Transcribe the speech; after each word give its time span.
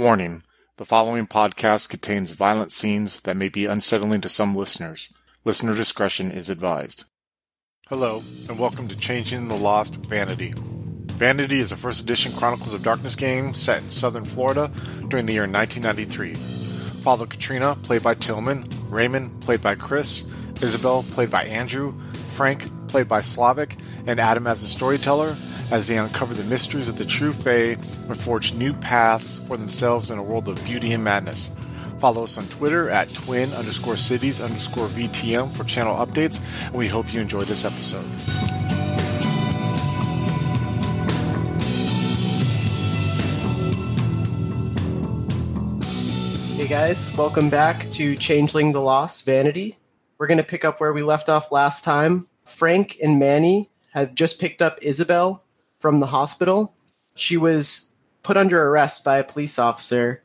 Warning: 0.00 0.44
The 0.78 0.86
following 0.86 1.26
podcast 1.26 1.90
contains 1.90 2.30
violent 2.30 2.72
scenes 2.72 3.20
that 3.20 3.36
may 3.36 3.50
be 3.50 3.66
unsettling 3.66 4.22
to 4.22 4.30
some 4.30 4.56
listeners. 4.56 5.12
Listener 5.44 5.76
discretion 5.76 6.30
is 6.30 6.48
advised. 6.48 7.04
Hello, 7.90 8.22
and 8.48 8.58
welcome 8.58 8.88
to 8.88 8.96
Changeling 8.96 9.48
the 9.48 9.56
Lost 9.56 9.96
Vanity. 9.96 10.54
Vanity 10.56 11.60
is 11.60 11.70
a 11.70 11.76
first 11.76 12.00
edition 12.00 12.32
Chronicles 12.32 12.72
of 12.72 12.82
Darkness 12.82 13.14
game 13.14 13.52
set 13.52 13.82
in 13.82 13.90
southern 13.90 14.24
Florida 14.24 14.72
during 15.08 15.26
the 15.26 15.34
year 15.34 15.46
1993. 15.46 16.32
Father 17.02 17.26
Katrina, 17.26 17.76
played 17.82 18.02
by 18.02 18.14
Tillman, 18.14 18.66
Raymond, 18.88 19.42
played 19.42 19.60
by 19.60 19.74
Chris, 19.74 20.24
Isabel, 20.62 21.02
played 21.10 21.30
by 21.30 21.44
Andrew, 21.44 21.92
Frank, 22.30 22.62
played 22.90 23.08
by 23.08 23.20
Slavic, 23.20 23.76
and 24.06 24.18
Adam 24.18 24.46
as 24.46 24.62
a 24.62 24.68
storyteller 24.68 25.36
as 25.70 25.86
they 25.86 25.96
uncover 25.96 26.34
the 26.34 26.44
mysteries 26.44 26.88
of 26.88 26.98
the 26.98 27.04
true 27.04 27.32
Fae 27.32 27.76
and 28.08 28.18
forge 28.18 28.52
new 28.54 28.74
paths 28.74 29.38
for 29.38 29.56
themselves 29.56 30.10
in 30.10 30.18
a 30.18 30.22
world 30.22 30.48
of 30.48 30.62
beauty 30.64 30.92
and 30.92 31.04
madness. 31.04 31.52
Follow 31.98 32.24
us 32.24 32.36
on 32.36 32.46
Twitter 32.48 32.90
at 32.90 33.14
twin 33.14 33.52
underscore 33.52 33.96
cities 33.96 34.40
underscore 34.40 34.88
VTM 34.88 35.52
for 35.52 35.64
channel 35.64 35.94
updates, 35.94 36.40
and 36.66 36.74
we 36.74 36.88
hope 36.88 37.12
you 37.12 37.20
enjoy 37.20 37.42
this 37.42 37.64
episode. 37.64 38.04
Hey 46.56 46.66
guys, 46.66 47.14
welcome 47.16 47.50
back 47.50 47.88
to 47.90 48.16
Changeling 48.16 48.72
the 48.72 48.80
Lost 48.80 49.24
Vanity. 49.24 49.76
We're 50.18 50.26
going 50.26 50.38
to 50.38 50.44
pick 50.44 50.64
up 50.64 50.80
where 50.80 50.92
we 50.92 51.02
left 51.02 51.28
off 51.28 51.52
last 51.52 51.84
time. 51.84 52.29
Frank 52.50 52.96
and 53.02 53.18
Manny 53.18 53.70
have 53.92 54.14
just 54.14 54.40
picked 54.40 54.62
up 54.62 54.78
Isabel 54.82 55.44
from 55.78 56.00
the 56.00 56.06
hospital. 56.06 56.74
She 57.14 57.36
was 57.36 57.92
put 58.22 58.36
under 58.36 58.62
arrest 58.68 59.04
by 59.04 59.18
a 59.18 59.24
police 59.24 59.58
officer 59.58 60.22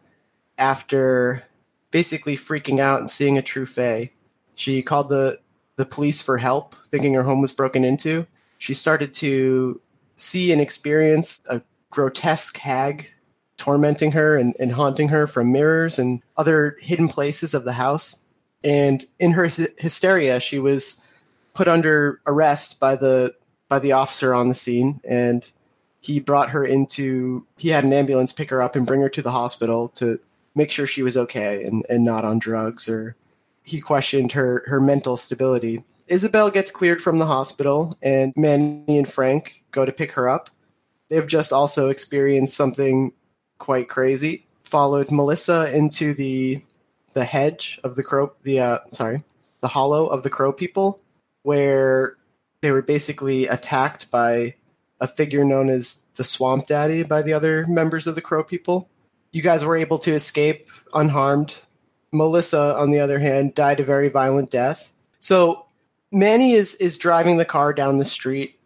after 0.57 1.43
basically 1.91 2.35
freaking 2.35 2.79
out 2.79 2.99
and 2.99 3.09
seeing 3.09 3.37
a 3.37 3.41
true 3.41 3.65
fae. 3.65 4.11
She 4.55 4.81
called 4.81 5.09
the, 5.09 5.39
the 5.75 5.85
police 5.85 6.21
for 6.21 6.37
help, 6.37 6.75
thinking 6.75 7.13
her 7.13 7.23
home 7.23 7.41
was 7.41 7.51
broken 7.51 7.83
into. 7.85 8.27
She 8.57 8.73
started 8.73 9.13
to 9.15 9.81
see 10.17 10.51
and 10.51 10.61
experience 10.61 11.41
a 11.49 11.61
grotesque 11.89 12.57
hag 12.57 13.11
tormenting 13.57 14.11
her 14.11 14.35
and, 14.35 14.53
and 14.59 14.71
haunting 14.73 15.09
her 15.09 15.27
from 15.27 15.51
mirrors 15.51 15.97
and 15.97 16.21
other 16.37 16.77
hidden 16.81 17.07
places 17.07 17.53
of 17.53 17.63
the 17.63 17.73
house. 17.73 18.17
And 18.63 19.05
in 19.19 19.31
her 19.31 19.47
hy- 19.47 19.67
hysteria, 19.77 20.39
she 20.39 20.59
was 20.59 20.99
put 21.55 21.67
under 21.67 22.21
arrest 22.27 22.79
by 22.79 22.95
the 22.95 23.33
by 23.67 23.79
the 23.79 23.93
officer 23.93 24.35
on 24.35 24.47
the 24.47 24.53
scene, 24.53 25.01
and 25.03 25.51
he 26.01 26.19
brought 26.19 26.51
her 26.51 26.63
into. 26.63 27.47
He 27.57 27.69
had 27.69 27.83
an 27.83 27.93
ambulance 27.93 28.31
pick 28.31 28.51
her 28.51 28.61
up 28.61 28.75
and 28.75 28.85
bring 28.85 29.01
her 29.01 29.09
to 29.09 29.23
the 29.23 29.31
hospital 29.31 29.87
to 29.89 30.19
make 30.53 30.69
sure 30.69 30.85
she 30.85 31.01
was 31.01 31.17
okay 31.17 31.63
and, 31.63 31.83
and 31.89 32.03
not 32.03 32.23
on 32.23 32.37
drugs. 32.37 32.87
Or 32.87 33.15
he 33.63 33.81
questioned 33.81 34.33
her 34.33 34.63
her 34.67 34.79
mental 34.79 35.17
stability. 35.17 35.83
Isabel 36.07 36.51
gets 36.51 36.69
cleared 36.69 37.01
from 37.01 37.17
the 37.17 37.25
hospital, 37.25 37.97
and 38.03 38.31
Manny 38.37 38.97
and 38.99 39.07
Frank 39.07 39.63
go 39.71 39.85
to 39.85 39.91
pick 39.91 40.11
her 40.11 40.29
up. 40.29 40.49
They've 41.09 41.25
just 41.25 41.51
also 41.51 41.89
experienced 41.89 42.55
something 42.55 43.11
quite 43.57 43.89
crazy. 43.89 44.45
Followed 44.63 45.11
Melissa 45.11 45.75
into 45.75 46.13
the 46.13 46.61
the 47.13 47.25
hedge 47.25 47.79
of 47.83 47.95
the 47.95 48.03
crow 48.03 48.33
the 48.43 48.59
uh, 48.59 48.79
sorry 48.91 49.23
the 49.61 49.69
hollow 49.69 50.05
of 50.05 50.21
the 50.21 50.29
crow 50.29 50.51
people 50.51 50.99
where 51.45 52.17
they 52.61 52.71
were 52.71 52.81
basically 52.81 53.45
attacked 53.47 54.09
by 54.09 54.55
a 54.99 55.07
figure 55.07 55.45
known 55.45 55.69
as 55.69 56.03
the 56.15 56.23
swamp 56.23 56.65
daddy 56.65 57.03
by 57.03 57.21
the 57.21 57.33
other 57.33 57.67
members 57.67 58.07
of 58.07 58.15
the 58.15 58.21
crow 58.21 58.43
people. 58.43 58.89
You 59.31 59.41
guys 59.41 59.63
were 59.63 59.75
able 59.75 59.99
to 59.99 60.11
escape 60.11 60.67
unharmed. 60.93 61.61
Melissa 62.11 62.75
on 62.75 62.89
the 62.89 62.99
other 62.99 63.19
hand 63.19 63.53
died 63.53 63.79
a 63.79 63.83
very 63.83 64.09
violent 64.09 64.49
death. 64.49 64.91
So 65.19 65.65
manny 66.11 66.53
is 66.53 66.75
is 66.75 66.97
driving 66.97 67.37
the 67.37 67.45
car 67.45 67.73
down 67.73 67.99
the 67.99 68.05
street. 68.05 68.59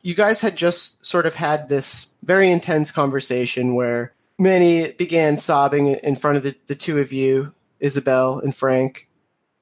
You 0.00 0.14
guys 0.14 0.40
had 0.40 0.56
just 0.56 1.04
sort 1.04 1.26
of 1.26 1.34
had 1.34 1.68
this 1.68 2.14
very 2.22 2.50
intense 2.50 2.90
conversation 2.90 3.74
where 3.74 4.14
Manny 4.38 4.92
began 4.92 5.36
sobbing 5.36 5.88
in 5.88 6.16
front 6.16 6.36
of 6.38 6.42
the, 6.42 6.56
the 6.66 6.74
two 6.74 6.98
of 6.98 7.12
you, 7.12 7.54
Isabel 7.78 8.40
and 8.40 8.54
Frank. 8.54 9.08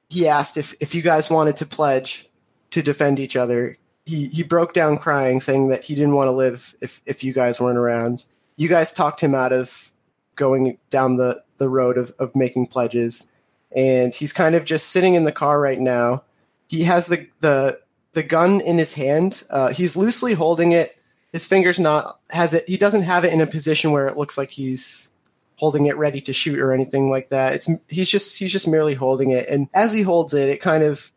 He 0.09 0.27
asked 0.27 0.57
if, 0.57 0.73
if 0.79 0.95
you 0.95 1.01
guys 1.01 1.29
wanted 1.29 1.57
to 1.57 1.65
pledge 1.65 2.27
to 2.71 2.81
defend 2.81 3.19
each 3.19 3.35
other. 3.35 3.77
He, 4.05 4.27
he 4.27 4.43
broke 4.43 4.73
down 4.73 4.97
crying, 4.97 5.39
saying 5.39 5.67
that 5.69 5.85
he 5.85 5.95
didn't 5.95 6.15
want 6.15 6.27
to 6.27 6.31
live 6.31 6.75
if, 6.81 7.01
if 7.05 7.23
you 7.23 7.33
guys 7.33 7.61
weren't 7.61 7.77
around. 7.77 8.25
You 8.57 8.67
guys 8.67 8.91
talked 8.91 9.21
him 9.21 9.35
out 9.35 9.53
of 9.53 9.91
going 10.35 10.77
down 10.89 11.17
the, 11.17 11.43
the 11.57 11.69
road 11.69 11.97
of, 11.97 12.11
of 12.17 12.35
making 12.35 12.67
pledges. 12.67 13.29
And 13.75 14.13
he's 14.13 14.33
kind 14.33 14.55
of 14.55 14.65
just 14.65 14.89
sitting 14.89 15.15
in 15.15 15.25
the 15.25 15.31
car 15.31 15.59
right 15.59 15.79
now. 15.79 16.23
He 16.67 16.83
has 16.83 17.07
the, 17.07 17.27
the, 17.39 17.79
the 18.13 18.23
gun 18.23 18.59
in 18.61 18.77
his 18.77 18.95
hand. 18.95 19.43
Uh, 19.49 19.69
he's 19.69 19.95
loosely 19.95 20.33
holding 20.33 20.71
it 20.71 20.97
his 21.31 21.45
fingers 21.45 21.79
not 21.79 22.19
has 22.29 22.53
it 22.53 22.67
he 22.67 22.77
doesn't 22.77 23.03
have 23.03 23.25
it 23.25 23.33
in 23.33 23.41
a 23.41 23.47
position 23.47 23.91
where 23.91 24.07
it 24.07 24.17
looks 24.17 24.37
like 24.37 24.49
he's 24.49 25.11
holding 25.57 25.85
it 25.85 25.97
ready 25.97 26.19
to 26.21 26.33
shoot 26.33 26.59
or 26.59 26.73
anything 26.73 27.09
like 27.09 27.29
that 27.29 27.53
it's 27.53 27.69
he's 27.87 28.09
just 28.09 28.37
he's 28.37 28.51
just 28.51 28.67
merely 28.67 28.93
holding 28.93 29.31
it 29.31 29.47
and 29.47 29.67
as 29.73 29.93
he 29.93 30.01
holds 30.01 30.33
it 30.33 30.49
it 30.49 30.59
kind 30.59 30.83
of 30.83 31.11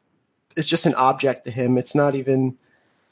is 0.57 0.69
just 0.69 0.87
an 0.87 0.95
object 0.95 1.45
to 1.45 1.51
him. 1.51 1.79
It's 1.79 1.95
not 1.95 2.15
even 2.15 2.57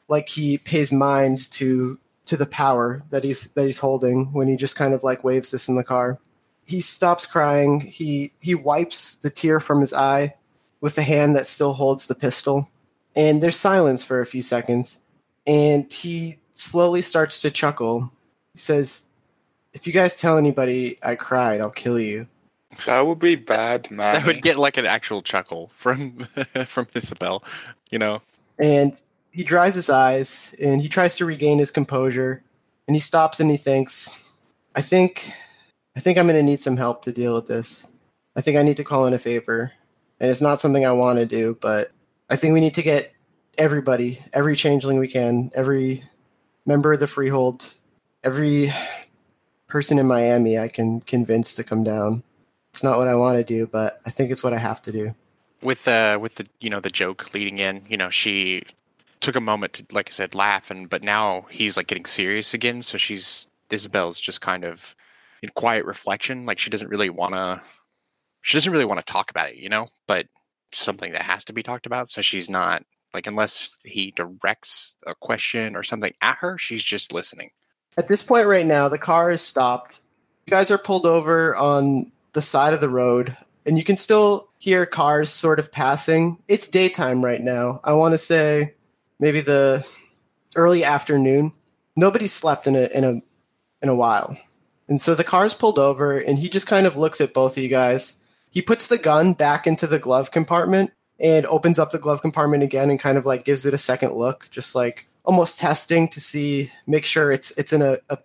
like 0.08 0.28
he 0.28 0.58
pays 0.58 0.92
mind 0.92 1.50
to 1.52 1.98
to 2.24 2.36
the 2.36 2.46
power 2.46 3.02
that 3.10 3.24
he's 3.24 3.52
that 3.54 3.66
he's 3.66 3.80
holding 3.80 4.32
when 4.32 4.48
he 4.48 4.56
just 4.56 4.76
kind 4.76 4.94
of 4.94 5.02
like 5.02 5.24
waves 5.24 5.50
this 5.50 5.68
in 5.68 5.74
the 5.74 5.84
car. 5.84 6.18
He 6.66 6.80
stops 6.80 7.26
crying. 7.26 7.80
He 7.80 8.32
he 8.40 8.54
wipes 8.54 9.16
the 9.16 9.30
tear 9.30 9.60
from 9.60 9.80
his 9.80 9.92
eye 9.92 10.34
with 10.80 10.96
the 10.96 11.02
hand 11.02 11.34
that 11.36 11.46
still 11.46 11.72
holds 11.72 12.06
the 12.06 12.14
pistol. 12.14 12.68
And 13.14 13.40
there's 13.40 13.56
silence 13.56 14.04
for 14.04 14.20
a 14.20 14.26
few 14.26 14.42
seconds. 14.42 15.00
And 15.46 15.90
he 15.90 16.36
slowly 16.52 17.02
starts 17.02 17.40
to 17.42 17.50
chuckle. 17.50 18.10
He 18.52 18.58
says, 18.58 19.08
If 19.72 19.86
you 19.86 19.92
guys 19.92 20.20
tell 20.20 20.38
anybody 20.38 20.98
I 21.02 21.14
cried, 21.14 21.60
I'll 21.60 21.70
kill 21.70 21.98
you. 21.98 22.26
That 22.86 23.06
would 23.06 23.18
be 23.18 23.36
bad, 23.36 23.90
man. 23.90 24.14
That 24.14 24.26
would 24.26 24.42
get 24.42 24.58
like 24.58 24.76
an 24.76 24.86
actual 24.86 25.22
chuckle 25.22 25.70
from 25.74 26.26
from 26.66 26.86
Isabel, 26.94 27.44
you 27.90 27.98
know. 27.98 28.22
And 28.58 29.00
he 29.30 29.44
dries 29.44 29.74
his 29.74 29.90
eyes 29.90 30.54
and 30.62 30.80
he 30.80 30.88
tries 30.88 31.16
to 31.16 31.26
regain 31.26 31.58
his 31.58 31.70
composure 31.70 32.42
and 32.86 32.96
he 32.96 33.00
stops 33.00 33.40
and 33.40 33.50
he 33.50 33.56
thinks, 33.56 34.20
I 34.74 34.80
think 34.80 35.32
I 35.96 36.00
think 36.00 36.18
I'm 36.18 36.26
gonna 36.26 36.42
need 36.42 36.60
some 36.60 36.76
help 36.76 37.02
to 37.02 37.12
deal 37.12 37.34
with 37.34 37.46
this. 37.46 37.86
I 38.36 38.40
think 38.40 38.56
I 38.56 38.62
need 38.62 38.78
to 38.78 38.84
call 38.84 39.06
in 39.06 39.14
a 39.14 39.18
favor. 39.18 39.72
And 40.20 40.30
it's 40.30 40.40
not 40.40 40.60
something 40.60 40.86
I 40.86 40.92
want 40.92 41.18
to 41.18 41.26
do, 41.26 41.58
but 41.60 41.88
I 42.30 42.36
think 42.36 42.54
we 42.54 42.60
need 42.60 42.74
to 42.74 42.82
get 42.82 43.12
everybody, 43.58 44.24
every 44.32 44.56
changeling 44.56 44.98
we 44.98 45.08
can, 45.08 45.50
every 45.54 46.04
member 46.64 46.92
of 46.92 47.00
the 47.00 47.06
Freehold, 47.06 47.74
every 48.22 48.72
person 49.68 49.98
in 49.98 50.06
Miami 50.06 50.58
I 50.58 50.68
can 50.68 51.00
convince 51.00 51.54
to 51.54 51.64
come 51.64 51.82
down. 51.82 52.22
It's 52.72 52.82
not 52.82 52.98
what 52.98 53.08
I 53.08 53.14
want 53.16 53.36
to 53.36 53.44
do, 53.44 53.66
but 53.66 54.00
I 54.06 54.10
think 54.10 54.30
it's 54.30 54.42
what 54.42 54.54
I 54.54 54.58
have 54.58 54.80
to 54.82 54.92
do. 54.92 55.14
With 55.60 55.86
uh 55.86 56.18
with 56.20 56.34
the 56.36 56.46
you 56.60 56.70
know 56.70 56.80
the 56.80 56.90
joke 56.90 57.34
leading 57.34 57.58
in, 57.58 57.84
you 57.88 57.96
know, 57.96 58.10
she 58.10 58.64
took 59.20 59.36
a 59.36 59.40
moment 59.40 59.74
to 59.74 59.86
like 59.92 60.08
I 60.08 60.12
said 60.12 60.34
laugh 60.34 60.70
and 60.70 60.88
but 60.88 61.02
now 61.02 61.46
he's 61.50 61.76
like 61.76 61.86
getting 61.86 62.06
serious 62.06 62.54
again, 62.54 62.82
so 62.82 62.98
she's 62.98 63.46
Isabel's 63.70 64.18
just 64.18 64.40
kind 64.40 64.64
of 64.64 64.96
in 65.42 65.50
quiet 65.50 65.84
reflection, 65.84 66.46
like 66.46 66.58
she 66.58 66.70
doesn't 66.70 66.88
really 66.88 67.10
want 67.10 67.34
to 67.34 67.60
she 68.40 68.56
doesn't 68.56 68.72
really 68.72 68.84
want 68.84 69.04
to 69.04 69.12
talk 69.12 69.30
about 69.30 69.50
it, 69.50 69.56
you 69.56 69.68
know, 69.68 69.88
but 70.06 70.26
something 70.72 71.12
that 71.12 71.22
has 71.22 71.44
to 71.44 71.52
be 71.52 71.62
talked 71.62 71.86
about, 71.86 72.10
so 72.10 72.22
she's 72.22 72.48
not 72.48 72.84
like 73.12 73.26
unless 73.26 73.78
he 73.84 74.10
directs 74.12 74.96
a 75.06 75.14
question 75.14 75.76
or 75.76 75.82
something 75.82 76.14
at 76.22 76.38
her, 76.38 76.56
she's 76.56 76.82
just 76.82 77.12
listening. 77.12 77.50
At 77.98 78.08
this 78.08 78.22
point 78.22 78.46
right 78.46 78.64
now, 78.64 78.88
the 78.88 78.98
car 78.98 79.30
is 79.30 79.42
stopped. 79.42 80.00
You 80.46 80.52
guys 80.52 80.70
are 80.70 80.78
pulled 80.78 81.04
over 81.04 81.54
on 81.54 82.10
the 82.32 82.42
side 82.42 82.74
of 82.74 82.80
the 82.80 82.88
road, 82.88 83.36
and 83.66 83.78
you 83.78 83.84
can 83.84 83.96
still 83.96 84.48
hear 84.58 84.86
cars 84.86 85.30
sort 85.30 85.58
of 85.58 85.72
passing. 85.72 86.38
It's 86.48 86.68
daytime 86.68 87.24
right 87.24 87.40
now. 87.40 87.80
I 87.84 87.92
want 87.94 88.12
to 88.12 88.18
say 88.18 88.74
maybe 89.18 89.40
the 89.40 89.86
early 90.56 90.84
afternoon. 90.84 91.52
Nobody 91.96 92.26
slept 92.26 92.66
in 92.66 92.76
a 92.76 92.86
in 92.86 93.04
a 93.04 93.20
in 93.82 93.88
a 93.88 93.94
while. 93.94 94.36
And 94.88 95.00
so 95.00 95.14
the 95.14 95.24
car's 95.24 95.54
pulled 95.54 95.78
over 95.78 96.18
and 96.18 96.38
he 96.38 96.48
just 96.48 96.66
kind 96.66 96.86
of 96.86 96.96
looks 96.96 97.20
at 97.20 97.34
both 97.34 97.56
of 97.56 97.62
you 97.62 97.68
guys. 97.68 98.16
He 98.50 98.60
puts 98.60 98.88
the 98.88 98.98
gun 98.98 99.32
back 99.32 99.66
into 99.66 99.86
the 99.86 99.98
glove 99.98 100.30
compartment 100.30 100.92
and 101.18 101.46
opens 101.46 101.78
up 101.78 101.92
the 101.92 101.98
glove 101.98 102.20
compartment 102.20 102.62
again 102.62 102.90
and 102.90 103.00
kind 103.00 103.16
of 103.16 103.24
like 103.24 103.44
gives 103.44 103.64
it 103.64 103.74
a 103.74 103.78
second 103.78 104.12
look, 104.12 104.48
just 104.50 104.74
like 104.74 105.06
almost 105.24 105.58
testing 105.58 106.08
to 106.08 106.20
see, 106.20 106.70
make 106.86 107.06
sure 107.06 107.30
it's 107.30 107.56
it's 107.56 107.72
in 107.72 107.80
a, 107.80 107.98
a 108.10 108.18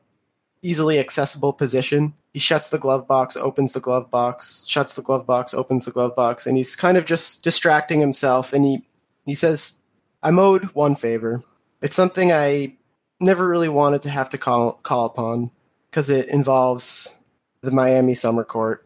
easily 0.61 0.99
accessible 0.99 1.53
position. 1.53 2.13
He 2.37 2.39
shuts 2.39 2.69
the 2.69 2.77
glove 2.77 3.07
box, 3.07 3.35
opens 3.35 3.73
the 3.73 3.79
glove 3.79 4.11
box, 4.11 4.63
shuts 4.67 4.95
the 4.95 5.01
glove 5.01 5.25
box, 5.25 5.55
opens 5.55 5.85
the 5.85 5.91
glove 5.91 6.15
box, 6.15 6.45
and 6.45 6.55
he's 6.55 6.75
kind 6.75 6.95
of 6.95 7.03
just 7.03 7.43
distracting 7.43 7.99
himself. 7.99 8.53
And 8.53 8.63
he 8.63 8.85
he 9.25 9.33
says, 9.33 9.79
"I'm 10.21 10.37
owed 10.37 10.65
one 10.75 10.93
favor. 10.93 11.43
It's 11.81 11.95
something 11.95 12.31
I 12.31 12.77
never 13.19 13.49
really 13.49 13.69
wanted 13.69 14.03
to 14.03 14.11
have 14.11 14.29
to 14.29 14.37
call 14.37 14.73
call 14.73 15.07
upon 15.07 15.49
because 15.89 16.11
it 16.11 16.29
involves 16.29 17.17
the 17.61 17.71
Miami 17.71 18.13
Summer 18.13 18.43
Court. 18.43 18.85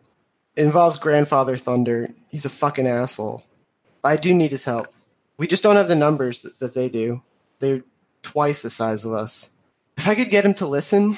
It 0.55 0.63
involves 0.63 0.97
Grandfather 0.97 1.57
Thunder. 1.57 2.07
He's 2.29 2.45
a 2.45 2.49
fucking 2.49 2.87
asshole. 2.87 3.43
I 4.01 4.15
do 4.15 4.33
need 4.33 4.51
his 4.51 4.63
help. 4.63 4.87
We 5.37 5.45
just 5.45 5.61
don't 5.61 5.75
have 5.75 5.89
the 5.89 5.95
numbers 5.95 6.43
that, 6.43 6.57
that 6.59 6.73
they 6.73 6.87
do. 6.87 7.21
They're 7.59 7.83
twice 8.21 8.61
the 8.61 8.69
size 8.69 9.03
of 9.03 9.11
us. 9.11 9.49
If 9.97 10.07
I 10.07 10.15
could 10.15 10.29
get 10.29 10.45
him 10.45 10.53
to 10.53 10.67
listen, 10.67 11.17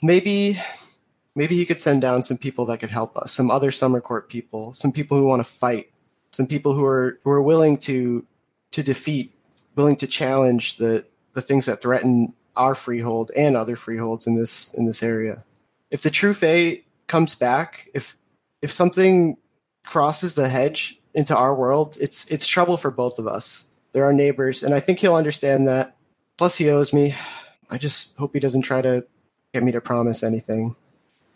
maybe 0.00 0.60
maybe 1.34 1.56
he 1.56 1.66
could 1.66 1.80
send 1.80 2.00
down 2.00 2.22
some 2.22 2.38
people 2.38 2.64
that 2.66 2.78
could 2.78 2.90
help 2.90 3.16
us, 3.18 3.32
some 3.32 3.50
other 3.50 3.70
summer 3.70 4.00
court 4.00 4.28
people, 4.28 4.72
some 4.72 4.92
people 4.92 5.18
who 5.18 5.26
want 5.26 5.40
to 5.40 5.50
fight, 5.50 5.90
some 6.30 6.46
people 6.46 6.74
who 6.74 6.84
are 6.84 7.18
who 7.24 7.30
are 7.30 7.42
willing 7.42 7.76
to 7.78 8.26
to 8.72 8.82
defeat, 8.82 9.32
willing 9.76 9.96
to 9.96 10.06
challenge 10.06 10.76
the 10.76 11.04
the 11.32 11.42
things 11.42 11.66
that 11.66 11.82
threaten 11.82 12.32
our 12.56 12.74
freehold 12.74 13.30
and 13.36 13.56
other 13.56 13.76
freeholds 13.76 14.26
in 14.26 14.36
this 14.36 14.72
in 14.74 14.86
this 14.86 15.02
area. 15.02 15.44
If 15.90 16.02
the 16.02 16.10
true 16.10 16.34
Fae 16.34 16.82
comes 17.06 17.34
back, 17.34 17.88
if 17.94 18.16
if 18.62 18.70
something 18.70 19.36
crosses 19.84 20.34
the 20.34 20.48
hedge 20.48 20.98
into 21.14 21.36
our 21.36 21.54
world, 21.54 21.96
it's 22.00 22.30
it's 22.30 22.46
trouble 22.46 22.76
for 22.76 22.90
both 22.90 23.18
of 23.18 23.26
us. 23.26 23.66
They're 23.92 24.04
our 24.04 24.12
neighbors, 24.12 24.62
and 24.62 24.74
I 24.74 24.80
think 24.80 24.98
he'll 24.98 25.14
understand 25.14 25.68
that. 25.68 25.94
Plus, 26.36 26.58
he 26.58 26.68
owes 26.68 26.92
me. 26.92 27.14
I 27.70 27.78
just 27.78 28.18
hope 28.18 28.34
he 28.34 28.40
doesn't 28.40 28.62
try 28.62 28.82
to 28.82 29.06
get 29.52 29.62
me 29.62 29.70
to 29.72 29.80
promise 29.80 30.24
anything. 30.24 30.74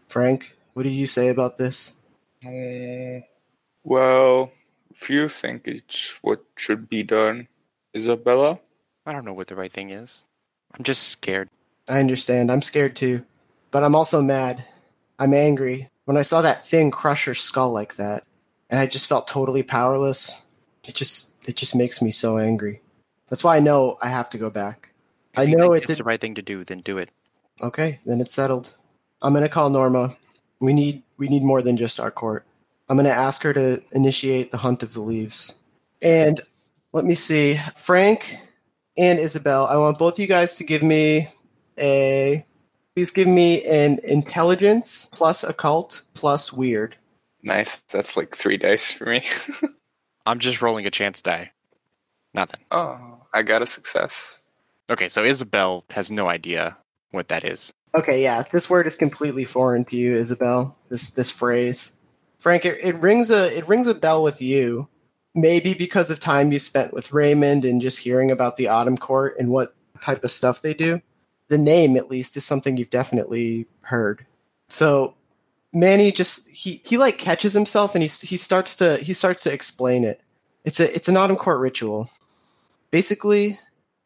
Frank, 0.08 0.56
what 0.72 0.82
do 0.84 0.88
you 0.88 1.06
say 1.06 1.28
about 1.28 1.56
this? 1.56 1.94
Uh, 2.44 3.20
well, 3.84 4.50
if 4.90 5.10
you 5.10 5.28
think 5.28 5.66
it's 5.66 6.18
what 6.22 6.44
should 6.56 6.88
be 6.88 7.02
done, 7.02 7.48
Isabella, 7.94 8.60
I 9.06 9.12
don't 9.12 9.24
know 9.24 9.32
what 9.32 9.46
the 9.46 9.56
right 9.56 9.72
thing 9.72 9.90
is. 9.90 10.24
I'm 10.74 10.84
just 10.84 11.08
scared. 11.08 11.48
I 11.88 12.00
understand. 12.00 12.50
I'm 12.50 12.62
scared 12.62 12.96
too. 12.96 13.24
But 13.70 13.84
I'm 13.84 13.94
also 13.94 14.20
mad. 14.22 14.64
I'm 15.18 15.34
angry. 15.34 15.88
When 16.04 16.16
I 16.16 16.22
saw 16.22 16.42
that 16.42 16.64
thing 16.64 16.90
crush 16.90 17.24
her 17.26 17.34
skull 17.34 17.72
like 17.72 17.96
that, 17.96 18.24
and 18.70 18.78
I 18.78 18.86
just 18.86 19.08
felt 19.08 19.26
totally 19.26 19.62
powerless, 19.62 20.44
it 20.84 20.94
just 20.94 21.32
it 21.48 21.56
just 21.56 21.74
makes 21.74 22.00
me 22.00 22.10
so 22.10 22.38
angry. 22.38 22.80
That's 23.28 23.44
why 23.44 23.56
I 23.56 23.60
know 23.60 23.98
I 24.02 24.08
have 24.08 24.30
to 24.30 24.38
go 24.38 24.50
back. 24.50 24.92
I 25.36 25.42
If 25.42 25.50
you 25.50 25.56
know 25.56 25.72
think 25.72 25.82
it's 25.82 25.90
it's 25.90 25.98
the 25.98 26.04
right 26.04 26.20
thing 26.20 26.34
to 26.34 26.42
do, 26.42 26.64
then 26.64 26.80
do 26.80 26.98
it. 26.98 27.10
Okay, 27.60 28.00
then 28.06 28.20
it's 28.20 28.34
settled. 28.34 28.74
I'm 29.22 29.34
gonna 29.34 29.48
call 29.48 29.70
Norma. 29.70 30.10
We 30.60 30.72
need 30.72 31.02
we 31.18 31.28
need 31.28 31.42
more 31.42 31.62
than 31.62 31.76
just 31.76 32.00
our 32.00 32.10
court. 32.10 32.44
I'm 32.88 32.96
gonna 32.96 33.10
ask 33.10 33.42
her 33.42 33.52
to 33.52 33.80
initiate 33.92 34.50
the 34.50 34.58
hunt 34.58 34.82
of 34.82 34.94
the 34.94 35.00
leaves. 35.00 35.54
And 36.02 36.40
let 36.92 37.04
me 37.04 37.14
see, 37.14 37.58
Frank 37.76 38.36
and 38.96 39.18
Isabel. 39.18 39.66
I 39.66 39.76
want 39.76 39.98
both 39.98 40.14
of 40.14 40.18
you 40.20 40.26
guys 40.26 40.54
to 40.56 40.64
give 40.64 40.82
me 40.82 41.28
a. 41.78 42.44
Please 42.94 43.10
give 43.12 43.28
me 43.28 43.64
an 43.64 44.00
intelligence 44.02 45.08
plus 45.12 45.44
occult 45.44 46.02
plus 46.14 46.50
Wyrd. 46.50 46.94
nice. 47.44 47.76
That's 47.92 48.16
like 48.16 48.34
three 48.36 48.56
dice 48.56 48.92
for 48.92 49.06
me. 49.06 49.22
I'm 50.26 50.40
just 50.40 50.60
rolling 50.60 50.86
a 50.86 50.90
chance 50.90 51.22
die. 51.22 51.52
Nothing. 52.34 52.60
oh, 52.72 53.18
I 53.32 53.42
got 53.42 53.62
a 53.62 53.66
success. 53.66 54.40
Okay, 54.90 55.08
so 55.08 55.22
Isabel 55.24 55.84
has 55.90 56.10
no 56.10 56.28
idea 56.28 56.76
what 57.12 57.28
that 57.28 57.44
is. 57.44 57.72
Okay, 57.96 58.22
yeah, 58.22 58.42
this 58.50 58.68
word 58.68 58.86
is 58.86 58.96
completely 58.96 59.44
foreign 59.44 59.84
to 59.86 59.96
you, 59.96 60.14
Isabel. 60.14 60.76
This 60.88 61.10
this 61.10 61.30
phrase, 61.30 61.92
Frank, 62.38 62.64
it, 62.64 62.78
it 62.82 62.96
rings 62.96 63.30
a 63.30 63.56
it 63.56 63.66
rings 63.66 63.86
a 63.86 63.94
bell 63.94 64.22
with 64.22 64.42
you. 64.42 64.88
Maybe 65.34 65.74
because 65.74 66.10
of 66.10 66.20
time 66.20 66.52
you 66.52 66.58
spent 66.58 66.92
with 66.92 67.12
Raymond 67.12 67.64
and 67.64 67.80
just 67.80 68.00
hearing 68.00 68.30
about 68.30 68.56
the 68.56 68.68
Autumn 68.68 68.98
Court 68.98 69.36
and 69.38 69.50
what 69.50 69.74
type 70.00 70.24
of 70.24 70.30
stuff 70.30 70.62
they 70.62 70.74
do. 70.74 71.00
The 71.48 71.58
name, 71.58 71.96
at 71.96 72.10
least, 72.10 72.36
is 72.36 72.44
something 72.44 72.76
you've 72.76 72.90
definitely 72.90 73.66
heard. 73.82 74.26
So 74.68 75.14
Manny 75.72 76.12
just 76.12 76.48
he 76.48 76.82
he 76.84 76.98
like 76.98 77.18
catches 77.18 77.54
himself 77.54 77.94
and 77.94 78.02
he 78.02 78.08
he 78.08 78.36
starts 78.36 78.76
to 78.76 78.96
he 78.98 79.12
starts 79.12 79.42
to 79.44 79.52
explain 79.52 80.04
it. 80.04 80.20
It's 80.64 80.80
a 80.80 80.94
it's 80.94 81.08
an 81.08 81.16
Autumn 81.16 81.36
Court 81.36 81.60
ritual. 81.60 82.10
Basically, 82.90 83.58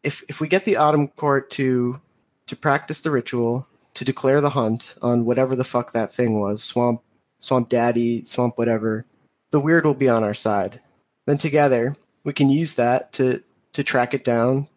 if 0.03 0.23
if 0.29 0.41
we 0.41 0.49
get 0.49 0.65
the 0.65 0.77
Autumn 0.77 1.09
Court 1.09 1.51
to 1.51 2.01
to 2.47 2.57
practice 2.57 3.01
the 3.01 3.11
ritual, 3.11 3.67
to 3.95 4.05
declare 4.05 4.41
the 4.41 4.51
hunt 4.51 4.95
on 5.03 5.25
whatever 5.25 5.55
the 5.55 5.65
fuck 5.65 5.93
that 5.93 6.13
thing 6.13 6.39
was 6.39 6.63
swamp 6.63 7.03
swamp 7.39 7.69
daddy 7.69 8.25
swamp 8.25 8.57
whatever 8.57 9.07
the 9.51 9.61
Wyrd 9.61 9.85
will 9.85 9.95
be 9.95 10.09
on 10.09 10.25
our 10.25 10.35
side. 10.35 10.81
Then 11.27 11.39
together 11.39 11.97
we 12.25 12.33
can 12.33 12.49
use 12.49 12.77
that 12.77 13.13
to 13.13 13.43
to 13.73 13.83
track 13.83 14.15
it 14.15 14.25
down 14.25 14.69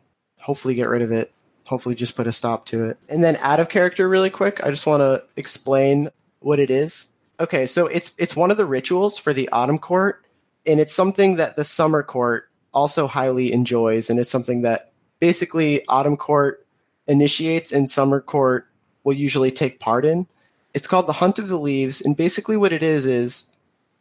hopefully 0.41 0.75
get 0.75 0.89
rid 0.89 1.01
of 1.01 1.11
it 1.11 1.31
hopefully 1.67 1.95
just 1.95 2.15
put 2.15 2.27
a 2.27 2.31
stop 2.31 2.65
to 2.67 2.85
it. 2.85 2.97
And 3.09 3.23
then 3.23 3.37
out 3.37 3.59
of 3.59 3.69
character 3.69 4.07
really 4.07 4.29
quick 4.29 4.63
i 4.63 4.69
just 4.69 4.87
want 4.87 5.01
to 5.01 5.23
explain 5.35 6.09
what 6.39 6.59
it 6.59 6.69
is. 6.69 7.11
Okay 7.39 7.65
so 7.65 7.87
it's 7.87 8.13
it's 8.17 8.35
one 8.35 8.51
of 8.51 8.57
the 8.57 8.65
rituals 8.65 9.17
for 9.17 9.33
the 9.33 9.49
autumn 9.49 9.79
court 9.79 10.23
and 10.65 10.79
it's 10.79 10.93
something 10.93 11.35
that 11.35 11.55
the 11.55 11.63
summer 11.63 12.03
court 12.03 12.49
also 12.73 13.07
highly 13.07 13.53
enjoys 13.53 14.09
and 14.09 14.19
it's 14.19 14.29
something 14.29 14.61
that 14.63 14.91
basically 15.19 15.85
autumn 15.87 16.17
court 16.17 16.65
initiates 17.07 17.71
and 17.71 17.89
summer 17.89 18.19
court 18.19 18.67
will 19.05 19.13
usually 19.13 19.51
take 19.51 19.79
part 19.79 20.03
in. 20.03 20.27
It's 20.73 20.87
called 20.87 21.07
the 21.07 21.13
Hunt 21.13 21.39
of 21.39 21.47
the 21.47 21.57
Leaves, 21.57 22.01
and 22.01 22.17
basically 22.17 22.57
what 22.57 22.73
it 22.73 22.83
is 22.83 23.05
is 23.05 23.49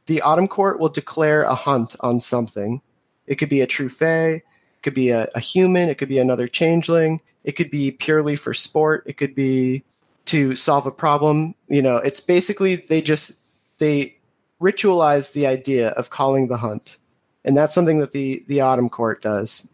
the 0.07 0.21
Autumn 0.23 0.49
Court 0.49 0.81
will 0.81 0.89
declare 0.89 1.45
a 1.45 1.55
hunt 1.55 1.95
on 2.01 2.19
something. 2.19 2.83
It 3.29 3.37
could 3.37 3.49
be 3.49 3.61
a 3.61 3.67
true 3.67 3.89
fae, 3.89 4.43
it 4.43 4.43
could 4.83 4.95
be 4.95 5.11
a, 5.11 5.29
a 5.37 5.41
human, 5.41 5.89
it 5.89 5.99
could 5.99 6.09
be 6.09 6.19
another 6.19 6.49
changeling, 6.49 7.21
it 7.45 7.53
could 7.53 7.71
be 7.71 7.93
purely 7.93 8.35
for 8.35 8.53
sport, 8.53 9.05
it 9.07 9.17
could 9.17 9.37
be 9.37 9.85
to 10.25 10.57
solve 10.57 10.87
a 10.87 10.91
problem. 10.91 11.55
You 11.69 11.83
know, 11.83 11.99
it's 11.99 12.21
basically 12.21 12.77
they 12.77 13.01
just 13.01 13.39
they 13.79 14.17
ritualize 14.61 15.33
the 15.33 15.47
idea 15.47 15.91
of 15.91 16.11
calling 16.11 16.49
the 16.49 16.59
hunt. 16.59 16.97
And 17.45 17.57
that's 17.57 17.75
something 17.75 17.99
that 17.99 18.13
the 18.13 18.43
the 18.49 18.63
Autumn 18.63 18.89
Court 18.89 19.23
does. 19.23 19.69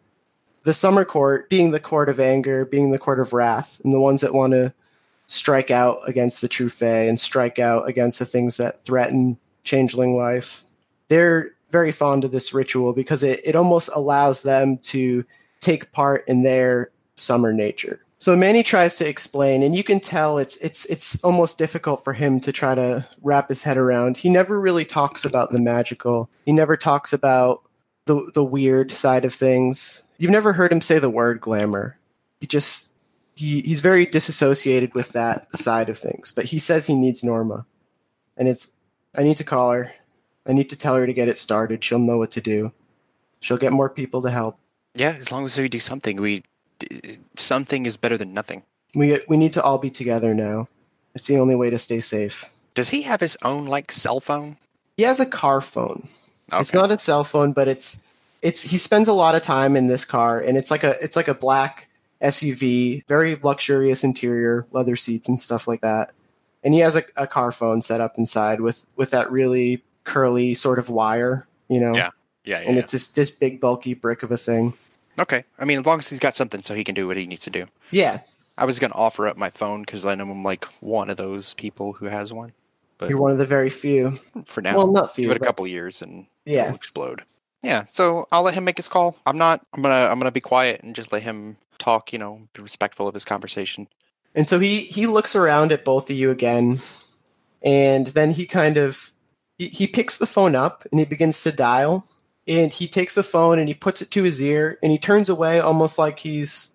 The 0.65 0.75
Summer 0.75 1.05
Court 1.05 1.49
being 1.49 1.71
the 1.71 1.81
court 1.81 2.09
of 2.09 2.21
anger, 2.21 2.67
being 2.67 2.91
the 2.91 2.99
court 2.99 3.21
of 3.21 3.33
wrath, 3.33 3.81
and 3.83 3.93
the 3.93 4.01
ones 4.01 4.21
that 4.21 4.35
want 4.35 4.53
to 4.53 4.75
strike 5.31 5.71
out 5.71 6.01
against 6.09 6.41
the 6.41 6.49
true 6.49 6.69
fae 6.69 7.07
and 7.07 7.19
strike 7.19 7.61
out 7.61 7.89
against 7.89 8.19
the 8.19 8.25
things 8.25 8.57
that 8.57 8.85
threaten 8.85 9.39
changeling 9.63 10.17
life. 10.17 10.65
They're 11.07 11.51
very 11.71 11.93
fond 11.93 12.25
of 12.25 12.33
this 12.33 12.53
ritual 12.53 12.93
because 12.93 13.23
it, 13.23 13.41
it 13.45 13.55
almost 13.55 13.91
allows 13.95 14.43
them 14.43 14.79
to 14.79 15.25
take 15.61 15.93
part 15.93 16.27
in 16.27 16.43
their 16.43 16.91
summer 17.15 17.53
nature. 17.53 18.05
So 18.19 18.35
Manny 18.35 18.65
tries 18.65 18.97
to 18.97 19.09
explain, 19.09 19.63
and 19.63 19.75
you 19.75 19.85
can 19.85 20.01
tell 20.01 20.37
it's 20.37 20.57
it's 20.57 20.85
it's 20.87 21.23
almost 21.23 21.59
difficult 21.59 22.03
for 22.03 22.13
him 22.13 22.41
to 22.41 22.51
try 22.51 22.75
to 22.75 23.07
wrap 23.23 23.49
his 23.49 23.63
head 23.63 23.79
around. 23.79 24.19
He 24.19 24.29
never 24.29 24.61
really 24.61 24.85
talks 24.85 25.25
about 25.25 25.53
the 25.53 25.63
magical. 25.63 26.29
He 26.45 26.53
never 26.53 26.77
talks 26.77 27.13
about 27.13 27.63
the 28.07 28.31
the 28.35 28.45
weird 28.45 28.91
side 28.91 29.25
of 29.25 29.33
things. 29.33 30.03
You've 30.19 30.33
never 30.33 30.53
heard 30.53 30.73
him 30.73 30.81
say 30.81 30.99
the 30.99 31.09
word 31.09 31.41
glamour. 31.41 31.99
He 32.41 32.49
just 32.49 32.95
he, 33.41 33.63
he's 33.63 33.81
very 33.81 34.05
disassociated 34.05 34.95
with 34.95 35.13
that 35.13 35.57
side 35.57 35.89
of 35.89 35.97
things. 35.97 36.31
But 36.31 36.45
he 36.47 36.59
says 36.59 36.87
he 36.87 36.95
needs 36.95 37.25
Norma, 37.25 37.65
and 38.37 38.47
it's 38.47 38.77
I 39.17 39.23
need 39.23 39.39
to 39.39 39.45
call 39.45 39.73
her. 39.73 39.93
I 40.47 40.53
need 40.53 40.69
to 40.69 40.77
tell 40.77 40.97
her 40.97 41.07
to 41.07 41.13
get 41.15 41.29
it 41.29 41.39
started. 41.39 41.83
She'll 41.83 41.99
know 41.99 42.19
what 42.19 42.31
to 42.33 42.43
do. 42.43 42.73
She'll 43.41 43.57
get 43.57 43.73
more 43.73 43.89
people 43.89 44.21
to 44.23 44.31
help. 44.31 44.59
Yeah, 44.95 45.17
as 45.19 45.33
long 45.33 45.47
as 45.47 45.59
we 45.59 45.71
do 45.71 45.81
something, 45.81 46.21
we 46.21 46.45
something 47.37 47.87
is 47.87 47.97
better 47.97 48.19
than 48.19 48.35
nothing. 48.35 48.63
We 48.95 49.19
we 49.27 49.39
need 49.39 49.55
to 49.55 49.63
all 49.63 49.79
be 49.79 49.91
together 49.91 50.35
now. 50.35 50.69
It's 51.15 51.27
the 51.27 51.39
only 51.39 51.57
way 51.57 51.71
to 51.71 51.79
stay 51.79 52.01
safe. 52.01 52.45
Does 52.75 52.91
he 52.91 53.03
have 53.03 53.21
his 53.21 53.39
own 53.43 53.65
like 53.65 53.91
cell 53.91 54.21
phone? 54.21 54.59
He 54.99 55.05
has 55.05 55.19
a 55.19 55.27
car 55.27 55.63
phone. 55.63 56.09
It's 56.53 56.75
not 56.75 56.93
a 56.93 56.99
cell 56.99 57.25
phone, 57.25 57.53
but 57.53 57.69
it's 57.69 58.03
it's 58.43 58.71
he 58.71 58.77
spends 58.77 59.09
a 59.09 59.15
lot 59.15 59.35
of 59.35 59.41
time 59.41 59.77
in 59.77 59.87
this 59.87 60.05
car, 60.05 60.41
and 60.41 60.59
it's 60.59 60.71
like 60.71 60.85
a 60.85 61.03
it's 61.03 61.17
like 61.17 61.29
a 61.29 61.35
black 61.35 61.89
SUV, 62.23 63.07
very 63.07 63.37
luxurious 63.37 64.05
interior, 64.05 64.67
leather 64.71 64.97
seats 64.97 65.29
and 65.29 65.39
stuff 65.39 65.67
like 65.67 65.81
that. 65.81 66.13
And 66.63 66.75
he 66.75 66.81
has 66.81 66.97
a, 66.97 67.03
a 67.17 67.27
car 67.27 67.53
phone 67.53 67.81
set 67.81 68.01
up 68.01 68.19
inside 68.19 68.61
with 68.61 68.87
with 68.97 69.11
that 69.13 69.31
really 69.31 69.83
curly 70.05 70.55
sort 70.55 70.79
of 70.79 70.91
wire, 70.91 71.47
you 71.69 71.81
know. 71.81 71.95
Yeah. 71.95 72.11
Yeah, 72.45 72.61
yeah. 72.61 72.67
And 72.67 72.77
yeah. 72.77 72.83
it's 72.83 72.93
this 72.93 73.09
this 73.09 73.31
big 73.31 73.61
bulky 73.61 73.95
brick 73.95 74.23
of 74.23 74.31
a 74.31 74.37
thing. 74.37 74.75
Okay. 75.19 75.45
I 75.59 75.65
mean, 75.65 75.79
as 75.81 75.87
long 75.87 75.99
as 75.99 76.09
he's 76.09 76.19
got 76.19 76.37
something 76.37 76.63
so 76.63 76.75
he 76.75 76.85
can 76.85 76.95
do 76.95 77.07
what 77.07 77.17
he 77.17 77.27
needs 77.27 77.43
to 77.43 77.51
do. 77.51 77.67
Yeah, 77.91 78.21
I 78.57 78.65
was 78.65 78.79
going 78.79 78.91
to 78.91 78.97
offer 78.97 79.27
up 79.29 79.37
my 79.37 79.51
phone 79.51 79.83
because 79.83 80.07
I 80.07 80.15
know 80.15 80.25
I'm 80.25 80.43
like 80.43 80.65
one 80.81 81.11
of 81.11 81.17
those 81.17 81.55
people 81.55 81.93
who 81.93 82.07
has 82.07 82.33
one. 82.33 82.53
But 82.99 83.09
you're 83.11 83.21
one 83.21 83.33
of 83.33 83.39
the 83.39 83.47
very 83.47 83.71
few. 83.71 84.13
for 84.45 84.61
now, 84.61 84.77
well, 84.77 84.93
not 84.93 85.15
few. 85.15 85.29
give 85.29 85.37
it 85.37 85.43
a 85.43 85.45
couple 85.45 85.67
years 85.67 86.03
and 86.03 86.27
Yeah. 86.45 86.65
it'll 86.65 86.77
explode. 86.77 87.23
Yeah. 87.63 87.87
So 87.87 88.29
I'll 88.33 88.43
let 88.43 88.55
him 88.55 88.65
make 88.65 88.77
his 88.77 88.89
call. 88.89 89.17
I'm 89.27 89.39
not. 89.39 89.65
I'm 89.73 89.83
gonna. 89.83 90.11
I'm 90.11 90.19
gonna 90.19 90.31
be 90.31 90.41
quiet 90.41 90.83
and 90.83 90.95
just 90.95 91.13
let 91.13 91.23
him 91.23 91.57
talk. 91.81 92.13
You 92.13 92.19
know, 92.19 92.49
be 92.53 92.63
respectful 92.63 93.09
of 93.09 93.15
his 93.15 93.25
conversation. 93.25 93.89
And 94.35 94.49
so 94.49 94.61
he 94.61 94.83
he 94.83 95.07
looks 95.07 95.35
around 95.35 95.73
at 95.73 95.85
both 95.85 96.11
of 96.11 96.17
you 96.17 96.31
again, 96.31 96.79
and 97.63 98.07
then 98.09 98.31
he 98.31 98.47
kind 98.47 98.77
of 98.77 99.13
he, 99.59 99.69
he 99.69 99.87
picks 99.87 100.19
the 100.19 100.27
phone 100.27 100.55
up 100.55 100.85
and 100.91 101.01
he 101.01 101.07
begins 101.07 101.43
to 101.43 101.53
dial. 101.53 102.07
And 102.49 102.73
he 102.73 102.89
takes 102.89 103.15
the 103.15 103.23
phone 103.23 103.59
and 103.59 103.69
he 103.69 103.75
puts 103.75 104.03
it 104.03 104.11
to 104.13 104.25
his 104.25 104.43
ear 104.43 104.79
and 104.83 104.91
he 104.91 104.99
turns 104.99 105.29
away 105.29 105.61
almost 105.61 105.99
like 105.99 106.19
he's 106.19 106.75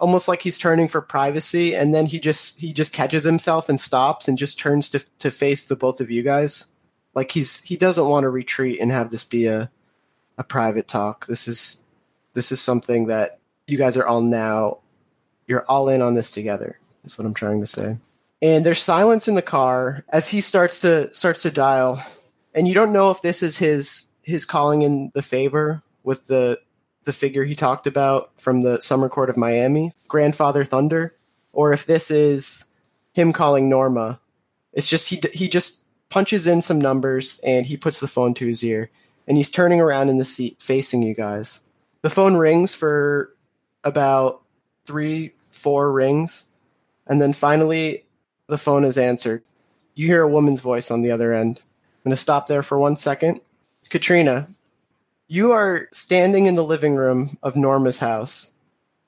almost 0.00 0.28
like 0.28 0.42
he's 0.42 0.58
turning 0.58 0.88
for 0.88 1.00
privacy, 1.00 1.74
and 1.74 1.94
then 1.94 2.06
he 2.06 2.18
just 2.18 2.60
he 2.60 2.72
just 2.72 2.92
catches 2.92 3.24
himself 3.24 3.68
and 3.68 3.80
stops 3.80 4.28
and 4.28 4.36
just 4.36 4.58
turns 4.58 4.90
to 4.90 5.04
to 5.18 5.30
face 5.30 5.66
the 5.66 5.76
both 5.76 6.00
of 6.00 6.10
you 6.10 6.22
guys. 6.22 6.68
Like 7.14 7.30
he's 7.32 7.62
he 7.62 7.76
doesn't 7.76 8.08
want 8.08 8.24
to 8.24 8.28
retreat 8.28 8.80
and 8.80 8.90
have 8.90 9.10
this 9.10 9.24
be 9.24 9.46
a 9.46 9.70
a 10.36 10.44
private 10.44 10.88
talk. 10.88 11.26
This 11.26 11.48
is 11.48 11.82
this 12.34 12.52
is 12.52 12.60
something 12.60 13.06
that 13.06 13.38
you 13.66 13.78
guys 13.78 13.96
are 13.96 14.06
all 14.06 14.20
now 14.20 14.78
you're 15.46 15.64
all 15.68 15.88
in 15.88 16.02
on 16.02 16.14
this 16.14 16.30
together. 16.30 16.78
Is 17.04 17.18
what 17.18 17.26
I'm 17.26 17.34
trying 17.34 17.60
to 17.60 17.66
say. 17.66 17.98
And 18.40 18.64
there's 18.64 18.80
silence 18.80 19.28
in 19.28 19.34
the 19.34 19.42
car 19.42 20.04
as 20.10 20.30
he 20.30 20.40
starts 20.40 20.80
to 20.82 21.12
starts 21.12 21.42
to 21.42 21.50
dial, 21.50 22.02
and 22.54 22.66
you 22.66 22.74
don't 22.74 22.92
know 22.92 23.10
if 23.10 23.22
this 23.22 23.42
is 23.42 23.58
his 23.58 24.06
his 24.22 24.44
calling 24.44 24.82
in 24.82 25.10
the 25.14 25.22
favor 25.22 25.82
with 26.02 26.26
the 26.26 26.58
the 27.04 27.12
figure 27.12 27.44
he 27.44 27.54
talked 27.54 27.86
about 27.86 28.30
from 28.36 28.62
the 28.62 28.80
Summer 28.80 29.08
Court 29.08 29.28
of 29.28 29.36
Miami, 29.36 29.92
Grandfather 30.08 30.64
Thunder, 30.64 31.12
or 31.52 31.72
if 31.72 31.84
this 31.84 32.10
is 32.10 32.66
him 33.12 33.32
calling 33.32 33.68
Norma. 33.68 34.20
It's 34.72 34.88
just 34.88 35.10
he 35.10 35.20
he 35.32 35.48
just 35.48 35.84
punches 36.08 36.46
in 36.46 36.62
some 36.62 36.80
numbers 36.80 37.40
and 37.44 37.66
he 37.66 37.76
puts 37.76 38.00
the 38.00 38.08
phone 38.08 38.34
to 38.34 38.46
his 38.46 38.62
ear 38.62 38.90
and 39.26 39.36
he's 39.36 39.50
turning 39.50 39.80
around 39.80 40.08
in 40.08 40.18
the 40.18 40.24
seat 40.24 40.60
facing 40.60 41.02
you 41.02 41.14
guys. 41.14 41.60
The 42.02 42.10
phone 42.10 42.36
rings 42.36 42.74
for 42.74 43.33
about 43.84 44.42
3 44.86 45.32
4 45.38 45.92
rings 45.92 46.46
and 47.06 47.20
then 47.20 47.32
finally 47.32 48.04
the 48.46 48.58
phone 48.58 48.84
is 48.84 48.98
answered. 48.98 49.42
You 49.94 50.06
hear 50.06 50.22
a 50.22 50.28
woman's 50.28 50.60
voice 50.60 50.90
on 50.90 51.02
the 51.02 51.10
other 51.10 51.32
end. 51.32 51.60
I'm 51.60 52.10
going 52.10 52.12
to 52.12 52.16
stop 52.16 52.46
there 52.46 52.62
for 52.62 52.78
1 52.78 52.96
second. 52.96 53.40
Katrina, 53.88 54.48
you 55.28 55.52
are 55.52 55.88
standing 55.92 56.46
in 56.46 56.54
the 56.54 56.64
living 56.64 56.96
room 56.96 57.38
of 57.42 57.56
Norma's 57.56 58.00
house. 58.00 58.52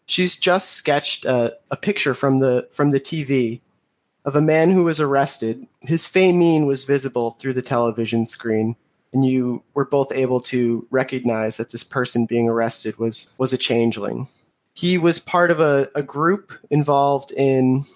She's 0.06 0.36
just 0.36 0.72
sketched 0.72 1.24
a, 1.24 1.56
a 1.70 1.76
picture 1.76 2.14
from 2.14 2.38
the 2.38 2.68
from 2.70 2.90
the 2.90 3.00
TV 3.00 3.60
of 4.24 4.36
a 4.36 4.40
man 4.40 4.70
who 4.70 4.84
was 4.84 5.00
arrested. 5.00 5.66
His 5.82 6.06
fae 6.06 6.32
mien 6.32 6.66
was 6.66 6.84
visible 6.84 7.32
through 7.32 7.54
the 7.54 7.62
television 7.62 8.26
screen, 8.26 8.76
and 9.12 9.26
you 9.26 9.62
were 9.74 9.84
both 9.84 10.12
able 10.12 10.40
to 10.42 10.86
recognize 10.90 11.56
that 11.56 11.70
this 11.70 11.84
person 11.84 12.26
being 12.26 12.48
arrested 12.48 12.98
was 12.98 13.28
was 13.36 13.52
a 13.52 13.58
changeling. 13.58 14.28
He 14.76 14.98
was 14.98 15.18
part 15.18 15.50
of 15.50 15.58
a, 15.58 15.88
a 15.94 16.02
group 16.02 16.52
involved 16.70 17.32
in 17.32 17.86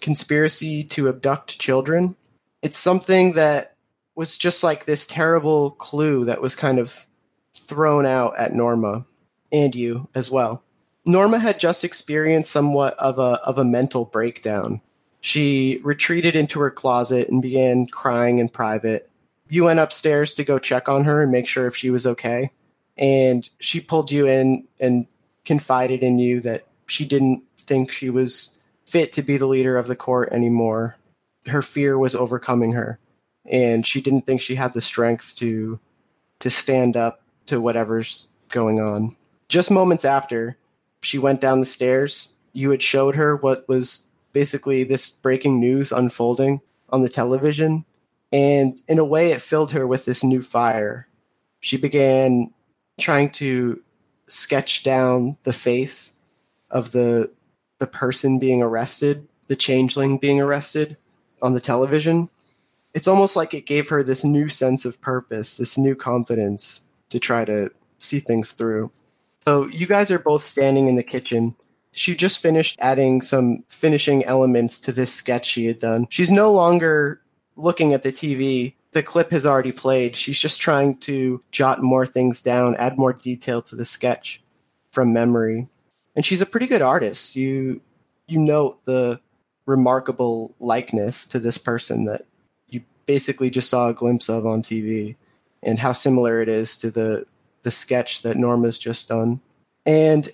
conspiracy 0.00 0.84
to 0.84 1.08
abduct 1.08 1.58
children. 1.58 2.14
It's 2.62 2.76
something 2.76 3.32
that 3.32 3.74
was 4.14 4.36
just 4.36 4.62
like 4.62 4.84
this 4.84 5.06
terrible 5.06 5.70
clue 5.72 6.26
that 6.26 6.42
was 6.42 6.54
kind 6.54 6.78
of 6.78 7.06
thrown 7.54 8.04
out 8.04 8.36
at 8.36 8.54
Norma 8.54 9.06
and 9.50 9.74
you 9.74 10.08
as 10.14 10.30
well. 10.30 10.62
Norma 11.06 11.38
had 11.38 11.58
just 11.58 11.84
experienced 11.84 12.50
somewhat 12.50 12.94
of 12.98 13.18
a 13.18 13.40
of 13.44 13.58
a 13.58 13.64
mental 13.64 14.04
breakdown. 14.04 14.82
She 15.20 15.80
retreated 15.82 16.36
into 16.36 16.60
her 16.60 16.70
closet 16.70 17.28
and 17.28 17.40
began 17.40 17.86
crying 17.86 18.40
in 18.40 18.48
private. 18.48 19.10
You 19.48 19.64
went 19.64 19.80
upstairs 19.80 20.34
to 20.34 20.44
go 20.44 20.58
check 20.58 20.88
on 20.88 21.04
her 21.04 21.22
and 21.22 21.32
make 21.32 21.48
sure 21.48 21.66
if 21.66 21.76
she 21.76 21.90
was 21.90 22.06
okay. 22.06 22.50
And 22.98 23.48
she 23.58 23.80
pulled 23.80 24.10
you 24.10 24.26
in 24.26 24.66
and 24.80 25.06
confided 25.46 26.02
in 26.02 26.18
you 26.18 26.40
that 26.40 26.66
she 26.86 27.06
didn't 27.06 27.42
think 27.58 27.90
she 27.90 28.10
was 28.10 28.54
fit 28.84 29.12
to 29.12 29.22
be 29.22 29.36
the 29.36 29.46
leader 29.46 29.76
of 29.76 29.86
the 29.86 29.96
court 29.96 30.32
anymore. 30.32 30.96
Her 31.46 31.62
fear 31.62 31.98
was 31.98 32.14
overcoming 32.14 32.72
her, 32.72 32.98
and 33.44 33.86
she 33.86 34.00
didn't 34.00 34.22
think 34.22 34.40
she 34.40 34.56
had 34.56 34.74
the 34.74 34.80
strength 34.80 35.34
to 35.36 35.80
to 36.40 36.50
stand 36.50 36.96
up 36.96 37.22
to 37.46 37.60
whatever's 37.60 38.28
going 38.50 38.78
on. 38.80 39.16
Just 39.48 39.70
moments 39.70 40.04
after 40.04 40.58
she 41.02 41.18
went 41.18 41.40
down 41.40 41.60
the 41.60 41.66
stairs, 41.66 42.34
you 42.52 42.70
had 42.70 42.82
showed 42.82 43.16
her 43.16 43.36
what 43.36 43.66
was 43.68 44.06
basically 44.32 44.84
this 44.84 45.10
breaking 45.10 45.60
news 45.60 45.92
unfolding 45.92 46.60
on 46.90 47.02
the 47.02 47.08
television. 47.08 47.84
And 48.32 48.80
in 48.88 48.98
a 48.98 49.04
way, 49.04 49.30
it 49.30 49.40
filled 49.40 49.72
her 49.72 49.86
with 49.86 50.04
this 50.04 50.22
new 50.22 50.42
fire. 50.42 51.08
She 51.60 51.76
began 51.76 52.52
trying 52.98 53.30
to 53.30 53.80
sketch 54.26 54.82
down 54.82 55.36
the 55.44 55.52
face 55.52 56.18
of 56.70 56.92
the 56.92 57.30
the 57.78 57.86
person 57.86 58.38
being 58.38 58.62
arrested, 58.62 59.28
the 59.48 59.56
changeling 59.56 60.18
being 60.18 60.40
arrested 60.40 60.96
on 61.42 61.52
the 61.52 61.60
television. 61.60 62.30
It's 62.94 63.08
almost 63.08 63.36
like 63.36 63.52
it 63.52 63.66
gave 63.66 63.90
her 63.90 64.02
this 64.02 64.24
new 64.24 64.48
sense 64.48 64.86
of 64.86 65.00
purpose, 65.02 65.58
this 65.58 65.76
new 65.76 65.94
confidence 65.94 66.82
to 67.10 67.20
try 67.20 67.44
to 67.44 67.70
see 67.98 68.18
things 68.18 68.52
through. 68.52 68.90
So 69.40 69.66
you 69.66 69.86
guys 69.86 70.10
are 70.10 70.18
both 70.18 70.42
standing 70.42 70.88
in 70.88 70.96
the 70.96 71.02
kitchen. 71.02 71.54
She 71.92 72.16
just 72.16 72.40
finished 72.40 72.76
adding 72.80 73.20
some 73.20 73.64
finishing 73.68 74.24
elements 74.24 74.78
to 74.80 74.92
this 74.92 75.12
sketch 75.12 75.44
she 75.44 75.66
had 75.66 75.78
done. 75.78 76.06
She's 76.10 76.32
no 76.32 76.52
longer 76.52 77.20
looking 77.56 77.92
at 77.92 78.02
the 78.02 78.08
TV. 78.08 78.74
The 78.92 79.02
clip 79.02 79.30
has 79.30 79.44
already 79.44 79.72
played. 79.72 80.16
She's 80.16 80.38
just 80.38 80.60
trying 80.60 80.98
to 80.98 81.42
jot 81.50 81.82
more 81.82 82.06
things 82.06 82.40
down, 82.40 82.76
add 82.76 82.98
more 82.98 83.12
detail 83.12 83.60
to 83.62 83.76
the 83.76 83.84
sketch 83.84 84.42
from 84.90 85.12
memory. 85.12 85.68
And 86.14 86.24
she's 86.24 86.40
a 86.40 86.46
pretty 86.46 86.66
good 86.66 86.82
artist. 86.82 87.36
You 87.36 87.82
you 88.26 88.38
note 88.38 88.84
the 88.84 89.20
remarkable 89.66 90.54
likeness 90.58 91.26
to 91.26 91.38
this 91.38 91.58
person 91.58 92.06
that 92.06 92.22
you 92.68 92.82
basically 93.04 93.50
just 93.50 93.68
saw 93.68 93.88
a 93.88 93.94
glimpse 93.94 94.28
of 94.28 94.46
on 94.46 94.62
TV 94.62 95.16
and 95.62 95.78
how 95.78 95.92
similar 95.92 96.40
it 96.40 96.48
is 96.48 96.76
to 96.76 96.90
the 96.90 97.26
the 97.62 97.70
sketch 97.70 98.22
that 98.22 98.36
Norma's 98.36 98.78
just 98.78 99.08
done. 99.08 99.40
And 99.84 100.28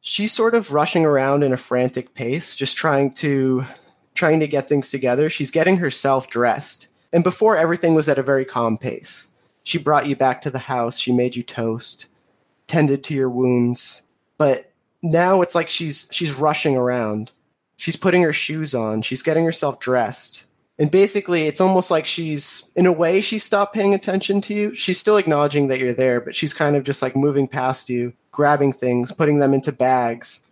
she's 0.00 0.32
sort 0.32 0.54
of 0.54 0.72
rushing 0.72 1.04
around 1.04 1.42
in 1.42 1.52
a 1.52 1.56
frantic 1.56 2.14
pace, 2.14 2.54
just 2.54 2.76
trying 2.76 3.10
to 3.14 3.64
trying 4.14 4.40
to 4.40 4.48
get 4.48 4.68
things 4.68 4.90
together. 4.90 5.28
She's 5.28 5.50
getting 5.50 5.76
herself 5.78 6.28
dressed. 6.28 6.88
And 7.12 7.24
before 7.24 7.56
everything 7.56 7.94
was 7.94 8.08
at 8.08 8.18
a 8.18 8.22
very 8.22 8.44
calm 8.44 8.78
pace. 8.78 9.28
She 9.64 9.78
brought 9.78 10.06
you 10.06 10.16
back 10.16 10.40
to 10.42 10.50
the 10.50 10.58
house, 10.58 10.98
she 10.98 11.12
made 11.12 11.36
you 11.36 11.42
toast, 11.42 12.08
tended 12.66 13.04
to 13.04 13.14
your 13.14 13.30
wounds. 13.30 14.02
But 14.38 14.72
now 15.02 15.42
it's 15.42 15.54
like 15.54 15.68
she's 15.68 16.08
she's 16.10 16.34
rushing 16.34 16.76
around. 16.76 17.32
She's 17.76 17.96
putting 17.96 18.22
her 18.22 18.32
shoes 18.32 18.74
on, 18.74 19.02
she's 19.02 19.22
getting 19.22 19.44
herself 19.44 19.78
dressed 19.78 20.48
and 20.78 20.90
basically 20.90 21.42
it's 21.42 21.60
almost 21.60 21.90
like 21.90 22.06
she's 22.06 22.70
in 22.76 22.86
a 22.86 22.92
way 22.92 23.20
she 23.20 23.38
stopped 23.38 23.74
paying 23.74 23.94
attention 23.94 24.40
to 24.40 24.54
you 24.54 24.74
she's 24.74 24.98
still 24.98 25.16
acknowledging 25.16 25.68
that 25.68 25.78
you're 25.78 25.92
there 25.92 26.20
but 26.20 26.34
she's 26.34 26.54
kind 26.54 26.76
of 26.76 26.84
just 26.84 27.02
like 27.02 27.16
moving 27.16 27.48
past 27.48 27.90
you 27.90 28.12
grabbing 28.30 28.72
things 28.72 29.12
putting 29.12 29.38
them 29.38 29.52
into 29.52 29.72
bags 29.72 30.44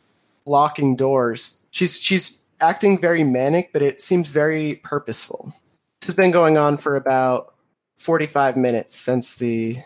locking 0.45 0.97
doors 0.97 1.61
she's 1.71 2.01
she's 2.01 2.45
acting 2.61 2.99
very 2.99 3.23
manic 3.23 3.73
but 3.73 3.83
it 3.83 4.01
seems 4.01 4.31
very 4.31 4.77
purposeful 4.83 5.55
has 6.07 6.15
been 6.15 6.31
going 6.31 6.57
on 6.57 6.77
for 6.77 6.97
about 6.97 7.55
45 7.99 8.57
minutes 8.57 8.95
since 8.95 9.37
the 9.37 9.77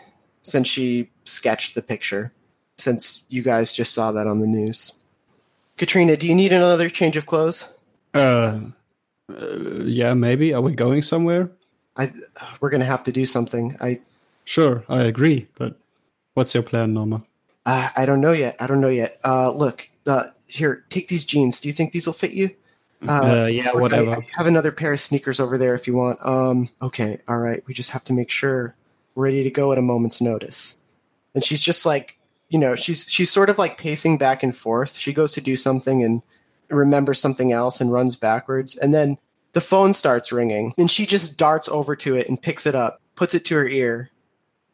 since 0.43 0.67
she 0.67 1.09
sketched 1.25 1.75
the 1.75 1.81
picture 1.81 2.31
since 2.77 3.25
you 3.29 3.43
guys 3.43 3.73
just 3.73 3.93
saw 3.93 4.11
that 4.11 4.27
on 4.27 4.39
the 4.39 4.47
news 4.47 4.93
katrina 5.77 6.17
do 6.17 6.27
you 6.27 6.35
need 6.35 6.51
another 6.51 6.89
change 6.89 7.17
of 7.17 7.25
clothes 7.25 7.71
uh 8.13 8.59
uh, 9.39 9.83
yeah, 9.83 10.13
maybe. 10.13 10.53
Are 10.53 10.61
we 10.61 10.73
going 10.73 11.01
somewhere? 11.01 11.49
I 11.97 12.11
we're 12.59 12.69
gonna 12.69 12.85
have 12.85 13.03
to 13.03 13.11
do 13.11 13.25
something. 13.25 13.75
I 13.81 14.01
sure, 14.45 14.83
I 14.89 15.03
agree. 15.03 15.47
But 15.55 15.75
what's 16.33 16.53
your 16.53 16.63
plan, 16.63 16.93
Norma? 16.93 17.23
Uh, 17.65 17.89
I 17.95 18.05
don't 18.05 18.21
know 18.21 18.31
yet. 18.31 18.55
I 18.59 18.67
don't 18.67 18.81
know 18.81 18.89
yet. 18.89 19.17
Uh, 19.23 19.51
look, 19.51 19.89
uh, 20.07 20.23
here, 20.47 20.83
take 20.89 21.07
these 21.07 21.25
jeans. 21.25 21.61
Do 21.61 21.69
you 21.69 21.73
think 21.73 21.91
these 21.91 22.05
will 22.05 22.13
fit 22.13 22.31
you? 22.31 22.51
Uh, 23.07 23.43
uh 23.43 23.45
yeah, 23.47 23.71
whatever. 23.73 24.11
I, 24.11 24.15
I 24.15 24.27
have 24.37 24.47
another 24.47 24.71
pair 24.71 24.93
of 24.93 24.99
sneakers 24.99 25.39
over 25.39 25.57
there 25.57 25.73
if 25.73 25.87
you 25.87 25.95
want. 25.95 26.19
Um, 26.25 26.69
okay, 26.81 27.19
all 27.27 27.39
right. 27.39 27.63
We 27.67 27.73
just 27.73 27.91
have 27.91 28.03
to 28.05 28.13
make 28.13 28.29
sure 28.29 28.75
we're 29.15 29.25
ready 29.25 29.43
to 29.43 29.51
go 29.51 29.71
at 29.71 29.77
a 29.77 29.81
moment's 29.81 30.21
notice. 30.21 30.77
And 31.33 31.43
she's 31.43 31.61
just 31.61 31.85
like, 31.85 32.17
you 32.49 32.59
know, 32.59 32.75
she's 32.75 33.09
she's 33.09 33.31
sort 33.31 33.49
of 33.49 33.57
like 33.57 33.77
pacing 33.77 34.17
back 34.17 34.43
and 34.43 34.55
forth. 34.55 34.97
She 34.97 35.13
goes 35.13 35.31
to 35.33 35.41
do 35.41 35.55
something 35.55 36.03
and 36.03 36.21
remembers 36.69 37.19
something 37.19 37.51
else 37.51 37.81
and 37.81 37.91
runs 37.91 38.15
backwards. 38.15 38.77
And 38.77 38.93
then 38.93 39.17
the 39.53 39.61
phone 39.61 39.93
starts 39.93 40.31
ringing 40.31 40.73
and 40.77 40.89
she 40.89 41.05
just 41.05 41.37
darts 41.37 41.69
over 41.69 41.95
to 41.97 42.15
it 42.15 42.29
and 42.29 42.41
picks 42.41 42.65
it 42.65 42.75
up, 42.75 43.01
puts 43.15 43.33
it 43.35 43.45
to 43.45 43.55
her 43.55 43.67
ear, 43.67 44.09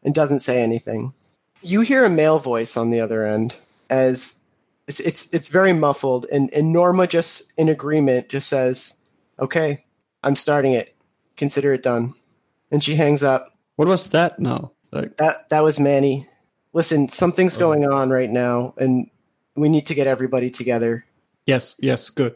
and 0.03 0.13
doesn't 0.13 0.39
say 0.39 0.61
anything. 0.61 1.13
You 1.61 1.81
hear 1.81 2.05
a 2.05 2.09
male 2.09 2.39
voice 2.39 2.77
on 2.77 2.89
the 2.91 2.99
other 2.99 3.25
end 3.25 3.57
as 3.89 4.43
it's 4.87 4.99
it's, 4.99 5.33
it's 5.33 5.47
very 5.49 5.73
muffled 5.73 6.25
and, 6.31 6.51
and 6.53 6.71
Norma 6.71 7.07
just 7.07 7.51
in 7.57 7.69
agreement 7.69 8.29
just 8.29 8.47
says, 8.47 8.97
Okay, 9.39 9.85
I'm 10.23 10.35
starting 10.35 10.73
it. 10.73 10.95
Consider 11.35 11.73
it 11.73 11.83
done. 11.83 12.13
And 12.71 12.83
she 12.83 12.95
hangs 12.95 13.23
up. 13.23 13.49
What 13.75 13.87
was 13.87 14.09
that 14.09 14.39
No. 14.39 14.71
Like 14.91 15.17
that 15.17 15.49
that 15.49 15.63
was 15.63 15.79
Manny. 15.79 16.27
Listen, 16.73 17.07
something's 17.09 17.57
oh. 17.57 17.59
going 17.59 17.87
on 17.87 18.09
right 18.09 18.29
now 18.29 18.73
and 18.77 19.09
we 19.55 19.69
need 19.69 19.85
to 19.87 19.95
get 19.95 20.07
everybody 20.07 20.49
together 20.49 21.05
Yes, 21.47 21.75
yes, 21.79 22.09
good. 22.09 22.35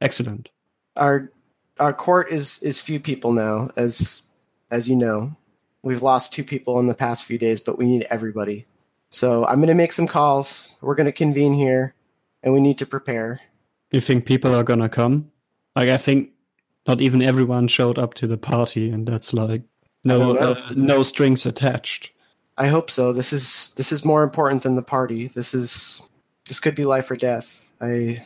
Excellent. 0.00 0.48
Our 0.96 1.30
our 1.78 1.92
court 1.92 2.30
is 2.30 2.62
is 2.62 2.80
few 2.80 3.00
people 3.00 3.32
now, 3.32 3.68
as 3.76 4.22
as 4.70 4.88
you 4.88 4.96
know. 4.96 5.32
We've 5.82 6.00
lost 6.00 6.32
two 6.32 6.44
people 6.44 6.78
in 6.78 6.86
the 6.86 6.94
past 6.94 7.24
few 7.24 7.38
days, 7.38 7.60
but 7.60 7.76
we 7.76 7.86
need 7.86 8.06
everybody. 8.08 8.66
So 9.12 9.46
I'm 9.46 9.56
going 9.56 9.68
to 9.68 9.74
make 9.74 9.92
some 9.92 10.06
calls. 10.06 10.76
We're 10.80 10.96
going 10.96 11.06
to 11.06 11.12
convene 11.12 11.54
here, 11.54 11.94
and 12.42 12.52
we 12.52 12.60
need 12.60 12.78
to 12.78 12.86
prepare. 12.86 13.40
You 13.92 14.00
think 14.00 14.24
people 14.24 14.54
are 14.54 14.64
gonna 14.64 14.88
come? 14.88 15.30
Like 15.76 15.90
I 15.90 15.98
think 15.98 16.30
not 16.86 17.00
even 17.02 17.22
everyone 17.22 17.68
showed 17.68 17.98
up 17.98 18.14
to 18.14 18.26
the 18.26 18.38
party, 18.38 18.90
and 18.90 19.06
that's 19.06 19.34
like 19.34 19.62
no 20.02 20.34
uh, 20.34 20.72
no 20.74 21.02
strings 21.02 21.44
attached. 21.44 22.10
I 22.56 22.68
hope 22.68 22.90
so. 22.90 23.12
This 23.12 23.32
is 23.34 23.72
this 23.76 23.92
is 23.92 24.04
more 24.04 24.22
important 24.22 24.62
than 24.62 24.76
the 24.76 24.82
party. 24.82 25.26
This 25.26 25.52
is 25.52 26.02
this 26.48 26.58
could 26.58 26.74
be 26.74 26.84
life 26.84 27.10
or 27.10 27.16
death. 27.16 27.70
I 27.82 28.24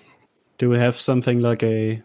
Do 0.59 0.71
we 0.71 0.78
have 0.78 1.00
something 1.00 1.40
like 1.40 1.64
a 1.64 2.00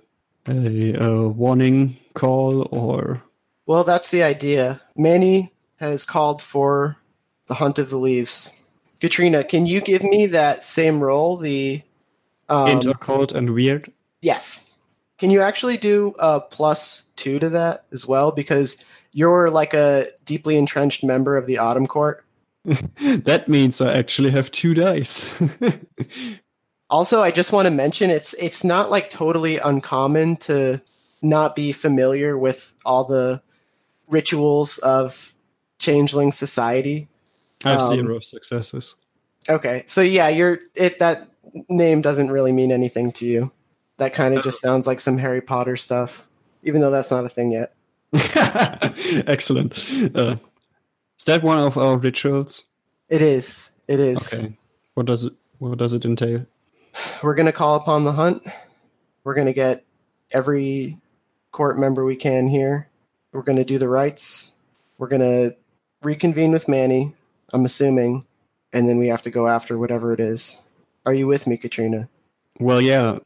a, 0.48 0.94
a 0.96 1.28
warning 1.30 1.98
call 2.16 2.68
or 2.72 3.22
well, 3.68 3.84
that's 3.84 4.10
the 4.10 4.24
idea. 4.24 4.82
Manny 4.98 5.54
has 5.80 6.04
called 6.04 6.42
for 6.42 6.98
the 7.46 7.54
hunt 7.54 7.78
of 7.78 7.92
the 7.92 7.98
leaves. 7.98 8.52
Katrina, 9.01 9.43
can 9.43 9.65
you 9.65 9.81
give 9.81 10.03
me 10.03 10.27
that 10.27 10.63
same 10.63 11.01
roll? 11.03 11.36
The 11.38 11.81
um, 12.48 12.70
intercode 12.70 13.34
and 13.34 13.50
Wyrd? 13.50 13.91
yes. 14.22 14.67
Can 15.17 15.29
you 15.29 15.41
actually 15.41 15.77
do 15.77 16.15
a 16.17 16.41
plus 16.41 17.03
two 17.15 17.38
to 17.38 17.50
that 17.50 17.86
as 17.91 18.08
well? 18.08 18.31
Because 18.31 18.84
you're 19.12 19.51
like 19.51 19.75
a 19.75 20.05
deeply 20.25 20.58
entrenched 20.58 21.03
member 21.03 21.38
of 21.38 21.46
the 21.46 21.60
Autumn 21.60 21.86
Court. 21.86 22.25
that 22.65 23.48
means 23.48 23.81
I 23.81 23.93
actually 23.93 24.31
have 24.31 24.50
two 24.50 24.74
dice. 24.74 25.39
Also, 26.91 27.22
I 27.22 27.31
just 27.31 27.53
want 27.53 27.67
to 27.67 27.74
mention 27.74 28.10
it's 28.10 28.34
it's 28.34 28.65
not 28.65 28.91
like 28.91 29.10
totally 29.10 29.58
uncommon 29.58 30.36
to 30.36 30.81
not 31.22 31.55
be 31.55 31.72
familiar 31.72 32.38
with 32.38 32.75
all 32.86 33.05
the 33.05 33.41
rituals 34.10 34.77
of 34.79 35.34
changeling 35.79 36.34
society. 36.34 37.08
I 37.63 37.72
have 37.72 37.80
Um, 37.82 37.88
zero 37.96 38.20
successes. 38.20 38.96
Okay, 39.50 39.84
so 39.88 40.01
yeah, 40.01 40.30
you're 40.30 40.60
it. 40.75 41.00
That 41.00 41.27
name 41.70 42.01
doesn't 42.01 42.32
really 42.32 42.51
mean 42.51 42.72
anything 42.72 43.12
to 43.13 43.25
you. 43.25 43.51
That 43.98 44.13
kind 44.13 44.36
of 44.36 44.44
just 44.44 44.60
sounds 44.62 44.88
like 44.88 45.00
some 45.00 45.18
Harry 45.18 45.41
Potter 45.41 45.75
stuff, 45.77 46.27
even 46.63 46.82
though 46.82 46.91
that's 46.91 47.12
not 47.12 47.25
a 47.25 47.30
thing 47.30 47.51
yet. 47.51 47.74
Excellent. 49.27 49.84
Uh, 50.15 50.36
is 51.20 51.25
that 51.25 51.44
one 51.44 51.60
of 51.60 51.77
our 51.77 51.98
rituals? 51.98 52.63
It 53.10 53.22
is. 53.22 53.72
It 53.88 54.00
is. 54.00 54.34
Okay. 54.39 54.53
What 54.94 55.06
does 55.06 55.25
it 55.25 55.34
what 55.60 55.77
does 55.77 55.94
it 55.94 56.06
entail? 56.06 56.46
We're 57.24 57.36
gonna 57.36 57.51
call 57.51 57.75
upon 57.75 58.03
the 58.03 58.12
hunt. 58.12 58.44
We're 59.24 59.36
gonna 59.36 59.53
get 59.53 59.86
every 60.32 60.98
court 61.51 61.77
member 61.77 62.06
we 62.06 62.15
can 62.15 62.48
here. 62.48 62.89
We're 63.34 63.44
gonna 63.44 63.63
do 63.65 63.77
the 63.77 63.88
rites. 63.88 64.53
We're 64.98 65.08
gonna 65.08 65.51
reconvene 66.01 66.51
with 66.51 66.68
Manny. 66.68 67.15
I'm 67.53 67.65
assuming, 67.65 68.24
and 68.74 68.88
then 68.88 68.98
we 68.98 69.08
have 69.08 69.22
to 69.24 69.29
go 69.29 69.48
after 69.48 69.77
whatever 69.77 70.13
it 70.13 70.20
is. 70.20 70.62
Are 71.05 71.13
you 71.13 71.27
with 71.27 71.48
me, 71.48 71.58
Katrina? 71.58 72.10
Well, 72.60 72.81
yeah. 72.81 73.20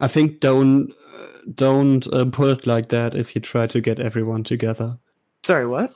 I 0.00 0.08
think 0.08 0.40
don't 0.40 0.92
don't 1.54 2.06
uh, 2.12 2.26
put 2.26 2.58
it 2.58 2.66
like 2.66 2.88
that 2.88 3.14
if 3.14 3.34
you 3.34 3.40
try 3.40 3.66
to 3.66 3.80
get 3.80 4.00
everyone 4.00 4.44
together. 4.44 4.98
Sorry, 5.42 5.66
what? 5.66 5.90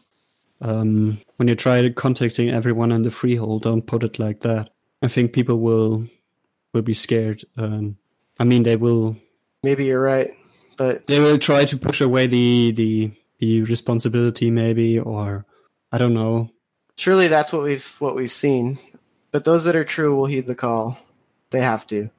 Um, 0.61 1.21
when 1.37 1.49
you 1.49 1.55
try 1.55 1.89
contacting 1.91 2.51
everyone 2.51 2.93
in 2.93 3.03
the 3.03 3.11
freehold, 3.11 3.63
don't 3.63 3.87
put 3.87 4.05
it 4.05 4.19
like 4.19 4.41
that. 4.41 4.71
I 5.03 5.09
think 5.09 5.33
people 5.33 5.61
will 5.61 6.07
will 6.73 6.83
be 6.83 6.95
scared. 6.95 7.45
Um, 7.57 7.97
I 8.39 8.45
mean, 8.45 8.63
they 8.63 8.77
will 8.77 9.17
Maybe 9.63 9.87
you're 9.87 10.03
right, 10.03 10.31
but 10.77 11.07
they 11.07 11.21
will 11.21 11.39
try 11.39 11.65
to 11.65 11.77
push 11.77 12.01
away 12.01 12.27
the 12.27 12.73
the 12.73 13.11
the 13.39 13.63
responsibility, 13.63 14.51
maybe, 14.51 14.99
or 14.99 15.47
I 15.91 15.99
don't 15.99 16.15
know. 16.15 16.51
Surely 16.97 17.29
that's 17.29 17.53
what 17.53 17.63
we've 17.63 17.87
what 17.99 18.15
we've 18.15 18.31
seen. 18.31 18.79
But 19.31 19.45
those 19.45 19.65
that 19.65 19.77
are 19.77 19.85
true 19.85 20.15
will 20.17 20.27
heed 20.27 20.47
the 20.47 20.55
call. 20.55 20.99
They 21.51 21.61
have 21.61 21.87
to. 21.89 22.11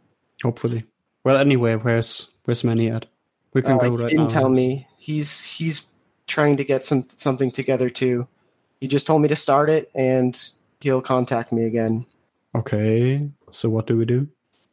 Hopefully. 0.44 0.86
Well, 1.24 1.38
anyway, 1.38 1.76
where's 1.76 2.30
where's 2.46 2.64
Manny 2.64 2.90
at? 2.90 3.06
We 3.54 3.62
can 3.62 3.74
Uh, 3.74 3.84
go 3.84 3.92
he 3.92 3.98
right 3.98 4.08
didn't 4.10 4.24
now. 4.28 4.40
tell 4.40 4.50
me. 4.50 4.88
He's 4.98 5.46
he's 5.52 5.88
trying 6.28 6.58
to 6.58 6.64
get 6.64 6.84
some 6.84 7.04
something 7.04 7.52
together 7.52 7.90
too. 7.90 8.28
He 8.82 8.88
just 8.88 9.08
told 9.08 9.22
me 9.22 9.28
to 9.30 9.36
start 9.36 9.70
it, 9.70 9.90
and 9.96 10.38
he'll 10.82 11.02
contact 11.02 11.52
me 11.54 11.64
again. 11.64 12.06
Okay. 12.54 13.30
So 13.52 13.70
what 13.70 13.88
do 13.88 13.98
we 13.98 14.06
do? 14.06 14.28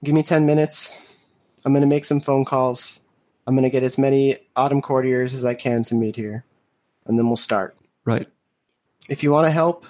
Give 0.04 0.14
me 0.14 0.22
ten 0.22 0.44
minutes. 0.46 0.98
I'm 1.64 1.72
gonna 1.72 1.86
make 1.86 2.04
some 2.04 2.20
phone 2.20 2.44
calls. 2.44 3.00
I'm 3.46 3.54
gonna 3.54 3.70
get 3.70 3.84
as 3.84 3.98
many 3.98 4.36
autumn 4.56 4.82
courtiers 4.82 5.34
as 5.34 5.44
I 5.44 5.54
can 5.54 5.84
to 5.84 5.94
meet 5.94 6.16
here, 6.16 6.44
and 7.06 7.16
then 7.18 7.26
we'll 7.26 7.36
start. 7.36 7.76
Right. 8.04 8.28
If 9.08 9.22
you 9.22 9.30
want 9.30 9.46
to 9.46 9.50
help, 9.50 9.86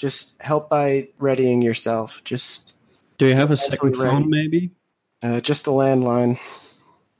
just 0.00 0.40
help 0.42 0.70
by 0.70 1.08
readying 1.18 1.60
yourself. 1.62 2.22
Just 2.24 2.74
Do 3.18 3.26
you 3.26 3.34
have 3.34 3.50
a 3.50 3.56
second 3.56 3.96
ready. 3.96 4.10
phone, 4.10 4.30
maybe? 4.30 4.70
uh, 5.22 5.40
just 5.40 5.66
a 5.66 5.70
landline. 5.70 6.38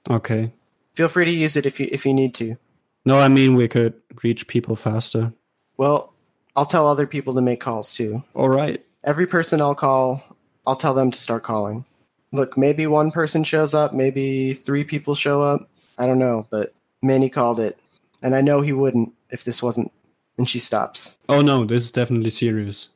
Okay. 0.08 0.52
Feel 0.94 1.08
free 1.08 1.24
to 1.26 1.30
use 1.30 1.56
it 1.56 1.66
if 1.66 1.78
you 1.78 1.88
if 1.92 2.04
you 2.06 2.14
need 2.14 2.34
to. 2.36 2.56
No, 3.04 3.18
I 3.18 3.28
mean 3.28 3.54
we 3.54 3.68
could 3.68 3.94
reach 4.22 4.46
people 4.46 4.76
faster. 4.76 5.32
Well, 5.76 6.14
I'll 6.56 6.64
tell 6.66 6.86
other 6.88 7.06
people 7.06 7.34
to 7.34 7.40
make 7.40 7.60
calls 7.60 7.94
too. 7.94 8.22
All 8.34 8.48
right. 8.48 8.84
every 9.04 9.26
person 9.26 9.60
I'll 9.60 9.74
call, 9.74 10.22
I'll 10.66 10.76
tell 10.76 10.94
them 10.94 11.10
to 11.10 11.18
start 11.18 11.42
calling. 11.42 11.84
Look, 12.32 12.56
maybe 12.58 12.86
one 12.86 13.10
person 13.10 13.44
shows 13.44 13.74
up, 13.74 13.92
maybe 13.94 14.52
three 14.52 14.84
people 14.84 15.14
show 15.14 15.42
up. 15.42 15.68
I 15.98 16.06
don't 16.06 16.18
know, 16.18 16.46
but 16.50 16.70
Manny 17.02 17.28
called 17.28 17.58
it. 17.60 17.78
And 18.22 18.34
I 18.34 18.40
know 18.40 18.60
he 18.60 18.72
wouldn't 18.72 19.14
if 19.30 19.44
this 19.44 19.62
wasn't. 19.62 19.90
And 20.38 20.48
she 20.48 20.58
stops. 20.58 21.16
Oh 21.28 21.42
no, 21.42 21.64
this 21.64 21.84
is 21.84 21.90
definitely 21.92 22.30
serious. 22.30 22.88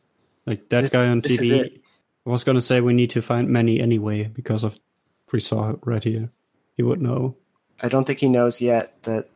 Like 0.46 0.68
that 0.70 0.82
This- 0.82 0.90
guy 0.90 1.06
on 1.08 1.20
TV. 1.20 1.80
I 2.26 2.30
was 2.30 2.44
gonna 2.44 2.60
say 2.60 2.80
we 2.80 2.94
need 2.94 3.10
to 3.10 3.20
find 3.22 3.48
Manny 3.50 3.80
anyway 3.80 4.24
because 4.32 4.64
of 4.64 4.78
we 5.32 5.40
saw 5.40 5.70
it 5.70 5.78
right 5.84 6.02
here. 6.02 6.30
He 6.76 6.82
would 6.82 7.02
know. 7.02 7.36
I 7.82 7.88
don't 7.88 8.06
think 8.06 8.20
he 8.20 8.28
knows 8.28 8.60
yet 8.60 9.02
that, 9.02 9.28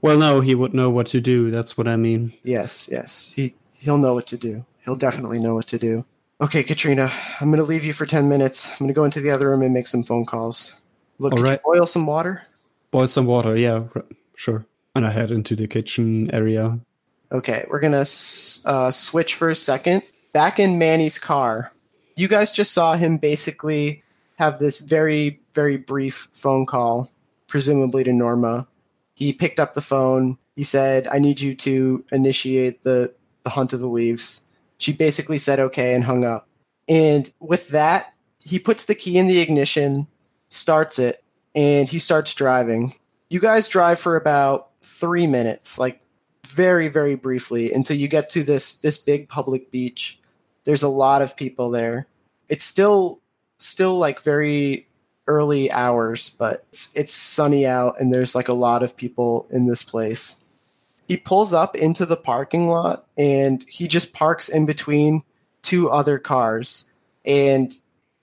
Well, 0.00 0.16
no, 0.16 0.40
he 0.40 0.54
would 0.54 0.72
know 0.72 0.88
what 0.88 1.08
to 1.08 1.20
do. 1.20 1.50
That's 1.50 1.76
what 1.76 1.88
I 1.88 1.96
mean. 1.96 2.32
yes, 2.44 2.88
yes, 2.90 3.32
he, 3.34 3.54
he'll 3.80 3.98
know 3.98 4.14
what 4.14 4.26
to 4.28 4.36
do. 4.36 4.64
He'll 4.84 4.94
definitely 4.96 5.40
know 5.40 5.54
what 5.56 5.66
to 5.68 5.78
do. 5.78 6.04
Okay, 6.40 6.62
Katrina, 6.62 7.10
I'm 7.40 7.48
going 7.48 7.58
to 7.58 7.64
leave 7.64 7.84
you 7.84 7.92
for 7.92 8.06
10 8.06 8.28
minutes. 8.28 8.68
I'm 8.70 8.78
going 8.78 8.88
to 8.88 8.94
go 8.94 9.04
into 9.04 9.20
the 9.20 9.30
other 9.30 9.48
room 9.50 9.62
and 9.62 9.72
make 9.74 9.86
some 9.88 10.02
phone 10.04 10.24
calls. 10.26 10.80
Look, 11.18 11.32
All 11.34 11.42
right. 11.42 11.60
boil 11.64 11.86
some 11.86 12.06
water? 12.06 12.42
Boil 12.92 13.06
some 13.08 13.26
water. 13.26 13.56
Yeah, 13.56 13.84
r- 13.94 14.04
sure. 14.36 14.64
And 14.94 15.04
I 15.06 15.10
head 15.10 15.30
into 15.32 15.54
the 15.56 15.66
kitchen 15.68 16.32
area. 16.32 16.78
Okay, 17.32 17.64
we're 17.70 17.80
gonna 17.80 18.04
uh, 18.66 18.90
switch 18.90 19.34
for 19.34 19.48
a 19.48 19.54
second. 19.54 20.02
Back 20.34 20.58
in 20.58 20.78
Manny's 20.78 21.18
car, 21.18 21.72
you 22.14 22.28
guys 22.28 22.52
just 22.52 22.72
saw 22.72 22.92
him 22.92 23.16
basically 23.16 24.02
have 24.36 24.58
this 24.58 24.80
very, 24.80 25.40
very 25.54 25.78
brief 25.78 26.28
phone 26.32 26.66
call, 26.66 27.10
presumably 27.48 28.04
to 28.04 28.12
Norma. 28.12 28.68
He 29.14 29.32
picked 29.32 29.58
up 29.58 29.72
the 29.72 29.80
phone. 29.80 30.36
He 30.56 30.62
said, 30.62 31.06
"I 31.06 31.18
need 31.18 31.40
you 31.40 31.54
to 31.54 32.04
initiate 32.12 32.82
the 32.82 33.14
the 33.44 33.50
hunt 33.50 33.72
of 33.72 33.80
the 33.80 33.88
leaves." 33.88 34.42
She 34.76 34.92
basically 34.92 35.38
said 35.38 35.58
okay 35.58 35.94
and 35.94 36.04
hung 36.04 36.24
up. 36.24 36.48
And 36.86 37.32
with 37.40 37.70
that, 37.70 38.12
he 38.40 38.58
puts 38.58 38.84
the 38.84 38.94
key 38.94 39.16
in 39.16 39.26
the 39.26 39.40
ignition, 39.40 40.06
starts 40.50 40.98
it, 40.98 41.24
and 41.54 41.88
he 41.88 41.98
starts 41.98 42.34
driving. 42.34 42.94
You 43.30 43.40
guys 43.40 43.68
drive 43.68 43.98
for 43.98 44.16
about 44.16 44.68
three 44.82 45.26
minutes, 45.26 45.78
like 45.78 46.01
very 46.52 46.88
very 46.88 47.16
briefly 47.16 47.72
until 47.72 47.96
you 47.96 48.08
get 48.08 48.30
to 48.30 48.42
this 48.42 48.76
this 48.76 48.98
big 48.98 49.28
public 49.28 49.70
beach 49.70 50.20
there's 50.64 50.82
a 50.82 50.88
lot 50.88 51.22
of 51.22 51.36
people 51.36 51.70
there. 51.70 52.06
It's 52.48 52.64
still 52.64 53.20
still 53.56 53.98
like 53.98 54.20
very 54.20 54.88
early 55.28 55.70
hours 55.70 56.30
but 56.30 56.64
it's, 56.70 56.96
it's 56.96 57.14
sunny 57.14 57.64
out 57.64 57.94
and 58.00 58.12
there's 58.12 58.34
like 58.34 58.48
a 58.48 58.52
lot 58.52 58.82
of 58.82 58.96
people 58.96 59.46
in 59.50 59.66
this 59.66 59.82
place. 59.82 60.42
He 61.08 61.16
pulls 61.16 61.52
up 61.52 61.76
into 61.76 62.06
the 62.06 62.16
parking 62.16 62.66
lot 62.66 63.06
and 63.16 63.64
he 63.68 63.86
just 63.86 64.12
parks 64.12 64.48
in 64.48 64.66
between 64.66 65.22
two 65.62 65.90
other 65.90 66.18
cars. 66.18 66.86
And 67.24 67.74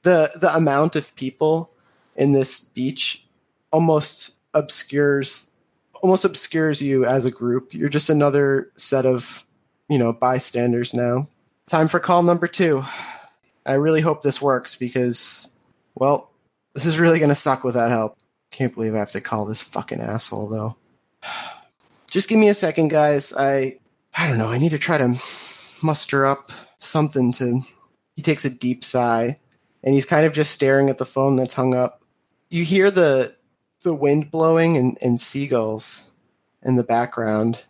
the 0.04 0.32
the 0.40 0.54
amount 0.56 0.96
of 0.96 1.16
people 1.16 1.72
in 2.16 2.32
this 2.32 2.60
beach 2.60 3.26
almost 3.72 4.36
obscures 4.54 5.49
almost 6.02 6.26
obscures 6.26 6.82
you 6.82 7.06
as 7.06 7.26
a 7.26 7.32
group. 7.32 7.74
You're 7.74 7.90
just 7.90 8.10
another 8.10 8.72
set 8.76 9.06
of, 9.06 9.46
you 9.88 9.98
know, 9.98 10.14
bystanders 10.14 10.94
now. 10.94 11.28
Time 11.68 11.88
for 11.88 12.00
call 12.00 12.24
number 12.24 12.48
two. 12.48 12.84
I 13.66 13.74
really 13.74 14.02
hope 14.02 14.22
this 14.22 14.42
works 14.42 14.76
because, 14.76 15.48
well, 15.96 16.32
this 16.74 16.86
is 16.86 17.00
really 17.00 17.20
going 17.20 17.30
to 17.30 17.36
suck 17.36 17.64
without 17.64 17.92
help. 17.92 18.18
Can't 18.52 18.74
believe 18.74 18.96
I 18.96 19.00
have 19.00 19.12
to 19.12 19.22
call 19.22 19.46
this 19.46 19.62
fucking 19.62 20.02
asshole, 20.02 20.48
though. 20.48 20.76
Just 22.10 22.28
give 22.28 22.40
me 22.40 22.50
a 22.50 22.56
second, 22.56 22.88
guys. 22.88 23.34
I, 23.38 23.78
I 24.18 24.28
don't 24.28 24.40
know. 24.40 24.50
I 24.50 24.58
need 24.58 24.72
to 24.72 24.80
try 24.80 24.98
to 24.98 25.16
muster 25.84 26.26
up 26.26 26.50
something 26.80 27.32
to. 27.34 27.62
He 28.16 28.24
takes 28.24 28.46
a 28.46 28.50
deep 28.50 28.84
sigh, 28.84 29.38
and 29.84 29.94
he's 29.94 30.06
kind 30.06 30.26
of 30.26 30.34
just 30.34 30.52
staring 30.52 30.90
at 30.90 30.98
the 30.98 31.06
phone 31.06 31.36
that's 31.36 31.54
hung 31.54 31.76
up. 31.76 32.02
You 32.50 32.66
hear 32.66 32.90
the 32.90 33.36
the 33.84 33.96
wind 33.96 34.32
blowing 34.32 34.78
and, 34.78 34.98
and 35.02 35.20
seagulls 35.20 36.12
in 36.62 36.76
the 36.76 36.84
background 36.84 37.66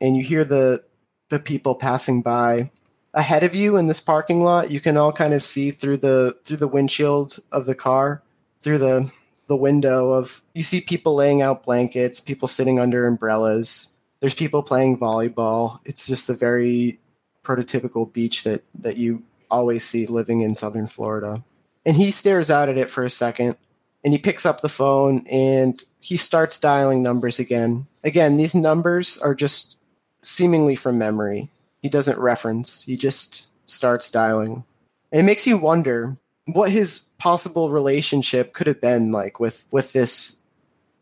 and 0.00 0.16
you 0.16 0.22
hear 0.22 0.44
the 0.44 0.82
the 1.28 1.38
people 1.38 1.74
passing 1.74 2.22
by 2.22 2.70
ahead 3.14 3.42
of 3.42 3.54
you 3.54 3.76
in 3.76 3.86
this 3.86 4.00
parking 4.00 4.42
lot 4.42 4.70
you 4.70 4.80
can 4.80 4.96
all 4.96 5.12
kind 5.12 5.32
of 5.32 5.42
see 5.42 5.70
through 5.70 5.96
the 5.96 6.36
through 6.44 6.56
the 6.56 6.68
windshield 6.68 7.38
of 7.52 7.66
the 7.66 7.74
car 7.74 8.22
through 8.60 8.78
the 8.78 9.10
the 9.46 9.56
window 9.56 10.10
of 10.10 10.42
you 10.54 10.62
see 10.62 10.80
people 10.80 11.14
laying 11.14 11.42
out 11.42 11.64
blankets, 11.64 12.20
people 12.20 12.48
sitting 12.48 12.78
under 12.78 13.06
umbrellas. 13.06 13.92
There's 14.20 14.34
people 14.34 14.62
playing 14.62 14.98
volleyball. 14.98 15.80
It's 15.84 16.06
just 16.06 16.30
a 16.30 16.34
very 16.34 16.98
prototypical 17.42 18.10
beach 18.10 18.44
that 18.44 18.62
that 18.80 18.96
you 18.96 19.22
always 19.50 19.84
see 19.84 20.06
living 20.06 20.40
in 20.40 20.54
southern 20.54 20.86
Florida. 20.86 21.44
And 21.84 21.96
he 21.96 22.10
stares 22.10 22.50
out 22.50 22.70
at 22.70 22.78
it 22.78 22.88
for 22.88 23.04
a 23.04 23.10
second 23.10 23.56
and 24.04 24.12
he 24.12 24.18
picks 24.18 24.44
up 24.44 24.60
the 24.60 24.68
phone 24.68 25.26
and 25.30 25.82
he 26.00 26.16
starts 26.16 26.58
dialing 26.58 27.02
numbers 27.02 27.38
again. 27.38 27.86
Again, 28.04 28.34
these 28.34 28.54
numbers 28.54 29.16
are 29.18 29.34
just 29.34 29.78
seemingly 30.22 30.76
from 30.76 30.98
memory. 30.98 31.48
He 31.80 31.88
doesn't 31.88 32.18
reference, 32.18 32.84
he 32.84 32.96
just 32.96 33.48
starts 33.68 34.10
dialing. 34.10 34.64
And 35.10 35.20
it 35.20 35.24
makes 35.24 35.46
you 35.46 35.56
wonder 35.56 36.18
what 36.46 36.70
his 36.70 37.10
possible 37.18 37.70
relationship 37.70 38.52
could 38.52 38.66
have 38.66 38.80
been 38.80 39.10
like 39.10 39.40
with 39.40 39.66
with 39.70 39.92
this 39.92 40.36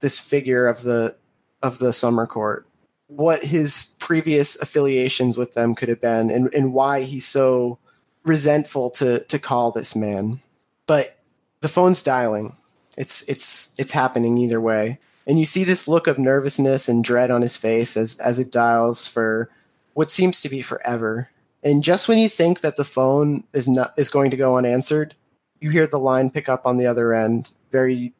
this 0.01 0.21
figure 0.21 0.67
of 0.67 0.83
the 0.83 1.17
of 1.63 1.79
the 1.79 1.93
summer 1.93 2.27
court 2.27 2.67
what 3.09 3.45
his 3.45 3.95
previous 3.99 4.61
affiliations 4.61 5.37
with 5.37 5.53
them 5.53 5.75
could 5.75 5.89
have 5.89 6.01
been 6.01 6.31
and, 6.31 6.49
and 6.55 6.73
why 6.73 7.03
he's 7.03 7.27
so 7.27 7.79
resentful 8.25 8.91
to 8.91 9.19
to 9.25 9.39
call 9.39 9.73
this 9.73 9.97
man 9.97 10.41
but 10.87 11.19
the 11.61 11.69
phone's 11.69 12.03
dialing 12.03 12.57
it's 12.97 13.23
it's 13.29 13.75
it's 13.79 13.93
happening 13.93 14.37
either 14.39 14.61
way 14.61 14.99
and 15.27 15.39
you 15.39 15.45
see 15.45 15.65
this 15.65 15.89
look 15.89 16.07
of 16.07 16.19
nervousness 16.19 16.89
and 16.89 17.05
dread 17.05 17.31
on 17.31 17.43
his 17.43 17.57
face 17.57 17.97
as 17.97 18.19
as 18.21 18.39
it 18.39 18.53
dials 18.53 19.07
for 19.07 19.49
what 19.95 20.11
seems 20.11 20.41
to 20.41 20.49
be 20.49 20.63
forever 20.63 21.31
and 21.63 21.85
just 21.85 22.09
when 22.09 22.19
you 22.19 22.29
think 22.29 22.61
that 22.61 22.77
the 22.77 22.85
phone 22.85 23.45
is 23.53 23.69
not 23.69 23.93
is 23.97 24.09
going 24.09 24.31
to 24.31 24.37
go 24.37 24.57
unanswered 24.57 25.15
you 25.61 25.71
hear 25.71 25.87
the 25.87 25.99
line 25.99 26.31
pick 26.31 26.49
up 26.49 26.67
on 26.67 26.77
the 26.77 26.87
other 26.87 27.13
end 27.13 27.53
very 27.71 28.13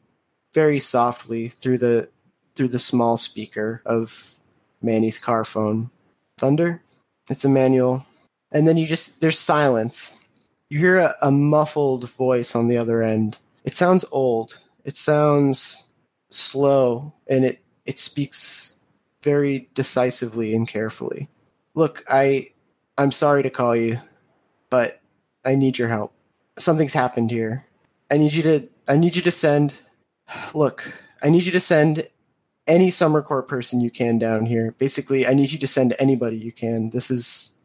very 0.53 0.79
softly 0.79 1.47
through 1.47 1.77
the 1.77 2.09
through 2.55 2.67
the 2.67 2.79
small 2.79 3.17
speaker 3.17 3.81
of 3.85 4.39
Manny's 4.81 5.17
car 5.17 5.43
phone. 5.43 5.89
Thunder? 6.37 6.81
It's 7.29 7.45
Emmanuel. 7.45 8.05
And 8.51 8.67
then 8.67 8.77
you 8.77 8.85
just 8.85 9.21
there's 9.21 9.39
silence. 9.39 10.19
You 10.69 10.79
hear 10.79 10.99
a, 10.99 11.13
a 11.21 11.31
muffled 11.31 12.09
voice 12.09 12.55
on 12.55 12.67
the 12.67 12.77
other 12.77 13.01
end. 13.01 13.39
It 13.63 13.73
sounds 13.75 14.05
old. 14.11 14.59
It 14.83 14.97
sounds 14.97 15.85
slow 16.29 17.13
and 17.27 17.45
it 17.45 17.59
it 17.85 17.99
speaks 17.99 18.79
very 19.23 19.69
decisively 19.73 20.55
and 20.55 20.67
carefully. 20.67 21.29
Look, 21.75 22.03
I 22.09 22.49
I'm 22.97 23.11
sorry 23.11 23.43
to 23.43 23.49
call 23.49 23.75
you, 23.75 23.99
but 24.69 25.01
I 25.45 25.55
need 25.55 25.77
your 25.77 25.87
help 25.87 26.13
something's 26.57 26.93
happened 26.93 27.31
here. 27.31 27.65
I 28.11 28.17
need 28.17 28.33
you 28.33 28.43
to 28.43 28.69
I 28.87 28.97
need 28.97 29.15
you 29.15 29.21
to 29.21 29.31
send 29.31 29.79
look, 30.53 30.93
I 31.21 31.29
need 31.29 31.43
you 31.43 31.51
to 31.51 31.59
send 31.59 32.07
any 32.67 32.89
summer 32.89 33.21
court 33.21 33.47
person 33.47 33.81
you 33.81 33.91
can 33.91 34.17
down 34.17 34.45
here. 34.45 34.73
Basically, 34.77 35.27
I 35.27 35.33
need 35.33 35.51
you 35.51 35.59
to 35.59 35.67
send 35.67 35.95
anybody 35.99 36.37
you 36.37 36.51
can. 36.51 36.89
This 36.91 37.11
is 37.11 37.55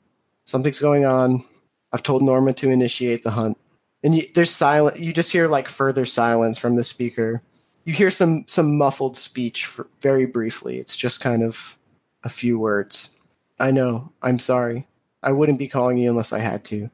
something's 0.45 0.81
going 0.81 1.05
on. 1.05 1.45
I've 1.93 2.03
told 2.03 2.23
Norma 2.23 2.53
to 2.55 2.71
initiate 2.71 3.23
the 3.23 3.31
hunt. 3.33 3.59
And 4.03 4.15
you, 4.15 4.23
there's 4.35 4.51
silent. 4.51 5.01
You 5.01 5.13
just 5.13 5.33
hear 5.33 5.49
like 5.49 5.69
further 5.69 6.05
silence 6.05 6.59
from 6.59 6.77
the 6.77 6.85
speaker. 6.85 7.43
You 7.85 7.93
hear 7.93 8.11
some 8.11 8.45
some 8.47 8.77
muffled 8.77 9.17
speech 9.17 9.67
for, 9.67 9.89
very 10.01 10.27
briefly. 10.27 10.79
It's 10.79 10.97
just 10.97 11.21
kind 11.21 11.43
of 11.43 11.79
a 12.23 12.29
few 12.29 12.59
words. 12.59 13.11
I 13.59 13.71
know. 13.71 14.13
I'm 14.23 14.39
sorry. 14.39 14.87
I 15.23 15.33
wouldn't 15.33 15.59
be 15.59 15.69
calling 15.69 15.99
you 15.99 16.09
unless 16.09 16.33
I 16.33 16.39
had 16.39 16.65
to. 16.67 16.91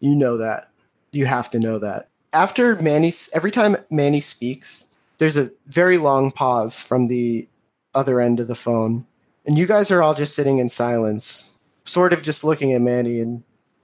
You 0.00 0.14
know 0.14 0.36
that. 0.36 0.68
You 1.12 1.26
have 1.26 1.48
to 1.50 1.60
know 1.60 1.78
that. 1.78 2.08
After 2.32 2.76
Manny, 2.76 3.12
every 3.34 3.50
time 3.50 3.76
Manny 3.90 4.20
speaks, 4.20 4.88
there's 5.18 5.38
a 5.38 5.50
very 5.66 5.98
long 5.98 6.32
pause 6.32 6.82
from 6.82 7.06
the 7.06 7.46
other 7.94 8.20
end 8.20 8.40
of 8.40 8.48
the 8.48 8.54
phone. 8.54 9.06
And 9.46 9.58
you 9.58 9.66
guys 9.66 9.90
are 9.90 10.02
all 10.02 10.14
just 10.14 10.34
sitting 10.34 10.58
in 10.58 10.68
silence, 10.68 11.50
sort 11.84 12.12
of 12.12 12.22
just 12.22 12.44
looking 12.44 12.72
at 12.72 12.80
Manny 12.80 13.20
and 13.20 13.42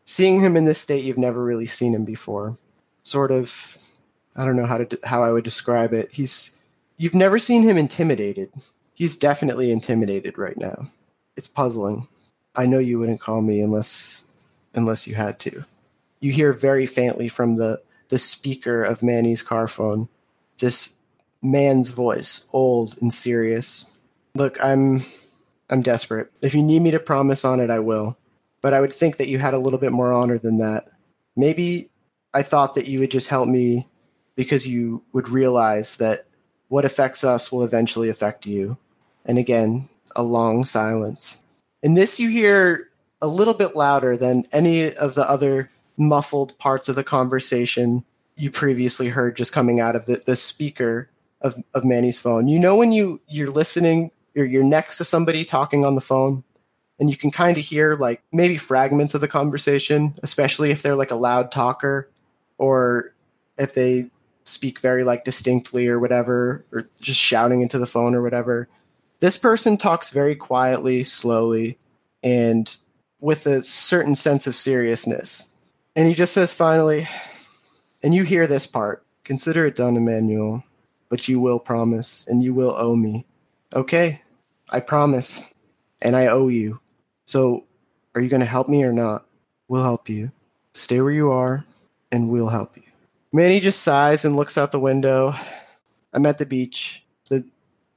seeing 0.08 0.40
him 0.40 0.56
in 0.56 0.64
this 0.64 0.80
state 0.80 1.04
you've 1.04 1.18
never 1.18 1.44
really 1.44 1.66
seen 1.66 1.94
him 1.94 2.06
before. 2.06 2.56
Sort 3.02 3.30
of, 3.30 3.76
I 4.34 4.46
don't 4.46 4.56
know 4.56 4.66
how 4.66 4.78
to 4.78 4.98
how 5.04 5.22
I 5.22 5.30
would 5.30 5.44
describe 5.44 5.92
it. 5.92 6.14
He's 6.14 6.58
you've 6.96 7.14
never 7.14 7.38
seen 7.38 7.62
him 7.62 7.76
intimidated. 7.76 8.50
He's 8.94 9.16
definitely 9.16 9.70
intimidated 9.70 10.38
right 10.38 10.56
now. 10.56 10.86
It's 11.36 11.46
puzzling. 11.46 12.08
I 12.56 12.66
know 12.66 12.78
you 12.78 12.98
wouldn't 12.98 13.20
call 13.20 13.42
me 13.42 13.60
unless 13.60 14.24
unless 14.74 15.06
you 15.06 15.14
had 15.14 15.38
to 15.40 15.64
you 16.20 16.32
hear 16.32 16.52
very 16.52 16.86
faintly 16.86 17.28
from 17.28 17.56
the 17.56 17.82
the 18.08 18.18
speaker 18.18 18.82
of 18.82 19.02
Manny's 19.02 19.42
car 19.42 19.68
phone 19.68 20.08
this 20.58 20.96
man's 21.42 21.90
voice, 21.90 22.48
old 22.52 22.96
and 23.00 23.12
serious. 23.12 23.86
Look, 24.34 24.58
I'm 24.62 25.02
I'm 25.70 25.82
desperate. 25.82 26.32
If 26.42 26.54
you 26.54 26.62
need 26.62 26.82
me 26.82 26.90
to 26.90 26.98
promise 26.98 27.44
on 27.44 27.60
it, 27.60 27.70
I 27.70 27.78
will. 27.78 28.16
But 28.60 28.74
I 28.74 28.80
would 28.80 28.92
think 28.92 29.16
that 29.16 29.28
you 29.28 29.38
had 29.38 29.54
a 29.54 29.58
little 29.58 29.78
bit 29.78 29.92
more 29.92 30.12
honor 30.12 30.38
than 30.38 30.58
that. 30.58 30.88
Maybe 31.36 31.90
I 32.34 32.42
thought 32.42 32.74
that 32.74 32.88
you 32.88 33.00
would 33.00 33.10
just 33.10 33.28
help 33.28 33.48
me 33.48 33.88
because 34.34 34.66
you 34.66 35.04
would 35.12 35.28
realize 35.28 35.96
that 35.96 36.26
what 36.68 36.84
affects 36.84 37.24
us 37.24 37.50
will 37.50 37.62
eventually 37.62 38.08
affect 38.08 38.46
you. 38.46 38.78
And 39.24 39.38
again, 39.38 39.88
a 40.16 40.22
long 40.22 40.64
silence. 40.64 41.44
In 41.82 41.94
this, 41.94 42.18
you 42.18 42.28
hear 42.28 42.88
a 43.20 43.26
little 43.26 43.54
bit 43.54 43.76
louder 43.76 44.16
than 44.16 44.44
any 44.52 44.94
of 44.94 45.14
the 45.14 45.28
other 45.28 45.70
muffled 45.96 46.56
parts 46.58 46.88
of 46.88 46.94
the 46.94 47.04
conversation 47.04 48.04
you 48.36 48.50
previously 48.50 49.08
heard 49.08 49.36
just 49.36 49.52
coming 49.52 49.80
out 49.80 49.96
of 49.96 50.06
the, 50.06 50.22
the 50.24 50.36
speaker 50.36 51.10
of, 51.42 51.56
of 51.74 51.84
Manny's 51.84 52.20
phone. 52.20 52.48
You 52.48 52.58
know 52.58 52.76
when 52.76 52.92
you 52.92 53.20
you're 53.28 53.50
listening, 53.50 54.10
you're 54.34 54.46
you're 54.46 54.64
next 54.64 54.98
to 54.98 55.04
somebody 55.04 55.44
talking 55.44 55.84
on 55.84 55.96
the 55.96 56.00
phone, 56.00 56.44
and 56.98 57.08
you 57.10 57.16
can 57.16 57.30
kind 57.30 57.56
of 57.56 57.64
hear 57.64 57.94
like 57.94 58.22
maybe 58.32 58.56
fragments 58.56 59.14
of 59.14 59.20
the 59.20 59.28
conversation, 59.28 60.14
especially 60.22 60.70
if 60.70 60.82
they're 60.82 60.96
like 60.96 61.10
a 61.10 61.16
loud 61.16 61.52
talker, 61.52 62.10
or 62.58 63.14
if 63.56 63.74
they 63.74 64.10
speak 64.44 64.80
very 64.80 65.04
like 65.04 65.24
distinctly 65.24 65.88
or 65.88 66.00
whatever, 66.00 66.64
or 66.72 66.88
just 67.00 67.20
shouting 67.20 67.62
into 67.62 67.78
the 67.78 67.86
phone 67.86 68.14
or 68.14 68.22
whatever. 68.22 68.68
This 69.20 69.36
person 69.36 69.76
talks 69.76 70.10
very 70.10 70.34
quietly, 70.34 71.02
slowly, 71.02 71.78
and 72.22 72.76
with 73.20 73.46
a 73.46 73.62
certain 73.62 74.14
sense 74.14 74.46
of 74.46 74.54
seriousness. 74.54 75.52
And 75.96 76.06
he 76.08 76.14
just 76.14 76.32
says 76.32 76.54
finally, 76.54 77.08
and 78.02 78.14
you 78.14 78.22
hear 78.22 78.46
this 78.46 78.66
part 78.66 79.04
consider 79.24 79.66
it 79.66 79.76
done, 79.76 79.96
Emmanuel, 79.96 80.64
but 81.10 81.28
you 81.28 81.38
will 81.38 81.58
promise, 81.58 82.24
and 82.28 82.42
you 82.42 82.54
will 82.54 82.74
owe 82.76 82.96
me. 82.96 83.26
Okay, 83.74 84.22
I 84.70 84.80
promise, 84.80 85.44
and 86.00 86.16
I 86.16 86.28
owe 86.28 86.48
you. 86.48 86.80
So, 87.28 87.66
are 88.14 88.22
you 88.22 88.30
going 88.30 88.40
to 88.40 88.46
help 88.46 88.70
me 88.70 88.84
or 88.84 88.92
not? 88.94 89.26
We'll 89.68 89.82
help 89.82 90.08
you. 90.08 90.32
Stay 90.72 91.02
where 91.02 91.10
you 91.10 91.30
are, 91.30 91.66
and 92.10 92.30
we'll 92.30 92.48
help 92.48 92.74
you. 92.74 92.84
Manny 93.34 93.60
just 93.60 93.82
sighs 93.82 94.24
and 94.24 94.34
looks 94.34 94.56
out 94.56 94.72
the 94.72 94.80
window. 94.80 95.34
I'm 96.14 96.24
at 96.24 96.38
the 96.38 96.46
beach, 96.46 97.04
the 97.28 97.46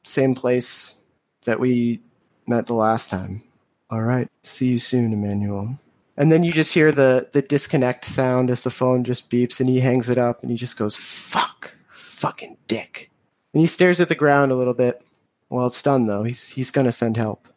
same 0.03 0.35
place 0.35 0.97
that 1.45 1.61
we 1.61 2.01
met 2.45 2.65
the 2.65 2.73
last 2.73 3.09
time. 3.09 3.41
All 3.89 4.01
right, 4.01 4.27
see 4.43 4.67
you 4.67 4.79
soon, 4.79 5.13
Emmanuel. 5.13 5.79
And 6.17 6.29
then 6.29 6.43
you 6.43 6.51
just 6.51 6.73
hear 6.73 6.91
the 6.91 7.29
the 7.31 7.41
disconnect 7.41 8.03
sound 8.03 8.49
as 8.49 8.65
the 8.65 8.69
phone 8.69 9.05
just 9.05 9.31
beeps 9.31 9.61
and 9.61 9.69
he 9.69 9.79
hangs 9.79 10.09
it 10.09 10.17
up 10.17 10.41
and 10.41 10.51
he 10.51 10.57
just 10.57 10.77
goes, 10.77 10.97
Fuck, 10.97 11.77
fucking 11.87 12.57
dick. 12.67 13.09
And 13.53 13.61
he 13.61 13.65
stares 13.65 14.01
at 14.01 14.09
the 14.09 14.13
ground 14.15 14.51
a 14.51 14.55
little 14.55 14.73
bit. 14.73 15.01
Well, 15.49 15.67
it's 15.67 15.81
done 15.81 16.07
though. 16.07 16.23
He's 16.23 16.49
he's 16.49 16.69
gonna 16.69 16.91
send 16.91 17.15
help. 17.15 17.47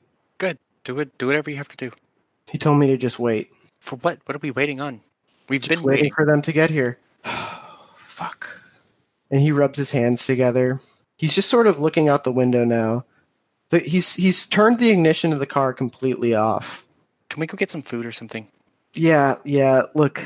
Do 0.85 1.01
it. 1.01 1.17
Do 1.19 1.27
whatever 1.27 1.51
you 1.51 1.57
have 1.57 1.69
to 1.69 1.77
do. 1.77 1.91
He 2.51 2.59
told 2.59 2.79
me 2.79 2.87
to 2.89 2.97
just 2.97 3.19
wait. 3.19 3.51
For 3.81 3.97
what? 3.97 4.19
What 4.27 4.37
are 4.37 4.41
we 4.41 4.51
waiting 4.51 4.81
on? 4.81 5.01
We've 5.49 5.61
Just 5.61 5.69
been 5.69 5.83
waiting 5.83 6.05
waiting. 6.05 6.13
for 6.13 6.25
them 6.25 6.43
to 6.43 6.53
get 6.53 6.71
here. 6.71 6.99
Fuck. 7.97 8.61
And 9.31 9.41
he 9.41 9.53
rubs 9.53 9.79
his 9.79 9.91
hands 9.91 10.25
together. 10.27 10.81
He's 11.17 11.35
just 11.35 11.51
sort 11.51 11.67
of 11.67 11.81
looking 11.81 12.09
out 12.09 12.25
the 12.25 12.33
window 12.33 12.65
now. 12.65 13.05
The, 13.71 13.81
he's 13.81 14.15
he's 14.15 14.47
turned 14.47 14.79
the 14.79 14.91
ignition 14.91 15.33
of 15.33 15.39
the 15.39 15.47
car 15.47 15.73
completely 15.73 16.35
off. 16.35 16.87
Can 17.31 17.41
we 17.41 17.47
go 17.47 17.57
get 17.57 17.71
some 17.71 17.83
food 17.83 18.07
or 18.07 18.13
something? 18.13 18.47
Yeah, 18.93 19.37
yeah. 19.45 19.83
Look, 19.95 20.25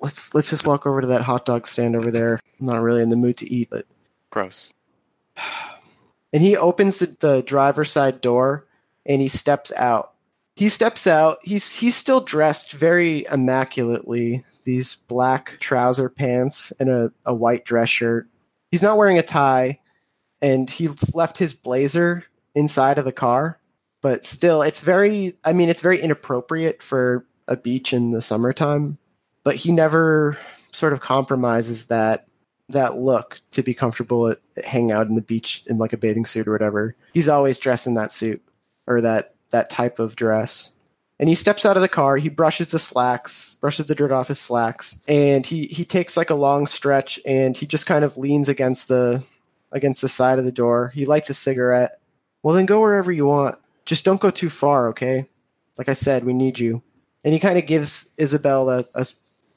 let's 0.00 0.34
let's 0.34 0.50
just 0.50 0.66
walk 0.66 0.86
over 0.86 1.00
to 1.00 1.06
that 1.08 1.22
hot 1.22 1.44
dog 1.46 1.66
stand 1.66 1.96
over 1.96 2.10
there. 2.10 2.40
I'm 2.60 2.66
not 2.66 2.82
really 2.82 3.02
in 3.02 3.10
the 3.10 3.16
mood 3.16 3.36
to 3.38 3.52
eat, 3.52 3.70
but 3.70 3.86
Gross. 4.30 4.72
and 6.32 6.42
he 6.42 6.56
opens 6.56 6.98
the, 6.98 7.06
the 7.20 7.42
driver's 7.42 7.90
side 7.90 8.20
door 8.20 8.63
and 9.06 9.20
he 9.20 9.28
steps 9.28 9.72
out. 9.76 10.12
He 10.56 10.68
steps 10.68 11.06
out. 11.06 11.38
He's 11.42 11.78
he's 11.78 11.96
still 11.96 12.20
dressed 12.20 12.72
very 12.72 13.24
immaculately. 13.30 14.44
These 14.64 14.94
black 14.94 15.58
trouser 15.60 16.08
pants 16.08 16.72
and 16.78 16.88
a, 16.88 17.12
a 17.26 17.34
white 17.34 17.64
dress 17.64 17.88
shirt. 17.88 18.28
He's 18.70 18.82
not 18.82 18.96
wearing 18.96 19.18
a 19.18 19.22
tie, 19.22 19.80
and 20.40 20.70
he's 20.70 21.14
left 21.14 21.38
his 21.38 21.54
blazer 21.54 22.24
inside 22.54 22.98
of 22.98 23.04
the 23.04 23.12
car. 23.12 23.58
But 24.00 24.24
still, 24.24 24.62
it's 24.62 24.80
very. 24.80 25.36
I 25.44 25.52
mean, 25.52 25.68
it's 25.68 25.82
very 25.82 26.00
inappropriate 26.00 26.82
for 26.82 27.26
a 27.48 27.56
beach 27.56 27.92
in 27.92 28.10
the 28.10 28.22
summertime. 28.22 28.98
But 29.42 29.56
he 29.56 29.72
never 29.72 30.38
sort 30.70 30.92
of 30.92 31.00
compromises 31.00 31.86
that 31.86 32.26
that 32.68 32.96
look 32.96 33.40
to 33.52 33.62
be 33.62 33.74
comfortable 33.74 34.28
at, 34.28 34.38
at 34.56 34.64
hang 34.64 34.90
out 34.90 35.06
in 35.06 35.14
the 35.14 35.22
beach 35.22 35.62
in 35.66 35.78
like 35.78 35.92
a 35.92 35.98
bathing 35.98 36.24
suit 36.24 36.46
or 36.46 36.52
whatever. 36.52 36.96
He's 37.12 37.28
always 37.28 37.58
dressed 37.58 37.86
in 37.86 37.94
that 37.94 38.12
suit 38.12 38.42
or 38.86 39.00
that 39.00 39.34
that 39.50 39.70
type 39.70 39.98
of 39.98 40.16
dress. 40.16 40.72
And 41.20 41.28
he 41.28 41.36
steps 41.36 41.64
out 41.64 41.76
of 41.76 41.82
the 41.82 41.88
car, 41.88 42.16
he 42.16 42.28
brushes 42.28 42.72
the 42.72 42.78
slacks, 42.78 43.56
brushes 43.60 43.86
the 43.86 43.94
dirt 43.94 44.10
off 44.10 44.28
his 44.28 44.40
slacks, 44.40 45.00
and 45.06 45.46
he 45.46 45.66
he 45.66 45.84
takes 45.84 46.16
like 46.16 46.30
a 46.30 46.34
long 46.34 46.66
stretch 46.66 47.20
and 47.24 47.56
he 47.56 47.66
just 47.66 47.86
kind 47.86 48.04
of 48.04 48.16
leans 48.16 48.48
against 48.48 48.88
the 48.88 49.22
against 49.70 50.02
the 50.02 50.08
side 50.08 50.38
of 50.38 50.44
the 50.44 50.52
door. 50.52 50.88
He 50.94 51.04
lights 51.04 51.30
a 51.30 51.34
cigarette. 51.34 52.00
Well, 52.42 52.54
then 52.54 52.66
go 52.66 52.80
wherever 52.80 53.12
you 53.12 53.26
want. 53.26 53.56
Just 53.86 54.04
don't 54.04 54.20
go 54.20 54.30
too 54.30 54.50
far, 54.50 54.88
okay? 54.88 55.26
Like 55.78 55.88
I 55.88 55.94
said, 55.94 56.24
we 56.24 56.32
need 56.32 56.58
you. 56.58 56.82
And 57.24 57.32
he 57.32 57.40
kind 57.40 57.58
of 57.58 57.66
gives 57.66 58.12
Isabel 58.16 58.68
a, 58.70 58.84
a 58.94 59.06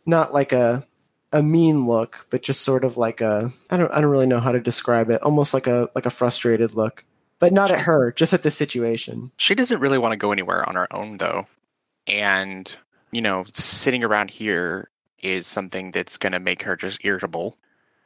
not 0.05 0.33
like 0.33 0.53
a 0.53 0.85
a 1.33 1.43
mean 1.43 1.85
look, 1.85 2.27
but 2.29 2.41
just 2.41 2.61
sort 2.61 2.83
of 2.83 2.97
like 2.97 3.21
a 3.21 3.51
I 3.69 3.77
don't 3.77 3.91
I 3.91 4.01
don't 4.01 4.11
really 4.11 4.27
know 4.27 4.39
how 4.39 4.51
to 4.51 4.59
describe 4.59 5.09
it. 5.09 5.21
Almost 5.21 5.53
like 5.53 5.67
a 5.67 5.89
like 5.95 6.05
a 6.05 6.11
frustrated 6.11 6.75
look, 6.75 7.03
but 7.39 7.53
not 7.53 7.71
at 7.71 7.81
her, 7.81 8.11
just 8.11 8.33
at 8.33 8.43
the 8.43 8.51
situation. 8.51 9.31
She 9.37 9.55
doesn't 9.55 9.81
really 9.81 9.97
want 9.97 10.13
to 10.13 10.17
go 10.17 10.31
anywhere 10.31 10.67
on 10.67 10.75
her 10.75 10.93
own 10.93 11.17
though. 11.17 11.47
And 12.07 12.71
you 13.11 13.21
know, 13.21 13.45
sitting 13.53 14.03
around 14.03 14.29
here 14.29 14.89
is 15.21 15.47
something 15.47 15.91
that's 15.91 16.17
going 16.17 16.33
to 16.33 16.39
make 16.39 16.63
her 16.63 16.75
just 16.75 17.03
irritable. 17.03 17.57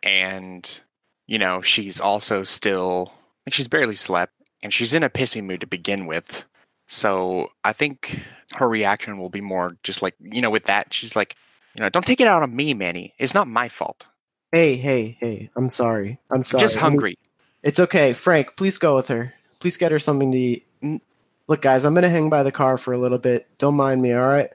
And 0.04 0.82
you 1.28 1.40
know, 1.40 1.62
she's 1.62 2.02
also 2.02 2.44
still 2.44 3.14
like 3.46 3.54
she's 3.54 3.68
barely 3.68 3.96
slept 3.96 4.34
and 4.64 4.74
she's 4.74 4.94
in 4.94 5.04
a 5.04 5.10
pissy 5.10 5.44
mood 5.44 5.62
to 5.62 5.68
begin 5.68 6.06
with. 6.06 6.44
So, 6.88 7.52
I 7.64 7.72
think 7.72 8.22
her 8.54 8.68
reaction 8.68 9.18
will 9.18 9.30
be 9.30 9.40
more 9.40 9.78
just 9.82 10.02
like, 10.02 10.16
you 10.20 10.42
know, 10.42 10.50
with 10.50 10.66
that, 10.66 10.94
she's 10.94 11.16
like, 11.16 11.36
you 11.74 11.82
know, 11.82 11.90
don't 11.90 12.06
take 12.06 12.20
it 12.20 12.28
out 12.28 12.44
on 12.44 12.54
me, 12.54 12.74
Manny. 12.74 13.14
It's 13.18 13.34
not 13.34 13.48
my 13.48 13.70
fault. 13.70 14.06
Hey, 14.52 14.76
hey, 14.76 15.16
hey! 15.18 15.50
I'm 15.56 15.70
sorry. 15.70 16.20
I'm 16.30 16.40
I'm 16.40 16.44
sorry. 16.44 16.62
just 16.64 16.76
hungry. 16.76 17.18
It's 17.64 17.80
okay, 17.80 18.14
Frank. 18.14 18.56
Please 18.58 18.78
go 18.78 18.96
with 18.96 19.08
her. 19.10 19.34
Please 19.60 19.78
get 19.78 19.92
her 19.92 20.00
something 20.00 20.32
to 20.32 20.38
eat. 20.38 20.68
Look, 21.48 21.62
guys, 21.62 21.86
I'm 21.86 21.94
gonna 21.94 22.10
hang 22.10 22.30
by 22.30 22.44
the 22.44 22.52
car 22.52 22.78
for 22.78 22.94
a 22.94 22.98
little 22.98 23.18
bit. 23.20 23.48
Don't 23.58 23.76
mind 23.76 24.02
me, 24.02 24.14
all 24.14 24.28
right? 24.28 24.50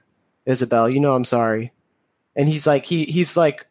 Isabel, 0.44 0.88
you 0.88 1.00
know 1.00 1.14
I'm 1.14 1.24
sorry. 1.24 1.72
And 2.34 2.48
he's 2.48 2.66
like, 2.66 2.84
he 2.86 3.04
he's 3.04 3.36
like 3.36 3.66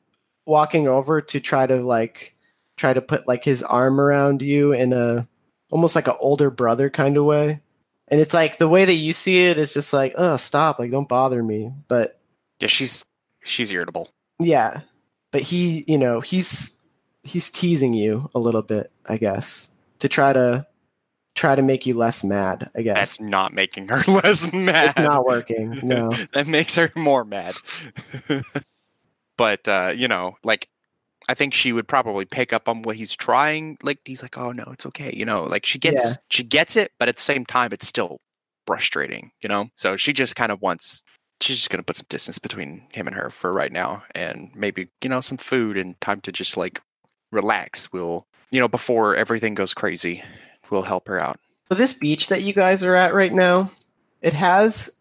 walking 0.45 0.87
over 0.87 1.21
to 1.21 1.39
try 1.39 1.65
to 1.65 1.77
like 1.77 2.35
try 2.77 2.93
to 2.93 3.01
put 3.01 3.27
like 3.27 3.43
his 3.43 3.63
arm 3.63 3.99
around 3.99 4.41
you 4.41 4.73
in 4.73 4.93
a 4.93 5.27
almost 5.71 5.95
like 5.95 6.07
an 6.07 6.15
older 6.19 6.49
brother 6.51 6.89
kind 6.89 7.17
of 7.17 7.25
way. 7.25 7.61
And 8.07 8.21
it's 8.21 8.33
like 8.33 8.57
the 8.57 8.69
way 8.69 8.85
that 8.85 8.93
you 8.93 9.13
see 9.13 9.47
it 9.47 9.57
is 9.57 9.73
just 9.73 9.91
like, 9.91 10.13
oh, 10.17 10.35
stop, 10.37 10.77
like 10.79 10.91
don't 10.91 11.09
bother 11.09 11.41
me. 11.41 11.71
But 11.87 12.19
Yeah, 12.59 12.67
she's 12.67 13.03
she's 13.43 13.71
irritable. 13.71 14.09
yeah, 14.39 14.81
but 15.31 15.41
he, 15.41 15.83
you 15.87 15.97
know, 15.97 16.19
he's 16.21 16.79
he's 17.23 17.49
teasing 17.49 17.93
you 17.93 18.29
a 18.35 18.39
little 18.39 18.61
bit, 18.61 18.91
I 19.07 19.17
guess, 19.17 19.69
to 19.99 20.09
try 20.09 20.33
to 20.33 20.65
try 21.35 21.55
to 21.55 21.61
make 21.61 21.85
you 21.85 21.93
less 21.95 22.23
mad. 22.23 22.69
I 22.75 22.81
guess 22.81 22.95
That's 22.95 23.21
not 23.21 23.53
making 23.53 23.89
her 23.89 24.01
less 24.07 24.51
mad. 24.53 24.89
it's 24.89 24.97
not 24.99 25.25
working. 25.25 25.79
No, 25.83 26.09
that 26.33 26.47
makes 26.47 26.75
her 26.75 26.91
more 26.95 27.23
mad. 27.25 27.53
but 29.37 29.67
uh, 29.67 29.93
you 29.95 30.07
know, 30.07 30.37
like 30.43 30.67
I 31.27 31.33
think 31.33 31.53
she 31.53 31.73
would 31.73 31.87
probably 31.87 32.25
pick 32.25 32.53
up 32.53 32.69
on 32.69 32.81
what 32.83 32.95
he's 32.95 33.15
trying. 33.15 33.77
Like 33.81 33.99
he's 34.05 34.21
like, 34.21 34.37
"Oh 34.37 34.51
no, 34.51 34.63
it's 34.71 34.85
okay." 34.87 35.13
You 35.15 35.25
know, 35.25 35.43
like 35.43 35.65
she 35.65 35.79
gets 35.79 36.05
Yeah. 36.05 36.13
she 36.29 36.43
gets 36.43 36.75
it, 36.75 36.91
but 36.99 37.09
at 37.09 37.15
the 37.15 37.21
same 37.21 37.45
time, 37.45 37.71
it's 37.73 37.87
still 37.87 38.19
frustrating. 38.67 39.31
You 39.41 39.49
know, 39.49 39.69
so 39.75 39.97
she 39.97 40.13
just 40.13 40.35
kind 40.35 40.51
of 40.51 40.61
wants. 40.61 41.03
She's 41.41 41.57
just 41.57 41.69
gonna 41.69 41.83
put 41.83 41.97
some 41.97 42.05
distance 42.09 42.39
between 42.39 42.87
him 42.93 43.07
and 43.07 43.15
her 43.15 43.29
for 43.29 43.51
right 43.51 43.71
now, 43.71 44.03
and 44.13 44.51
maybe 44.55 44.87
you 45.01 45.09
know 45.09 45.21
some 45.21 45.37
food 45.37 45.77
and 45.77 45.99
time 45.99 46.21
to 46.21 46.31
just 46.31 46.55
like 46.57 46.79
relax. 47.31 47.91
Will 47.91 48.25
you 48.51 48.60
know 48.60 48.67
before 48.67 49.15
everything 49.15 49.55
goes 49.55 49.73
crazy, 49.73 50.23
we'll 50.69 50.81
help 50.81 51.08
her 51.08 51.19
out. 51.19 51.39
so 51.69 51.75
this 51.75 51.93
beach 51.93 52.27
that 52.29 52.43
you 52.43 52.53
guys 52.53 52.84
are 52.84 52.95
at 52.95 53.13
right 53.13 53.34
now, 53.34 53.71
it 54.21 54.34
has 54.34 54.95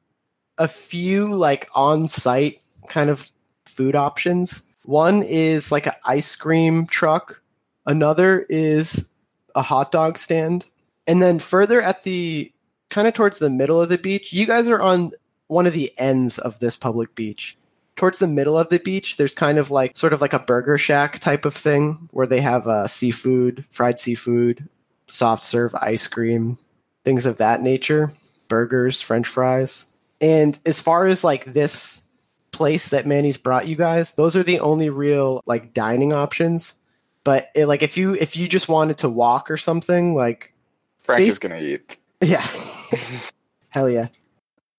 a 0.59 0.69
few 0.69 1.35
like 1.35 1.69
on-site 1.75 2.61
kind 2.89 3.11
of 3.11 3.31
food 3.67 3.97
options. 3.97 4.67
One 4.85 5.23
is 5.23 5.73
like 5.73 5.87
an 5.87 5.95
ice 6.05 6.37
cream 6.37 6.87
truck. 6.87 7.43
Another 7.87 8.47
is 8.49 9.11
a 9.55 9.63
hot 9.63 9.91
dog 9.91 10.19
stand. 10.19 10.67
And 11.07 11.23
then 11.23 11.39
further 11.39 11.83
at 11.83 12.03
the 12.03 12.53
kind 12.91 13.09
of 13.09 13.15
towards 13.15 13.39
the 13.39 13.51
middle 13.51 13.81
of 13.81 13.89
the 13.89 13.99
beach, 13.99 14.33
you 14.33 14.47
guys 14.47 14.69
are 14.69 14.81
on 14.81 15.13
one 15.47 15.67
of 15.67 15.73
the 15.73 15.93
ends 15.99 16.39
of 16.39 16.59
this 16.59 16.77
public 16.77 17.15
beach. 17.15 17.57
Towards 17.97 18.19
the 18.19 18.27
middle 18.27 18.59
of 18.59 18.69
the 18.71 18.81
beach, 18.81 19.17
there's 19.17 19.35
kind 19.35 19.57
of 19.59 19.71
like 19.71 19.97
sort 19.97 20.13
of 20.13 20.21
like 20.21 20.33
a 20.33 20.39
burger 20.41 20.79
shack 20.79 21.21
type 21.21 21.45
of 21.45 21.55
thing 21.55 22.09
where 22.11 22.27
they 22.27 22.41
have 22.41 22.67
uh, 22.67 22.87
seafood, 22.89 23.65
fried 23.71 23.99
seafood, 23.99 24.69
soft 25.07 25.45
serve 25.45 25.75
ice 25.77 26.09
cream, 26.09 26.59
things 27.05 27.25
of 27.25 27.39
that 27.39 27.63
nature, 27.63 28.13
burgers, 28.49 29.01
french 29.01 29.27
fries. 29.27 29.93
And 30.21 30.59
as 30.67 30.81
far 30.81 31.07
as 31.07 31.23
like 31.23 31.45
this 31.45 32.03
place 32.51 32.91
that 32.91 33.07
Manny's 33.07 33.39
brought 33.39 33.69
you 33.69 33.77
guys, 33.77 34.13
those 34.13 34.37
are 34.37 34.43
the 34.43 34.61
only 34.61 34.91
real 34.91 35.41
like 35.47 35.73
dining 35.73 36.13
options. 36.13 36.81
But 37.25 37.51
it, 37.55 37.67
like 37.67 37.83
if 37.83 37.97
you 37.97 38.15
if 38.15 38.37
you 38.37 38.49
just 38.49 38.69
wanted 38.69 38.99
to 38.99 39.09
walk 39.09 39.51
or 39.51 39.57
something, 39.57 40.15
like 40.15 40.53
Frank 41.01 41.21
Bas- 41.21 41.33
is 41.33 41.39
gonna 41.39 41.61
eat. 41.61 41.97
yeah. 42.21 42.43
Hell 43.71 43.89
yeah. 43.89 44.09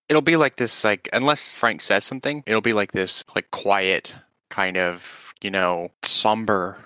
It'll 0.09 0.21
be 0.21 0.37
like 0.37 0.55
this 0.55 0.83
like 0.83 1.09
unless 1.13 1.51
frank 1.51 1.81
says 1.81 2.03
something 2.05 2.43
it'll 2.45 2.61
be 2.61 2.73
like 2.73 2.91
this 2.91 3.23
like 3.35 3.49
quiet 3.51 4.13
kind 4.49 4.77
of 4.77 5.33
you 5.41 5.51
know 5.51 5.89
somber 6.03 6.77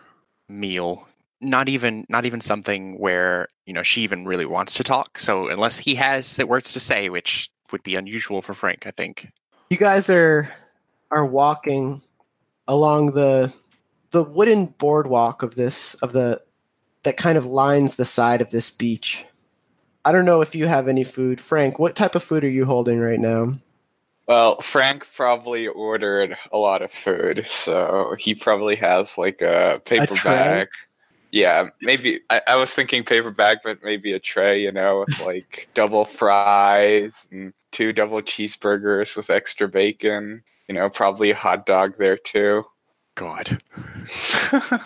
meal. 0.50 1.08
Not 1.42 1.70
even 1.70 2.06
not 2.10 2.26
even 2.26 2.42
something 2.42 3.00
where 3.00 3.48
you 3.66 3.74
know 3.74 3.84
she 3.84 4.02
even 4.02 4.26
really 4.26 4.46
wants 4.46 4.76
to 4.76 4.84
talk. 4.84 5.20
So 5.20 5.48
unless 5.48 5.78
he 5.78 5.96
has 5.96 6.36
the 6.36 6.46
words 6.46 6.74
to 6.74 6.80
say 6.80 7.10
which 7.10 7.50
would 7.72 7.84
be 7.84 7.96
unusual 7.96 8.42
for 8.42 8.56
frank 8.56 8.88
i 8.88 8.92
think. 8.92 9.30
You 9.70 9.78
guys 9.78 10.10
are 10.10 10.52
are 11.12 11.26
walking 11.26 12.02
along 12.68 13.12
the 13.12 13.54
the 14.12 14.24
wooden 14.24 14.66
boardwalk 14.66 15.44
of 15.44 15.56
this 15.56 15.94
of 15.96 16.12
the 16.12 16.42
that 17.04 17.16
kind 17.16 17.38
of 17.38 17.46
lines 17.46 17.96
the 17.96 18.06
side 18.06 18.42
of 18.42 18.50
this 18.50 18.70
beach. 18.70 19.26
I 20.10 20.12
don't 20.12 20.26
know 20.26 20.42
if 20.42 20.56
you 20.56 20.66
have 20.66 20.88
any 20.88 21.04
food. 21.04 21.40
Frank, 21.40 21.78
what 21.78 21.96
type 21.96 22.16
of 22.16 22.24
food 22.24 22.44
are 22.44 22.50
you 22.50 22.66
holding 22.66 23.00
right 23.00 23.20
now? 23.20 23.60
Well, 24.28 24.60
Frank 24.60 25.08
probably 25.14 25.68
ordered 25.68 26.36
a 26.52 26.58
lot 26.58 26.82
of 26.82 26.92
food, 26.92 27.46
so 27.46 28.16
he 28.18 28.34
probably 28.34 28.76
has 28.78 29.20
like 29.20 29.44
a 29.44 29.80
paper 29.86 30.16
tray? 30.16 30.32
bag. 30.32 30.68
Yeah, 31.32 31.68
maybe 31.84 32.22
I, 32.32 32.42
I 32.48 32.56
was 32.56 32.74
thinking 32.74 33.04
paper 33.04 33.30
bag, 33.30 33.60
but 33.64 33.84
maybe 33.84 34.12
a 34.14 34.20
tray, 34.20 34.64
you 34.64 34.72
know, 34.72 35.02
with 35.02 35.24
like 35.28 35.70
double 35.76 36.06
fries 36.06 37.28
and 37.32 37.54
two 37.70 37.94
double 37.94 38.24
cheeseburgers 38.24 39.16
with 39.16 39.30
extra 39.30 39.68
bacon. 39.68 40.42
You 40.68 40.74
know, 40.74 40.90
probably 40.90 41.30
a 41.30 41.36
hot 41.36 41.68
dog 41.68 42.00
there 42.00 42.18
too. 42.18 42.66
god 43.14 43.62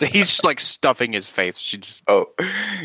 he's 0.00 0.44
like 0.44 0.60
stuffing 0.60 1.12
his 1.12 1.30
face 1.30 1.56
she's 1.56 2.02
oh, 2.08 2.26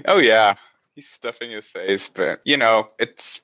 oh 0.07 0.19
yeah, 0.19 0.55
he's 0.99 1.07
stuffing 1.07 1.51
his 1.51 1.69
face, 1.69 2.09
but 2.09 2.41
you 2.43 2.57
know, 2.57 2.89
it's 2.99 3.41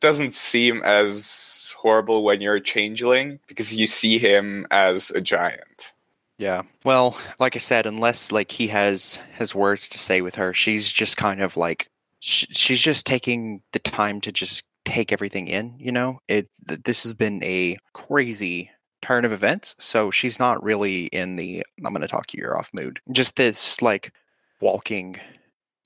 doesn't 0.00 0.34
seem 0.34 0.82
as 0.82 1.74
horrible 1.78 2.22
when 2.22 2.40
you're 2.40 2.56
a 2.56 2.60
changeling 2.60 3.38
because 3.46 3.74
you 3.74 3.86
see 3.86 4.18
him 4.18 4.66
as 4.70 5.10
a 5.10 5.20
giant. 5.20 5.92
Yeah. 6.38 6.62
Well, 6.84 7.16
like 7.38 7.56
I 7.56 7.60
said, 7.60 7.86
unless 7.86 8.30
like 8.30 8.50
he 8.50 8.66
has 8.68 9.18
has 9.32 9.54
words 9.54 9.88
to 9.90 9.98
say 9.98 10.20
with 10.20 10.34
her, 10.34 10.52
she's 10.52 10.92
just 10.92 11.16
kind 11.16 11.40
of 11.40 11.56
like 11.56 11.88
sh- 12.20 12.46
she's 12.50 12.80
just 12.80 13.06
taking 13.06 13.62
the 13.72 13.78
time 13.78 14.20
to 14.22 14.32
just 14.32 14.64
take 14.84 15.12
everything 15.12 15.48
in. 15.48 15.76
You 15.78 15.92
know, 15.92 16.20
it 16.28 16.50
th- 16.68 16.82
this 16.82 17.04
has 17.04 17.14
been 17.14 17.42
a 17.42 17.78
crazy 17.94 18.70
turn 19.00 19.24
of 19.24 19.32
events, 19.32 19.76
so 19.78 20.10
she's 20.10 20.38
not 20.38 20.62
really 20.62 21.04
in 21.06 21.36
the 21.36 21.64
I'm 21.82 21.92
going 21.94 22.02
to 22.02 22.08
talk 22.08 22.34
ear 22.34 22.54
off 22.54 22.74
mood. 22.74 23.00
Just 23.12 23.36
this 23.36 23.80
like 23.80 24.12
walking. 24.60 25.18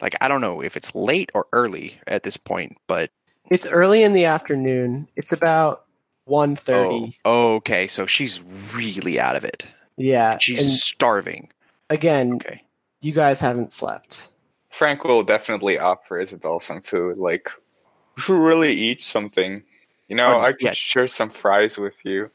Like 0.01 0.15
I 0.21 0.29
don't 0.29 0.41
know 0.41 0.63
if 0.63 0.77
it's 0.77 0.95
late 0.95 1.31
or 1.35 1.47
early 1.53 1.99
at 2.07 2.23
this 2.23 2.37
point, 2.37 2.77
but 2.87 3.11
It's 3.51 3.71
early 3.71 4.03
in 4.03 4.13
the 4.13 4.27
afternoon. 4.27 5.09
It's 5.17 5.33
about 5.33 5.85
1.30. 6.29 7.15
oh, 7.25 7.55
okay. 7.57 7.87
So 7.87 8.07
she's 8.07 8.43
really 8.75 9.19
out 9.21 9.37
of 9.37 9.45
it. 9.45 9.65
Yeah. 9.97 10.39
She's 10.39 10.63
And 10.65 10.73
starving. 10.75 11.49
again, 11.89 12.35
Okay. 12.35 12.63
you 13.01 13.13
guys 13.13 13.41
haven't 13.41 13.73
slept. 13.73 14.31
Frank 14.71 15.05
will 15.05 15.23
definitely 15.23 15.79
offer 15.79 16.19
Isabel 16.19 16.61
some 16.61 16.83
food. 16.83 17.17
Like, 17.17 17.49
we 18.17 18.23
should 18.23 18.39
really 18.39 18.73
eat 18.75 19.01
something. 19.01 19.63
You 20.09 20.17
know, 20.17 20.35
Oh, 20.35 20.41
I 20.41 20.53
could 20.53 20.63
yeah. 20.63 20.73
share 20.73 21.07
some 21.07 21.31
fries 21.31 21.79
with 21.79 22.05
you. 22.05 22.31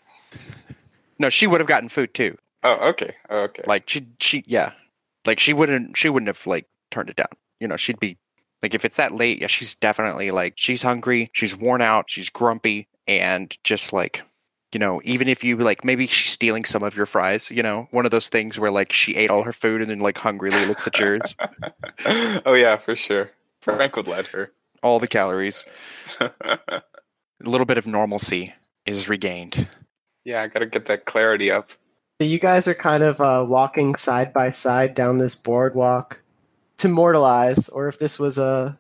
No, 1.20 1.30
she 1.30 1.46
would 1.46 1.60
have 1.62 1.68
gotten 1.68 1.90
food 1.90 2.14
too. 2.14 2.38
Oh, 2.64 2.90
okay, 2.90 3.14
oh, 3.30 3.42
okay. 3.44 3.64
like 3.66 3.90
she 3.90 4.06
she 4.20 4.44
yeah 4.46 4.74
like 5.26 5.40
she 5.40 5.52
wouldn't 5.54 5.98
she 5.98 6.10
wouldn't 6.10 6.28
have 6.28 6.46
like 6.46 6.68
turned 6.92 7.10
it 7.10 7.16
down 7.16 7.28
you 7.62 7.70
know 7.70 7.78
she'd 7.78 8.00
be 8.00 8.18
like 8.62 8.74
if 8.74 8.84
it's 8.84 8.98
that 8.98 9.14
late 9.14 9.40
yeah 9.40 9.48
she's 9.48 9.76
definitely 9.76 10.32
like 10.32 10.56
she's 10.58 10.82
hungry 10.82 11.30
she's 11.32 11.56
worn 11.56 11.82
out 11.82 12.10
she's 12.10 12.30
grumpy 12.30 12.90
and 13.08 13.58
just 13.64 13.94
like 13.94 14.24
you 14.74 14.80
know, 14.80 15.02
even 15.04 15.28
if 15.28 15.44
you 15.44 15.58
like, 15.58 15.84
maybe 15.84 16.08
she's 16.08 16.32
stealing 16.32 16.64
some 16.64 16.84
of 16.84 16.96
your 16.96 17.06
fries. 17.06 17.52
You 17.52 17.64
know, 17.64 17.88
one 17.92 18.06
of 18.06 18.12
those 18.12 18.30
things 18.30 18.58
where 18.58 18.72
like 18.72 18.92
she 18.94 19.16
ate 19.16 19.30
all 19.30 19.44
her 19.44 19.54
food 19.54 19.82
and 19.82 19.90
then 19.90 20.00
like 20.00 20.18
hungrily 20.18 20.66
looked 20.66 20.88
at 20.88 20.98
yours. 21.00 21.36
oh 22.46 22.54
yeah, 22.54 22.78
for 22.78 22.96
sure. 22.96 23.32
Frank 23.62 23.96
would 23.96 24.08
let 24.08 24.28
her. 24.28 24.52
all 24.82 25.00
the 25.00 25.08
calories. 25.08 25.66
A 26.20 26.82
little 27.44 27.66
bit 27.66 27.78
of 27.78 27.88
normalcy 27.88 28.54
is 28.86 29.10
regained. 29.10 29.68
yeah, 30.24 30.42
I 30.42 30.48
gotta 30.48 30.68
get 30.68 30.86
that 30.86 31.06
clarity 31.06 31.52
up. 31.52 31.72
So 32.22 32.28
you 32.28 32.40
guys 32.40 32.68
are 32.68 32.76
kind 32.76 33.04
of 33.04 33.20
uh, 33.20 33.46
walking 33.48 33.96
side 33.96 34.32
by 34.32 34.52
side 34.52 34.94
down 34.94 35.18
this 35.18 35.36
boardwalk 35.36 36.21
to 36.82 36.90
mortalize, 36.90 37.70
or 37.70 37.88
if 37.88 38.00
this 38.00 38.18
was 38.18 38.40
a 38.40 38.78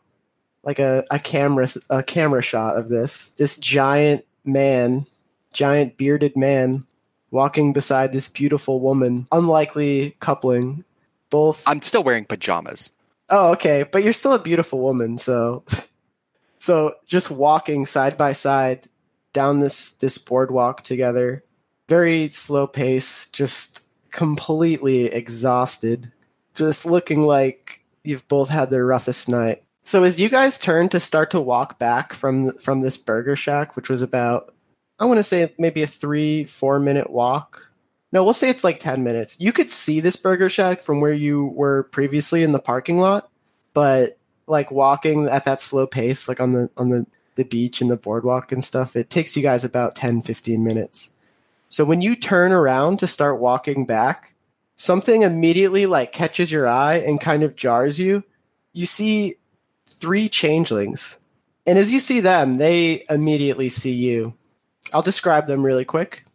like 0.63 0.79
a, 0.79 1.03
a 1.11 1.19
camera 1.19 1.67
a 1.89 2.01
camera 2.01 2.41
shot 2.41 2.75
of 2.75 2.89
this 2.89 3.29
this 3.31 3.59
giant 3.59 4.25
man, 4.43 5.05
giant 5.53 5.97
bearded 5.97 6.35
man, 6.35 6.87
walking 7.29 7.73
beside 7.73 8.11
this 8.11 8.27
beautiful 8.27 8.79
woman, 8.79 9.27
unlikely 9.31 10.15
coupling, 10.19 10.83
both. 11.29 11.63
I'm 11.67 11.83
still 11.83 12.03
wearing 12.03 12.25
pajamas. 12.25 12.91
Oh, 13.29 13.51
okay, 13.51 13.85
but 13.89 14.03
you're 14.03 14.13
still 14.13 14.33
a 14.33 14.41
beautiful 14.41 14.79
woman, 14.79 15.19
so 15.19 15.63
so 16.57 16.95
just 17.07 17.29
walking 17.29 17.85
side 17.85 18.17
by 18.17 18.33
side 18.33 18.87
down 19.31 19.59
this 19.59 19.91
this 19.91 20.17
boardwalk 20.17 20.81
together, 20.81 21.43
very 21.87 22.27
slow 22.27 22.65
pace, 22.65 23.29
just 23.29 23.85
completely 24.09 25.05
exhausted, 25.05 26.11
just 26.55 26.87
looking 26.87 27.21
like 27.21 27.80
you've 28.03 28.27
both 28.27 28.49
had 28.49 28.69
the 28.69 28.83
roughest 28.83 29.29
night. 29.29 29.63
So 29.83 30.03
as 30.03 30.19
you 30.19 30.29
guys 30.29 30.59
turn 30.59 30.89
to 30.89 30.99
start 30.99 31.31
to 31.31 31.41
walk 31.41 31.79
back 31.79 32.13
from 32.13 32.53
from 32.57 32.81
this 32.81 32.97
burger 32.97 33.35
shack, 33.35 33.75
which 33.75 33.89
was 33.89 34.01
about 34.01 34.53
I 34.99 35.05
want 35.05 35.17
to 35.17 35.23
say 35.23 35.53
maybe 35.57 35.81
a 35.81 35.87
3 35.87 36.45
4 36.45 36.79
minute 36.79 37.09
walk. 37.09 37.71
No, 38.11 38.23
we'll 38.23 38.33
say 38.33 38.49
it's 38.49 38.63
like 38.63 38.77
10 38.79 39.03
minutes. 39.03 39.37
You 39.39 39.53
could 39.53 39.71
see 39.71 39.99
this 39.99 40.17
burger 40.17 40.49
shack 40.49 40.81
from 40.81 40.99
where 41.01 41.13
you 41.13 41.47
were 41.47 41.83
previously 41.83 42.43
in 42.43 42.51
the 42.51 42.59
parking 42.59 42.99
lot, 42.99 43.29
but 43.73 44.17
like 44.47 44.69
walking 44.69 45.27
at 45.27 45.45
that 45.45 45.61
slow 45.61 45.87
pace 45.87 46.27
like 46.27 46.41
on 46.41 46.51
the 46.51 46.69
on 46.77 46.89
the 46.89 47.05
the 47.35 47.45
beach 47.45 47.81
and 47.81 47.89
the 47.89 47.97
boardwalk 47.97 48.51
and 48.51 48.63
stuff, 48.63 48.95
it 48.95 49.09
takes 49.09 49.35
you 49.35 49.41
guys 49.41 49.63
about 49.63 49.95
10 49.95 50.21
15 50.21 50.63
minutes. 50.63 51.15
So 51.69 51.85
when 51.85 52.01
you 52.01 52.15
turn 52.15 52.51
around 52.51 52.99
to 52.99 53.07
start 53.07 53.39
walking 53.39 53.85
back, 53.85 54.33
something 54.81 55.21
immediately 55.21 55.85
like 55.85 56.11
catches 56.11 56.51
your 56.51 56.67
eye 56.67 56.95
and 56.95 57.21
kind 57.21 57.43
of 57.43 57.55
jars 57.55 57.99
you. 57.99 58.23
You 58.73 58.87
see 58.87 59.35
three 59.85 60.27
changelings. 60.27 61.19
And 61.67 61.77
as 61.77 61.93
you 61.93 61.99
see 61.99 62.19
them, 62.19 62.57
they 62.57 63.05
immediately 63.07 63.69
see 63.69 63.93
you. 63.93 64.33
I'll 64.91 65.03
describe 65.03 65.45
them 65.45 65.63
really 65.63 65.85
quick. 65.85 66.25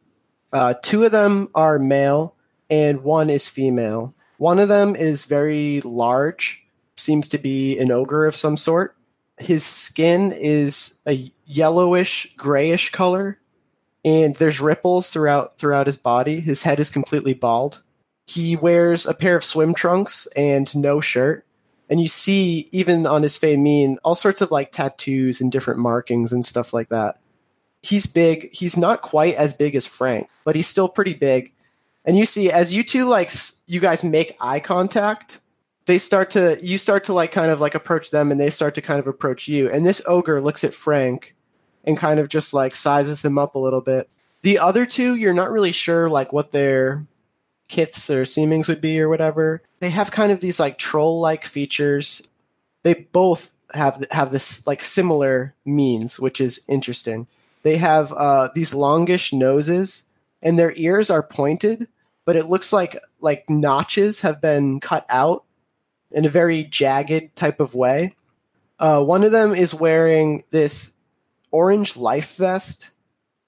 Uh, 0.53 0.75
two 0.81 1.03
of 1.03 1.11
them 1.11 1.49
are 1.57 1.81
male, 1.81 2.37
and 2.71 3.03
one 3.03 3.31
is 3.31 3.49
female. 3.49 4.15
One 4.39 4.61
of 4.61 4.69
them 4.69 4.95
is 4.95 5.25
very 5.25 5.81
large, 5.81 6.65
seems 6.95 7.27
to 7.29 7.39
be 7.39 7.77
an 7.81 7.91
ogre 7.91 8.27
of 8.27 8.37
some 8.37 8.57
sort. 8.57 8.97
His 9.39 9.65
skin 9.65 10.31
is 10.31 10.99
a 11.07 11.33
yellowish, 11.47 12.33
grayish 12.37 12.91
color, 12.91 13.41
and 14.05 14.37
there's 14.37 14.61
ripples 14.61 15.11
throughout 15.11 15.59
throughout 15.59 15.89
his 15.89 15.97
body. 15.97 16.39
His 16.41 16.63
head 16.63 16.79
is 16.79 16.91
completely 16.91 17.35
bald. 17.35 17.83
He 18.27 18.57
wears 18.57 19.07
a 19.07 19.15
pair 19.15 19.37
of 19.37 19.45
swim 19.45 19.75
trunks 19.75 20.27
and 20.37 20.75
no 20.77 21.01
shirt. 21.01 21.47
And 21.89 22.01
you 22.01 22.09
see, 22.09 22.69
even 22.73 23.07
on 23.07 23.23
his 23.23 23.37
fae 23.37 23.57
mien, 23.57 23.99
all 24.03 24.17
sorts 24.17 24.41
of 24.41 24.51
like 24.51 24.73
tattoos 24.73 25.41
and 25.41 25.53
different 25.53 25.79
markings 25.79 26.33
and 26.33 26.45
stuff 26.45 26.73
like 26.73 26.89
that. 26.89 27.21
He's 27.83 28.07
big. 28.07 28.53
He's 28.53 28.77
not 28.77 29.03
quite 29.03 29.37
as 29.37 29.55
big 29.55 29.77
as 29.77 29.87
Frank, 29.87 30.29
but 30.45 30.57
he's 30.57 30.67
still 30.67 30.89
pretty 30.89 31.15
big. 31.15 31.53
And 32.05 32.19
you 32.19 32.25
see, 32.25 32.51
as 32.51 32.75
you 32.75 32.83
two 32.83 33.05
like, 33.05 33.31
you 33.67 33.79
guys 33.79 34.03
make 34.03 34.37
eye 34.41 34.59
contact, 34.59 35.41
they 35.87 35.99
start 35.99 36.31
to, 36.31 36.59
you 36.61 36.79
start 36.79 37.05
to 37.05 37.13
like 37.13 37.31
kind 37.31 37.53
of 37.53 37.61
like 37.61 37.77
approach 37.77 38.11
them 38.11 38.33
and 38.33 38.41
they 38.41 38.51
start 38.51 38.75
to 38.75 38.83
kind 38.83 38.99
of 38.99 39.07
approach 39.07 39.47
you. 39.47 39.71
And 39.71 39.87
this 39.87 40.03
ogre 40.07 40.41
looks 40.41 40.65
at 40.65 40.75
Frank 40.75 41.37
and 41.85 41.97
kind 41.97 42.19
of 42.19 42.29
just 42.29 42.53
like 42.53 42.75
sizes 42.75 43.25
him 43.25 43.39
up 43.39 43.55
a 43.55 43.61
little 43.61 43.81
bit. 43.81 44.11
The 44.43 44.59
other 44.59 44.85
two, 44.85 45.15
you're 45.15 45.35
not 45.35 45.51
really 45.51 45.73
sure 45.73 46.09
like 46.09 46.33
what 46.33 46.51
their 46.51 47.07
kiths 47.69 48.11
or 48.11 48.23
seemings 48.23 48.69
would 48.69 48.81
be 48.81 49.01
or 49.01 49.09
whatever. 49.09 49.63
They 49.81 49.91
have 49.91 50.11
kind 50.11 50.33
of 50.33 50.41
these 50.41 50.61
like 50.61 50.79
troll 50.79 51.21
like 51.21 51.45
features. 51.45 52.31
They 52.83 52.95
both 52.95 53.53
have 53.73 54.05
have 54.11 54.31
this 54.31 54.67
like 54.67 54.83
similar 54.83 55.55
miens, 55.65 56.21
which 56.21 56.41
is 56.41 56.65
interesting. 56.69 57.27
They 57.63 57.77
have 57.77 58.13
uh, 58.13 58.51
these 58.55 58.75
longish 58.75 59.33
noses, 59.33 60.05
and 60.41 60.59
their 60.59 60.73
ears 60.77 61.11
are 61.11 61.23
pointed, 61.23 61.89
but 62.25 62.37
it 62.37 62.47
looks 62.47 62.73
like 62.73 62.97
like 63.21 63.51
notches 63.51 64.21
have 64.21 64.41
been 64.41 64.81
cut 64.81 65.05
out 65.09 65.45
in 66.11 66.25
a 66.25 66.31
very 66.31 66.65
jagged 66.65 67.35
type 67.35 67.61
of 67.61 67.75
way. 67.75 68.15
Uh, 68.79 69.03
one 69.03 69.25
of 69.25 69.33
them 69.33 69.55
is 69.55 69.75
wearing 69.75 70.45
this 70.51 70.99
orange 71.51 71.97
life 71.97 72.37
vest 72.37 72.91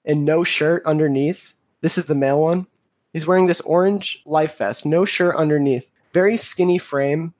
and 0.03 0.25
no 0.25 0.43
shirt 0.43 0.83
underneath. 0.85 1.53
This 1.81 1.97
is 1.97 2.07
the 2.07 2.15
male 2.15 2.41
one. 2.41 2.67
He's 3.13 3.27
wearing 3.27 3.47
this 3.47 3.61
orange 3.61 4.21
life 4.25 4.57
vest, 4.57 4.85
no 4.85 5.05
shirt 5.05 5.35
underneath. 5.35 5.89
Very 6.13 6.37
skinny 6.37 6.77
frame. 6.77 7.33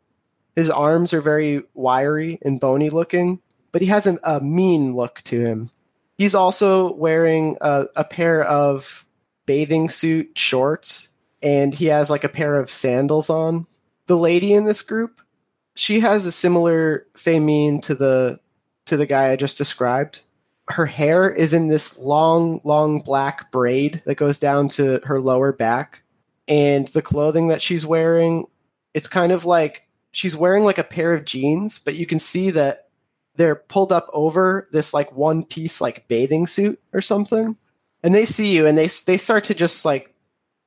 His 0.56 0.70
arms 0.70 1.14
are 1.14 1.22
very 1.22 1.64
wiry 1.74 2.40
and 2.42 2.60
bony 2.60 2.90
looking, 2.90 3.40
but 3.72 3.82
he 3.82 3.88
has 3.88 4.08
a, 4.08 4.18
a 4.24 4.42
mean 4.42 4.94
look 4.94 5.22
to 5.24 5.40
him. 5.40 5.70
He's 6.18 6.36
also 6.36 6.94
wearing 6.96 7.58
a, 7.62 7.86
a 7.96 8.04
pair 8.04 8.44
of 8.44 9.06
bathing 9.46 9.90
suit 9.90 10.38
shorts, 10.38 11.10
and 11.42 11.74
he 11.74 11.86
has 11.86 12.10
like 12.10 12.24
a 12.24 12.30
pair 12.30 12.58
of 12.58 12.70
sandals 12.70 13.30
on. 13.30 13.68
The 14.08 14.18
lady 14.18 14.54
in 14.54 14.66
this 14.66 14.82
group, 14.82 15.22
she 15.76 16.02
has 16.02 16.26
a 16.26 16.32
similar 16.32 17.06
fae 17.16 17.40
mien 17.40 17.80
to 17.82 17.96
the 17.96 18.40
to 18.86 18.98
the 18.98 19.06
guy 19.06 19.30
I 19.30 19.36
just 19.36 19.58
described 19.58 20.22
her 20.70 20.86
hair 20.86 21.30
is 21.30 21.54
in 21.54 21.68
this 21.68 21.98
long, 21.98 22.62
long 22.64 23.02
black 23.02 23.52
braid 23.52 24.02
that 24.06 24.16
goes 24.16 24.38
down 24.38 24.70
to 24.70 25.00
her 25.04 25.20
lower 25.20 25.52
back. 25.52 26.04
And 26.48 26.88
the 26.90 27.02
clothing 27.02 27.48
that 27.48 27.62
she's 27.62 27.86
wearing, 27.86 28.46
it's 28.94 29.08
kind 29.08 29.32
of 29.32 29.46
like 29.46 29.88
she's 30.12 30.36
wearing 30.36 30.64
like 30.64 30.78
a 30.78 30.84
pair 30.84 31.14
of 31.14 31.26
jeans, 31.26 31.80
but 31.80 31.96
you 31.96 32.06
can 32.06 32.20
see 32.20 32.50
that 32.52 32.88
they're 33.36 33.56
pulled 33.56 33.92
up 33.92 34.08
over 34.14 34.68
this 34.72 34.94
like 34.94 35.16
one 35.16 35.44
piece 35.44 35.80
like 35.82 36.08
bathing 36.08 36.48
suit 36.48 36.80
or 36.94 37.02
something. 37.02 37.56
And 38.04 38.16
they 38.16 38.26
see 38.26 38.56
you 38.56 38.66
and 38.66 38.78
they 38.78 38.88
they 39.06 39.18
start 39.18 39.46
to 39.46 39.54
just 39.54 39.86
like 39.86 40.14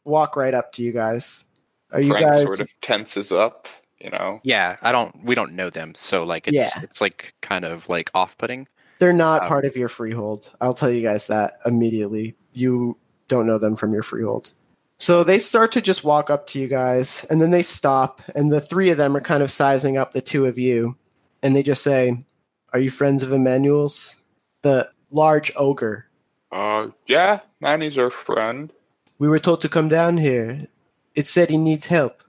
walk 0.05 0.37
right 0.37 0.55
up 0.55 0.73
to 0.73 0.83
you 0.83 0.93
guys. 0.93 1.45
Are 1.91 2.01
you 2.01 2.13
guys 2.13 2.43
sort 2.43 2.61
of 2.61 2.69
tenses 2.81 3.33
up, 3.33 3.69
you 4.01 4.11
know. 4.11 4.41
Yeah, 4.43 4.77
I 4.83 4.93
don't. 4.93 5.25
We 5.25 5.35
don't 5.35 5.53
know 5.53 5.71
them, 5.71 5.95
so 5.95 6.25
like 6.25 6.49
it's 6.49 6.57
Yeah. 6.57 6.71
it's 6.83 7.01
like 7.01 7.35
kind 7.41 7.65
of 7.65 7.89
like 7.89 8.11
off-putting. 8.15 8.67
They're 9.03 9.13
not 9.13 9.43
Um, 9.43 9.49
part 9.49 9.65
of 9.65 9.77
your 9.77 9.89
freehold. 9.89 10.51
I'll 10.61 10.75
tell 10.75 10.89
you 10.89 11.01
guys 11.01 11.27
that 11.27 11.55
immediately. 11.67 12.37
You 12.53 12.97
don't 13.27 13.49
know 13.49 13.59
them 13.59 13.75
from 13.75 13.93
your 13.93 14.05
freehold. 14.05 14.53
So 14.97 15.25
they 15.25 15.41
start 15.41 15.73
to 15.73 15.81
just 15.81 16.05
walk 16.05 16.31
up 16.31 16.47
to 16.49 16.61
you 16.61 16.69
guys, 16.69 17.27
and 17.29 17.43
then 17.43 17.51
they 17.51 17.63
stop, 17.63 18.21
and 18.37 18.53
the 18.53 18.61
three 18.61 18.91
of 18.91 18.99
them 18.99 19.17
are 19.17 19.21
kind 19.21 19.43
of 19.43 19.51
sizing 19.51 19.97
up 19.97 20.13
the 20.13 20.21
two 20.21 20.47
of 20.47 20.57
you, 20.57 20.97
and 21.43 21.57
they 21.57 21.65
just 21.65 21.83
say, 21.83 22.25
Are 22.73 22.79
you 22.79 22.91
friends 22.91 23.25
of 23.25 23.33
Emmanuel's? 23.33 24.15
The 24.63 24.89
large 25.11 25.51
ogre. 25.57 26.07
Uh, 26.53 26.91
yeah, 27.09 27.41
Manny's 27.61 27.99
our 27.99 28.09
friend. 28.11 28.73
We 29.19 29.29
were 29.29 29.41
told 29.41 29.63
to 29.63 29.69
come 29.69 29.89
down 29.89 30.19
here. 30.19 30.69
It 31.17 31.27
said 31.27 31.51
he 31.51 31.57
needs 31.57 31.87
help. 31.87 32.23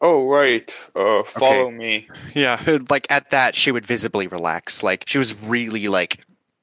Oh, 0.00 0.26
right. 0.26 0.74
Uh, 0.94 1.22
follow 1.22 1.70
me. 1.70 2.08
Yeah, 2.34 2.78
like 2.90 3.06
at 3.10 3.30
that, 3.30 3.54
she 3.54 3.70
would 3.72 3.86
visibly 3.86 4.26
relax. 4.26 4.82
Like 4.82 5.04
she 5.06 5.18
was 5.18 5.34
really 5.42 5.88
like 5.88 6.18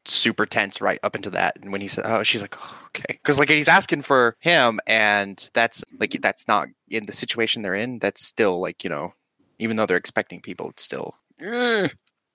super 0.05 0.45
tense 0.45 0.81
right 0.81 0.99
up 1.03 1.15
into 1.15 1.31
that, 1.31 1.57
and 1.61 1.71
when 1.71 1.81
he 1.81 1.87
said, 1.87 2.05
"Oh," 2.05 2.23
she's 2.23 2.41
like, 2.41 2.55
oh, 2.59 2.79
"Okay," 2.87 3.05
because 3.07 3.39
like 3.39 3.49
he's 3.49 3.67
asking 3.69 4.01
for 4.01 4.35
him, 4.39 4.79
and 4.85 5.49
that's 5.53 5.83
like 5.99 6.17
that's 6.21 6.47
not 6.47 6.67
in 6.89 7.05
the 7.05 7.13
situation 7.13 7.61
they're 7.61 7.75
in. 7.75 7.99
That's 7.99 8.23
still 8.25 8.59
like 8.61 8.83
you 8.83 8.89
know, 8.89 9.13
even 9.59 9.75
though 9.77 9.85
they're 9.85 9.97
expecting 9.97 10.41
people, 10.41 10.69
it's 10.69 10.83
still. 10.83 11.15
eh. 11.39 11.87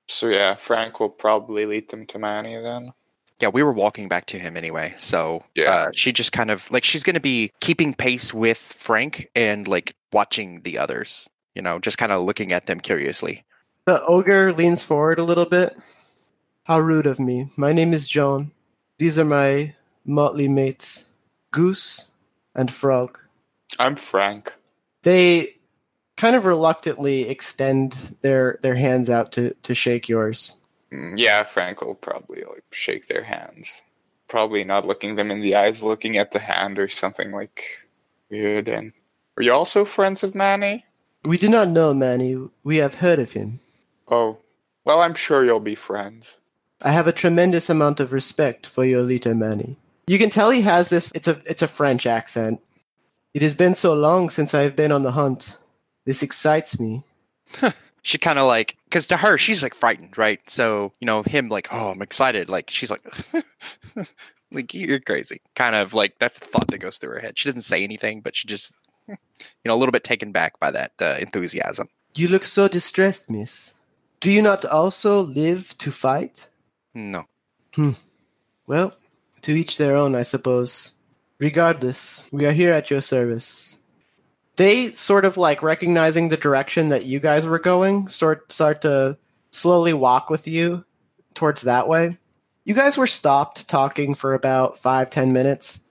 So 0.09 0.29
yeah, 0.29 0.55
Frank 0.55 1.01
will 1.01 1.09
probably 1.11 1.67
lead 1.67 1.91
them 1.91 2.07
to 2.07 2.19
Manny 2.19 2.57
then. 2.61 2.93
Yeah, 3.41 3.49
we 3.49 3.63
were 3.63 3.73
walking 3.73 4.09
back 4.09 4.27
to 4.27 4.39
him 4.39 4.57
anyway, 4.57 4.95
so 4.97 5.45
Yeah. 5.55 5.71
uh, 5.71 5.91
she 5.95 6.13
just 6.13 6.33
kind 6.33 6.51
of 6.51 6.71
like 6.71 6.85
she's 6.85 7.03
gonna 7.05 7.21
be 7.21 7.53
keeping 7.61 7.93
pace 7.95 8.33
with 8.33 8.59
Frank 8.59 9.29
and 9.35 9.69
like 9.69 9.95
watching 10.13 10.63
the 10.63 10.79
others. 10.79 11.29
You 11.55 11.63
know, 11.63 11.79
just 11.79 11.99
kind 11.99 12.13
of 12.13 12.23
looking 12.23 12.53
at 12.53 12.67
them 12.67 12.81
curiously. 12.81 13.45
The 13.87 14.03
ogre 14.05 14.53
leans 14.53 14.83
forward 14.85 15.19
a 15.19 15.23
little 15.25 15.47
bit. 15.47 15.77
How 16.67 16.81
rude 16.81 17.07
of 17.07 17.21
me. 17.21 17.49
My 17.57 17.73
name 17.73 17.93
is 17.93 18.09
Joan. 18.09 18.51
These 18.99 19.19
are 19.19 19.25
my 19.25 19.75
motley 20.05 20.49
mates, 20.49 21.07
Goose 21.51 22.09
and 22.55 22.71
Frog. 22.73 23.19
I'm 23.79 23.97
Frank. 23.97 24.53
They 25.03 25.57
kind 26.17 26.35
of 26.35 26.47
reluctantly 26.47 27.29
extend 27.29 27.93
their 28.23 28.59
their 28.63 28.75
hands 28.75 29.11
out 29.11 29.33
to 29.33 29.55
to 29.63 29.75
shake 29.75 30.09
yours. 30.09 30.61
Mm, 30.93 31.19
Yeah, 31.19 31.43
Frank 31.43 31.81
will 31.83 31.95
probably 31.95 32.43
like 32.45 32.65
shake 32.71 33.07
their 33.09 33.25
hands. 33.25 33.83
probably 34.29 34.65
not 34.65 34.85
looking 34.87 35.15
them 35.17 35.31
in 35.31 35.41
the 35.41 35.55
eyes, 35.55 35.83
looking 35.85 36.17
at 36.17 36.33
the 36.33 36.41
hand 36.41 36.79
or 36.81 36.89
something 36.89 37.31
like 37.33 37.87
weird. 38.31 38.69
And 38.69 38.93
are 39.37 39.43
you 39.43 39.53
also 39.53 39.85
friends 39.85 40.25
of 40.25 40.35
Manny? 40.35 40.85
We 41.25 41.39
do 41.39 41.49
not 41.49 41.69
know 41.69 41.95
Manny. 41.95 42.37
We 42.65 42.77
have 42.79 42.97
heard 42.97 43.19
of 43.21 43.33
him. 43.33 43.61
Oh, 44.09 44.39
well, 44.85 45.01
I'm 45.01 45.15
sure 45.15 45.45
you'll 45.45 45.61
be 45.61 45.75
friends. 45.77 46.39
I 46.83 46.91
have 46.91 47.07
a 47.07 47.13
tremendous 47.13 47.71
amount 47.71 48.01
of 48.01 48.13
respect 48.13 48.67
for 48.67 48.85
your 48.85 49.03
little 49.03 49.35
Manny. 49.35 49.77
You 50.09 50.19
can 50.19 50.31
tell 50.31 50.51
he 50.51 50.63
has 50.63 50.89
this. 50.91 51.11
It's 51.15 51.27
a 51.29 51.41
it's 51.47 51.63
a 51.63 51.69
French 51.69 52.07
accent. 52.07 52.61
It 53.35 53.43
has 53.43 53.55
been 53.55 53.75
so 53.75 53.95
long 53.95 54.29
since 54.31 54.55
I 54.55 54.63
have 54.63 54.75
been 54.77 54.93
on 54.93 55.03
the 55.03 55.13
hunt. 55.13 55.57
This 56.05 56.23
excites 56.23 56.79
me. 56.81 57.05
she 58.07 58.19
kind 58.19 58.39
of 58.39 58.47
like 58.47 58.77
because 58.85 59.07
to 59.07 59.17
her 59.17 59.37
she's 59.37 59.63
like 59.63 59.75
frightened 59.75 60.17
right 60.17 60.41
so 60.49 60.93
you 61.01 61.07
know 61.07 61.23
him 61.23 61.49
like 61.49 61.69
oh 61.73 61.91
i'm 61.91 62.03
excited 62.03 62.49
like 62.49 62.71
she's 62.71 62.91
like 62.91 63.05
like 64.53 64.73
you're 64.75 65.01
crazy 65.01 65.41
kind 65.57 65.75
of 65.75 65.93
like 65.93 66.17
that's 66.21 66.39
the 66.39 66.47
thought 66.47 66.69
that 66.69 66.79
goes 66.79 66.99
through 66.99 67.11
her 67.11 67.19
head 67.19 67.37
she 67.37 67.49
doesn't 67.49 67.63
say 67.63 67.83
anything 67.83 68.21
but 68.21 68.37
she 68.37 68.47
just 68.47 68.75
you 69.09 69.17
know 69.65 69.75
a 69.75 69.81
little 69.81 69.93
bit 69.93 70.05
taken 70.05 70.31
back 70.31 70.59
by 70.61 70.71
that 70.71 70.93
uh, 71.01 71.17
enthusiasm 71.19 71.89
You 72.15 72.29
look 72.29 72.45
so 72.45 72.67
distressed, 72.67 73.29
miss. 73.29 73.75
Do 74.21 74.31
you 74.31 74.41
not 74.41 74.65
also 74.65 75.21
live 75.21 75.77
to 75.79 75.91
fight? 75.91 76.49
no 76.95 77.27
Well, 78.67 78.95
to 79.43 79.53
each 79.53 79.77
their 79.77 79.97
own, 79.97 80.15
I 80.15 80.23
suppose. 80.23 80.95
Regardless, 81.39 82.27
we 82.33 82.47
are 82.47 82.53
here 82.53 82.73
at 82.73 82.91
your 82.91 83.03
service. 83.03 83.79
They 84.57 84.91
sort 84.93 85.25
of 85.25 85.37
like 85.37 85.63
recognizing 85.63 86.29
the 86.29 86.37
direction 86.37 86.89
that 86.89 87.05
you 87.05 87.21
guys 87.21 87.47
were 87.47 87.59
going, 87.59 88.09
start 88.09 88.51
start 88.51 88.83
to 88.83 89.19
slowly 89.51 89.93
walk 89.93 90.31
with 90.31 90.49
you 90.49 90.85
towards 91.35 91.63
that 91.63 91.89
way. 91.89 92.19
You 92.65 92.75
guys 92.75 92.99
were 92.99 93.07
stopped 93.07 93.69
talking 93.69 94.15
for 94.15 94.35
about 94.35 94.77
five, 94.79 95.11
ten 95.11 95.33
minutes. 95.33 95.85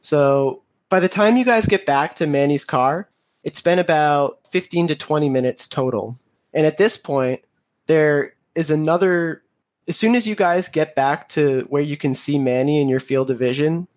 So 0.00 0.62
by 0.88 1.00
the 1.00 1.08
time 1.08 1.36
you 1.36 1.44
guys 1.44 1.66
get 1.66 1.84
back 1.84 2.14
to 2.14 2.26
Manny's 2.26 2.64
car, 2.64 3.08
it's 3.44 3.60
been 3.60 3.78
about 3.78 4.46
15 4.46 4.88
to 4.88 4.94
20 4.94 5.28
minutes 5.28 5.66
total. 5.66 6.18
And 6.54 6.66
at 6.66 6.78
this 6.78 6.96
point, 6.96 7.40
there 7.86 8.34
is 8.54 8.70
another 8.70 9.42
as 9.88 9.96
soon 9.96 10.14
as 10.14 10.26
you 10.26 10.34
guys 10.34 10.68
get 10.68 10.94
back 10.94 11.28
to 11.30 11.66
where 11.68 11.82
you 11.82 11.96
can 11.96 12.14
see 12.14 12.38
Manny 12.38 12.80
in 12.80 12.88
your 12.88 13.00
field 13.00 13.30
of 13.30 13.38
vision, 13.38 13.88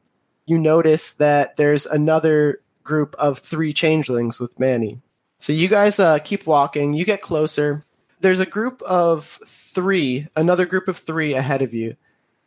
you 0.45 0.57
notice 0.57 1.13
that 1.13 1.57
there's 1.57 1.85
another 1.85 2.61
group 2.85 3.15
of 3.19 3.37
three 3.37 3.73
changelings 3.73 4.39
with 4.39 4.57
Manny. 4.59 5.01
So 5.37 5.51
you 5.51 5.67
guys 5.67 5.99
uh, 5.99 6.19
keep 6.19 6.47
walking. 6.47 6.93
You 6.93 7.03
get 7.03 7.21
closer. 7.21 7.83
There's 8.21 8.39
a 8.39 8.45
group 8.45 8.81
of 8.83 9.25
three, 9.25 10.27
another 10.35 10.65
group 10.65 10.87
of 10.87 10.95
three 10.95 11.33
ahead 11.33 11.61
of 11.61 11.73
you. 11.73 11.97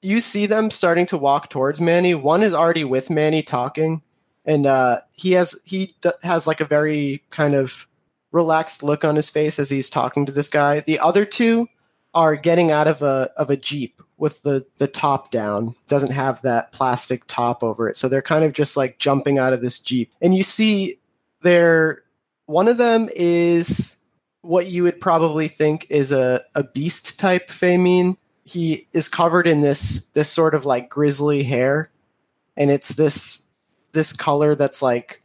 You 0.00 0.20
see 0.20 0.46
them 0.46 0.70
starting 0.70 1.06
to 1.06 1.18
walk 1.18 1.50
towards 1.50 1.80
Manny. 1.80 2.14
One 2.14 2.42
is 2.42 2.54
already 2.54 2.84
with 2.84 3.10
Manny 3.10 3.42
talking, 3.42 4.00
and 4.46 4.64
uh, 4.64 5.00
he 5.14 5.32
has 5.32 5.60
he 5.66 5.94
d- 6.00 6.10
has 6.22 6.46
like 6.46 6.60
a 6.60 6.64
very 6.64 7.22
kind 7.30 7.54
of 7.54 7.86
relaxed 8.32 8.82
look 8.82 9.04
on 9.04 9.16
his 9.16 9.28
face 9.28 9.58
as 9.58 9.70
he's 9.70 9.90
talking 9.90 10.24
to 10.24 10.32
this 10.32 10.48
guy. 10.48 10.80
The 10.80 11.00
other 11.00 11.24
two 11.24 11.68
are 12.14 12.36
getting 12.36 12.70
out 12.70 12.86
of 12.86 13.02
a 13.02 13.30
of 13.36 13.50
a 13.50 13.56
jeep 13.56 14.00
with 14.18 14.42
the 14.42 14.66
the 14.76 14.88
top 14.88 15.30
down. 15.30 15.74
Doesn't 15.86 16.12
have 16.12 16.42
that 16.42 16.72
plastic 16.72 17.24
top 17.26 17.62
over 17.62 17.88
it. 17.88 17.96
So 17.96 18.08
they're 18.08 18.20
kind 18.20 18.44
of 18.44 18.52
just 18.52 18.76
like 18.76 18.98
jumping 18.98 19.38
out 19.38 19.52
of 19.52 19.62
this 19.62 19.78
jeep. 19.78 20.12
And 20.20 20.34
you 20.34 20.42
see 20.42 20.98
they're 21.40 22.02
one 22.46 22.68
of 22.68 22.78
them 22.78 23.08
is 23.14 23.96
what 24.42 24.66
you 24.66 24.82
would 24.82 25.00
probably 25.00 25.48
think 25.48 25.86
is 25.90 26.12
a, 26.12 26.42
a 26.54 26.64
beast 26.64 27.18
type 27.18 27.48
fae 27.48 27.76
mien. 27.76 28.16
He 28.44 28.86
is 28.92 29.08
covered 29.08 29.46
in 29.46 29.60
this 29.60 30.06
this 30.10 30.30
sort 30.30 30.54
of 30.54 30.64
like 30.64 30.88
grizzly 30.88 31.42
hair. 31.42 31.90
And 32.56 32.70
it's 32.70 32.94
this 32.94 33.48
this 33.92 34.12
color 34.12 34.54
that's 34.54 34.82
like 34.82 35.22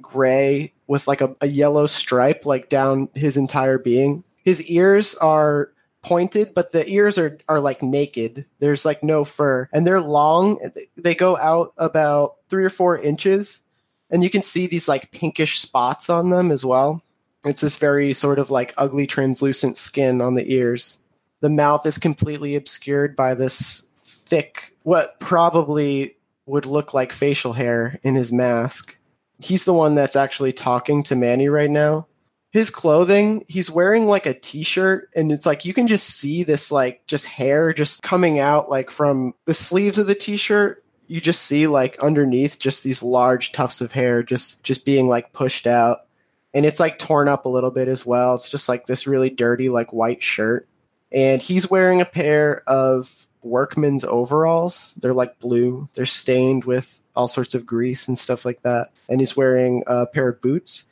gray 0.00 0.72
with 0.86 1.06
like 1.06 1.20
a, 1.20 1.34
a 1.40 1.46
yellow 1.46 1.86
stripe 1.86 2.44
like 2.44 2.68
down 2.68 3.08
his 3.14 3.36
entire 3.36 3.78
being. 3.78 4.24
His 4.44 4.62
ears 4.68 5.14
are 5.16 5.70
pointed, 6.04 6.54
but 6.54 6.72
the 6.72 6.88
ears 6.88 7.18
are 7.18 7.38
are 7.48 7.60
like 7.60 7.82
naked. 7.82 8.46
There's 8.58 8.84
like 8.84 9.02
no 9.02 9.24
fur, 9.24 9.68
and 9.72 9.86
they're 9.86 10.00
long. 10.00 10.58
They 10.96 11.14
go 11.14 11.36
out 11.36 11.72
about 11.76 12.36
three 12.48 12.64
or 12.64 12.70
four 12.70 12.98
inches, 12.98 13.62
and 14.10 14.22
you 14.22 14.30
can 14.30 14.42
see 14.42 14.66
these 14.66 14.88
like 14.88 15.10
pinkish 15.10 15.58
spots 15.58 16.08
on 16.10 16.30
them 16.30 16.52
as 16.52 16.64
well. 16.64 17.02
It's 17.44 17.60
this 17.60 17.76
very 17.76 18.12
sort 18.12 18.38
of 18.38 18.50
like 18.50 18.72
ugly 18.78 19.06
translucent 19.06 19.76
skin 19.76 20.20
on 20.20 20.34
the 20.34 20.52
ears. 20.52 20.98
The 21.40 21.50
mouth 21.50 21.84
is 21.86 21.98
completely 21.98 22.56
obscured 22.56 23.16
by 23.16 23.34
this 23.34 23.90
thick, 23.96 24.74
what 24.82 25.18
probably 25.20 26.16
would 26.46 26.66
look 26.66 26.94
like 26.94 27.12
facial 27.12 27.52
hair 27.52 27.98
in 28.02 28.14
his 28.14 28.32
mask. 28.32 28.96
He's 29.38 29.64
the 29.64 29.74
one 29.74 29.94
that's 29.94 30.16
actually 30.16 30.52
talking 30.52 31.02
to 31.04 31.16
Manny 31.16 31.48
right 31.48 31.70
now 31.70 32.06
his 32.54 32.70
clothing 32.70 33.44
he's 33.48 33.68
wearing 33.68 34.06
like 34.06 34.26
a 34.26 34.32
t-shirt 34.32 35.10
and 35.16 35.32
it's 35.32 35.44
like 35.44 35.64
you 35.64 35.74
can 35.74 35.88
just 35.88 36.06
see 36.08 36.44
this 36.44 36.70
like 36.70 37.04
just 37.08 37.26
hair 37.26 37.72
just 37.72 38.04
coming 38.04 38.38
out 38.38 38.70
like 38.70 38.92
from 38.92 39.34
the 39.44 39.52
sleeves 39.52 39.98
of 39.98 40.06
the 40.06 40.14
t-shirt. 40.14 40.84
You 41.08 41.20
just 41.20 41.42
see 41.42 41.66
like 41.66 41.98
underneath 41.98 42.60
just 42.60 42.84
these 42.84 43.02
large 43.02 43.50
tufts 43.50 43.80
of 43.80 43.90
hair 43.90 44.22
just 44.22 44.62
just 44.62 44.86
being 44.86 45.08
like 45.08 45.32
pushed 45.32 45.66
out. 45.66 46.06
And 46.54 46.64
it's 46.64 46.78
like 46.78 46.96
torn 46.96 47.28
up 47.28 47.44
a 47.44 47.48
little 47.48 47.72
bit 47.72 47.88
as 47.88 48.06
well. 48.06 48.34
It's 48.34 48.52
just 48.52 48.68
like 48.68 48.86
this 48.86 49.08
really 49.08 49.30
dirty 49.30 49.68
like 49.68 49.92
white 49.92 50.22
shirt. 50.22 50.68
And 51.10 51.42
he's 51.42 51.68
wearing 51.68 52.00
a 52.00 52.06
pair 52.06 52.62
of 52.68 53.26
workman's 53.42 54.04
overalls. 54.04 54.94
They're 55.00 55.12
like 55.12 55.40
blue. 55.40 55.88
They're 55.94 56.06
stained 56.06 56.66
with 56.66 57.02
all 57.16 57.26
sorts 57.26 57.56
of 57.56 57.66
grease 57.66 58.06
and 58.06 58.16
stuff 58.16 58.44
like 58.44 58.62
that. 58.62 58.92
And 59.08 59.20
he's 59.20 59.36
wearing 59.36 59.82
a 59.88 60.06
pair 60.06 60.28
of 60.28 60.40
boots 60.40 60.86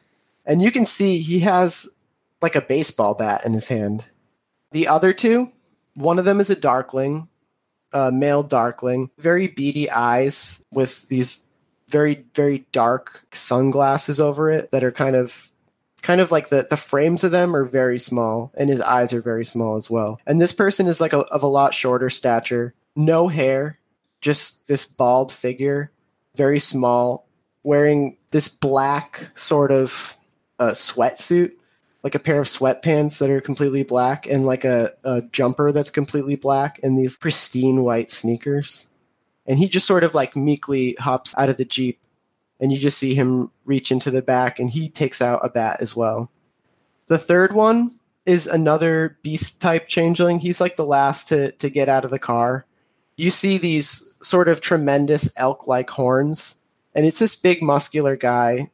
and 0.45 0.63
you 0.63 0.71
can 0.71 0.85
see 0.85 1.19
he 1.19 1.41
has 1.41 1.97
like 2.41 2.57
a 2.57 2.61
baseball 2.61 3.15
bat 3.15 3.43
in 3.45 3.53
his 3.53 3.69
hand. 3.69 4.05
The 4.73 4.89
other 4.89 5.13
two, 5.13 5.53
one 5.95 6.19
of 6.19 6.25
them 6.25 6.41
is 6.41 6.51
a 6.51 6.57
darkling, 6.57 7.29
a 7.93 8.11
male 8.11 8.43
darkling, 8.43 9.11
very 9.19 9.47
beady 9.47 9.91
eyes 9.91 10.65
with 10.73 11.09
these 11.09 11.43
very 11.91 12.25
very 12.35 12.65
dark 12.73 13.27
sunglasses 13.33 14.19
over 14.19 14.51
it 14.51 14.71
that 14.71 14.83
are 14.83 14.93
kind 14.93 15.15
of 15.15 15.53
kind 16.01 16.21
of 16.21 16.33
like 16.33 16.49
the 16.49 16.67
the 16.69 16.77
frames 16.77 17.23
of 17.23 17.31
them 17.31 17.55
are 17.55 17.65
very 17.65 17.99
small 17.99 18.51
and 18.59 18.71
his 18.71 18.81
eyes 18.81 19.13
are 19.13 19.21
very 19.21 19.45
small 19.45 19.77
as 19.77 19.91
well. 19.91 20.19
And 20.27 20.41
this 20.41 20.53
person 20.53 20.87
is 20.87 21.01
like 21.01 21.13
a, 21.13 21.19
of 21.19 21.43
a 21.43 21.49
lot 21.49 21.75
shorter 21.75 22.11
stature, 22.11 22.75
no 22.97 23.29
hair, 23.29 23.79
just 24.21 24.67
this 24.69 24.87
bald 24.87 25.31
figure, 25.31 25.93
very 26.35 26.59
small, 26.59 27.29
wearing 27.63 28.17
this 28.31 28.49
black 28.49 29.31
sort 29.35 29.71
of 29.71 30.17
a 30.69 30.73
sweatsuit, 30.73 31.53
like 32.03 32.15
a 32.15 32.21
pair 32.21 32.41
of 32.41 32.47
sweatpants 32.47 33.21
that 33.21 33.31
are 33.31 33.41
completely 33.41 33.83
black, 33.83 34.27
and 34.27 34.45
like 34.45 34.65
a, 34.65 34.91
a 35.05 35.23
jumper 35.23 35.73
that's 35.73 35.91
completely 35.91 36.37
black, 36.37 36.81
and 36.83 36.99
these 36.99 37.19
pristine 37.19 37.83
white 37.83 38.11
sneakers. 38.11 38.89
And 39.47 39.59
he 39.59 39.69
just 39.69 39.87
sort 39.87 40.05
of 40.05 40.15
like 40.15 40.37
meekly 40.37 40.97
hops 40.99 41.35
out 41.37 41.49
of 41.49 41.57
the 41.57 41.65
Jeep, 41.65 41.99
and 42.61 42.73
you 42.73 42.79
just 42.79 42.99
see 42.99 43.15
him 43.15 43.51
reach 43.65 43.91
into 43.91 44.11
the 44.11 44.23
back, 44.23 44.59
and 44.59 44.71
he 44.71 44.89
takes 44.89 45.21
out 45.21 45.45
a 45.45 45.49
bat 45.49 45.79
as 45.81 45.97
well. 45.97 46.31
The 47.07 47.19
third 47.19 47.53
one 47.53 47.99
is 48.25 48.47
another 48.47 49.19
beast 49.23 49.61
type 49.61 49.89
changeling. 49.89 50.39
He's 50.39 50.61
like 50.61 50.77
the 50.77 50.87
last 50.87 51.29
to, 51.29 51.53
to 51.53 51.69
get 51.69 51.89
out 51.89 52.05
of 52.05 52.11
the 52.11 52.19
car. 52.19 52.67
You 53.17 53.31
see 53.31 53.59
these 53.59 54.15
sort 54.23 54.49
of 54.49 54.61
tremendous 54.61 55.33
elk 55.37 55.67
like 55.67 55.91
horns, 55.91 56.61
and 56.95 57.05
it's 57.05 57.19
this 57.19 57.37
big 57.37 57.63
muscular 57.63 58.17
guy 58.17 58.71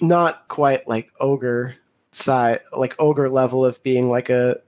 not 0.00 0.48
quite 0.48 0.86
like 0.88 1.12
ogre 1.20 1.76
size, 2.10 2.58
like 2.76 2.94
ogre 2.98 3.28
level 3.28 3.64
of 3.64 3.82
being 3.82 4.08
like 4.08 4.30
a 4.30 4.60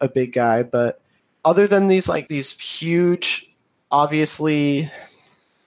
a 0.00 0.08
big 0.08 0.32
guy, 0.32 0.62
but 0.62 1.00
other 1.44 1.66
than 1.66 1.88
these 1.88 2.08
like 2.08 2.28
these 2.28 2.58
huge, 2.58 3.50
obviously, 3.90 4.90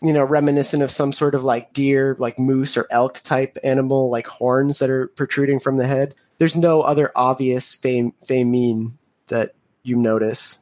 you 0.02 0.14
know, 0.14 0.24
reminiscent 0.24 0.84
of 0.84 0.92
some 0.92 1.12
sort 1.12 1.36
of 1.36 1.44
like 1.44 1.74
deer, 1.74 2.16
like 2.20 2.40
moose 2.40 2.78
or 2.78 2.88
elk 2.92 3.20
type 3.22 3.58
animal, 3.64 4.10
like 4.10 4.28
horns 4.28 4.80
that 4.80 4.90
are 4.90 5.08
protruding 5.10 5.60
from 5.60 5.78
the 5.78 5.88
head. 5.88 6.16
There's 6.38 6.56
no 6.56 6.82
other 6.82 7.12
obvious 7.16 7.76
fae 7.76 8.12
mien 8.44 8.98
that 9.28 9.52
you 9.84 9.96
notice. 9.96 10.60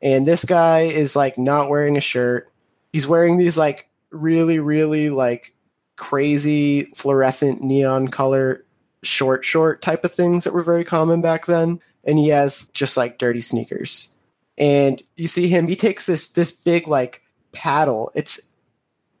And 0.00 0.24
this 0.24 0.44
guy 0.44 0.80
is 0.82 1.16
like 1.16 1.38
not 1.38 1.68
wearing 1.68 1.96
a 1.96 2.00
shirt. 2.00 2.50
He's 2.92 3.08
wearing 3.08 3.36
these 3.36 3.58
like 3.58 3.88
really, 4.10 4.58
really 4.58 5.10
like 5.10 5.54
crazy 5.98 6.84
fluorescent 6.84 7.62
neon 7.62 8.08
color 8.08 8.64
short 9.02 9.44
short 9.44 9.82
type 9.82 10.04
of 10.04 10.12
things 10.12 10.44
that 10.44 10.54
were 10.54 10.62
very 10.62 10.84
common 10.84 11.20
back 11.20 11.46
then. 11.46 11.80
And 12.04 12.18
he 12.18 12.28
has 12.28 12.68
just 12.70 12.96
like 12.96 13.18
dirty 13.18 13.40
sneakers. 13.40 14.10
And 14.56 15.02
you 15.16 15.26
see 15.26 15.48
him 15.48 15.68
he 15.68 15.76
takes 15.76 16.06
this 16.06 16.28
this 16.28 16.52
big 16.52 16.88
like 16.88 17.22
paddle. 17.52 18.10
It's 18.14 18.58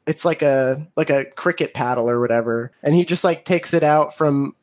it's 0.06 0.24
like 0.24 0.40
a 0.40 0.88
like 0.96 1.10
a 1.10 1.26
cricket 1.26 1.74
paddle 1.74 2.08
or 2.08 2.20
whatever. 2.20 2.72
And 2.82 2.94
he 2.94 3.04
just 3.04 3.24
like 3.24 3.44
takes 3.44 3.74
it 3.74 3.82
out 3.82 4.16
from 4.16 4.54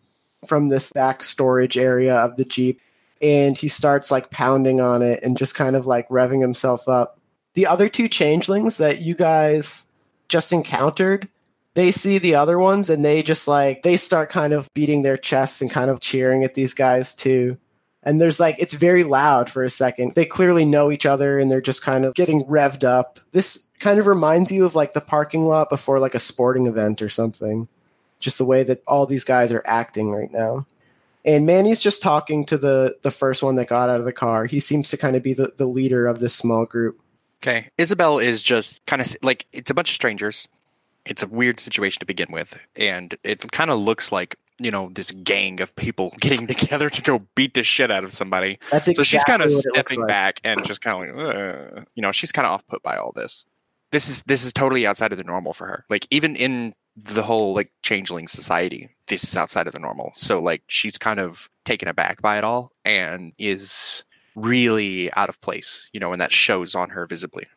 from 0.47 0.69
this 0.69 0.91
back 0.91 1.23
storage 1.23 1.77
area 1.77 2.15
of 2.15 2.35
the 2.35 2.45
jeep. 2.45 2.81
And 3.21 3.57
he 3.57 3.67
starts 3.67 4.11
like 4.11 4.31
pounding 4.31 4.81
on 4.81 5.01
it 5.01 5.21
and 5.23 5.37
just 5.37 5.55
kind 5.55 5.75
of 5.75 5.85
like 5.85 6.07
revving 6.09 6.41
himself 6.41 6.87
up. 6.89 7.19
The 7.53 7.67
other 7.67 7.87
two 7.87 8.09
changelings 8.09 8.77
that 8.77 9.01
you 9.01 9.15
guys 9.15 9.87
just 10.27 10.51
encountered, 10.51 11.29
they 11.75 11.91
see 11.91 12.17
the 12.17 12.35
other 12.35 12.57
ones 12.57 12.89
and 12.89 13.05
they 13.05 13.21
just 13.21 13.47
like 13.47 13.83
they 13.83 13.97
start 13.97 14.29
kind 14.29 14.53
of 14.53 14.73
beating 14.73 15.03
their 15.03 15.17
chests 15.17 15.61
and 15.61 15.69
kind 15.69 15.91
of 15.91 15.99
cheering 15.99 16.43
at 16.43 16.55
these 16.55 16.73
guys 16.73 17.13
too. 17.13 17.57
And 18.01 18.19
there's 18.19 18.39
like 18.39 18.55
it's 18.59 18.73
very 18.73 19.03
loud 19.03 19.49
for 19.49 19.63
a 19.63 19.69
second. 19.69 20.15
They 20.15 20.25
clearly 20.25 20.63
know 20.63 20.89
each 20.89 21.05
other 21.05 21.37
and 21.37 21.51
they're 21.51 21.61
just 21.61 21.83
kind 21.83 22.05
of 22.05 22.15
getting 22.15 22.45
revved 22.45 22.83
up. 22.83 23.19
This 23.31 23.69
kind 23.79 23.99
of 23.99 24.07
reminds 24.07 24.51
you 24.51 24.65
of 24.65 24.73
like 24.75 24.93
the 24.93 25.01
parking 25.01 25.45
lot 25.45 25.69
before 25.69 25.99
like 25.99 26.15
a 26.15 26.19
sporting 26.19 26.65
event 26.65 27.01
or 27.01 27.09
something. 27.09 27.67
Just 28.19 28.37
the 28.37 28.45
way 28.45 28.63
that 28.63 28.81
all 28.87 29.05
these 29.05 29.25
guys 29.25 29.51
are 29.51 29.63
acting 29.65 30.11
right 30.11 30.31
now. 30.31 30.65
And 31.25 31.45
Manny's 31.45 31.81
just 31.81 32.01
talking 32.01 32.45
to 32.45 32.57
the 32.57 32.95
the 33.01 33.11
first 33.11 33.43
one 33.43 33.55
that 33.57 33.67
got 33.67 33.89
out 33.89 33.99
of 33.99 34.05
the 34.05 34.13
car. 34.13 34.45
He 34.45 34.61
seems 34.61 34.91
to 34.91 34.97
kind 34.97 35.17
of 35.17 35.23
be 35.23 35.33
the, 35.33 35.51
the 35.57 35.65
leader 35.65 36.07
of 36.07 36.19
this 36.19 36.33
small 36.33 36.65
group. 36.65 37.01
Okay. 37.43 37.67
Isabel 37.77 38.19
is 38.19 38.41
just 38.41 38.85
kind 38.85 39.01
of 39.01 39.17
like 39.21 39.45
it's 39.51 39.71
a 39.71 39.73
bunch 39.73 39.89
of 39.89 39.95
strangers. 39.95 40.47
It's 41.05 41.23
a 41.23 41.27
weird 41.27 41.59
situation 41.59 41.99
to 41.99 42.05
begin 42.05 42.31
with, 42.31 42.57
and 42.75 43.15
it 43.23 43.51
kind 43.51 43.69
of 43.69 43.79
looks 43.79 44.11
like 44.11 44.37
you 44.57 44.71
know 44.71 44.89
this 44.93 45.11
gang 45.11 45.61
of 45.61 45.75
people 45.75 46.13
getting 46.19 46.47
together 46.47 46.89
to 46.89 47.01
go 47.01 47.25
beat 47.35 47.53
the 47.53 47.63
shit 47.63 47.91
out 47.91 48.03
of 48.03 48.13
somebody. 48.13 48.59
That's 48.71 48.87
exactly 48.87 49.03
so 49.03 49.03
she's 49.03 49.23
kind 49.23 49.41
of 49.41 49.45
what 49.45 49.51
it 49.51 49.55
looks 49.55 49.77
stepping 49.77 49.99
like. 49.99 50.07
back 50.07 50.41
and 50.43 50.65
just 50.65 50.81
kind 50.81 51.09
of 51.09 51.17
like, 51.17 51.35
"Ugh." 51.35 51.87
you 51.95 52.01
know, 52.01 52.11
she's 52.11 52.31
kind 52.31 52.45
of 52.45 52.53
off 52.53 52.67
put 52.67 52.83
by 52.83 52.97
all 52.97 53.11
this. 53.11 53.45
This 53.91 54.07
is 54.07 54.23
this 54.23 54.43
is 54.43 54.53
totally 54.53 54.87
outside 54.87 55.11
of 55.11 55.17
the 55.17 55.23
normal 55.23 55.53
for 55.53 55.67
her. 55.67 55.85
Like 55.89 56.07
even 56.11 56.35
in 56.35 56.73
the 56.95 57.23
whole 57.23 57.53
like 57.53 57.71
changeling 57.83 58.27
society, 58.27 58.89
this 59.07 59.23
is 59.23 59.35
outside 59.35 59.67
of 59.67 59.73
the 59.73 59.79
normal. 59.79 60.13
So 60.15 60.41
like 60.41 60.63
she's 60.67 60.97
kind 60.97 61.19
of 61.19 61.49
taken 61.65 61.87
aback 61.87 62.21
by 62.21 62.37
it 62.37 62.43
all 62.43 62.71
and 62.83 63.33
is 63.37 64.05
really 64.35 65.11
out 65.13 65.29
of 65.29 65.41
place. 65.41 65.87
You 65.91 65.99
know, 65.99 66.13
and 66.13 66.21
that 66.21 66.31
shows 66.31 66.75
on 66.75 66.89
her 66.91 67.05
visibly. 67.05 67.47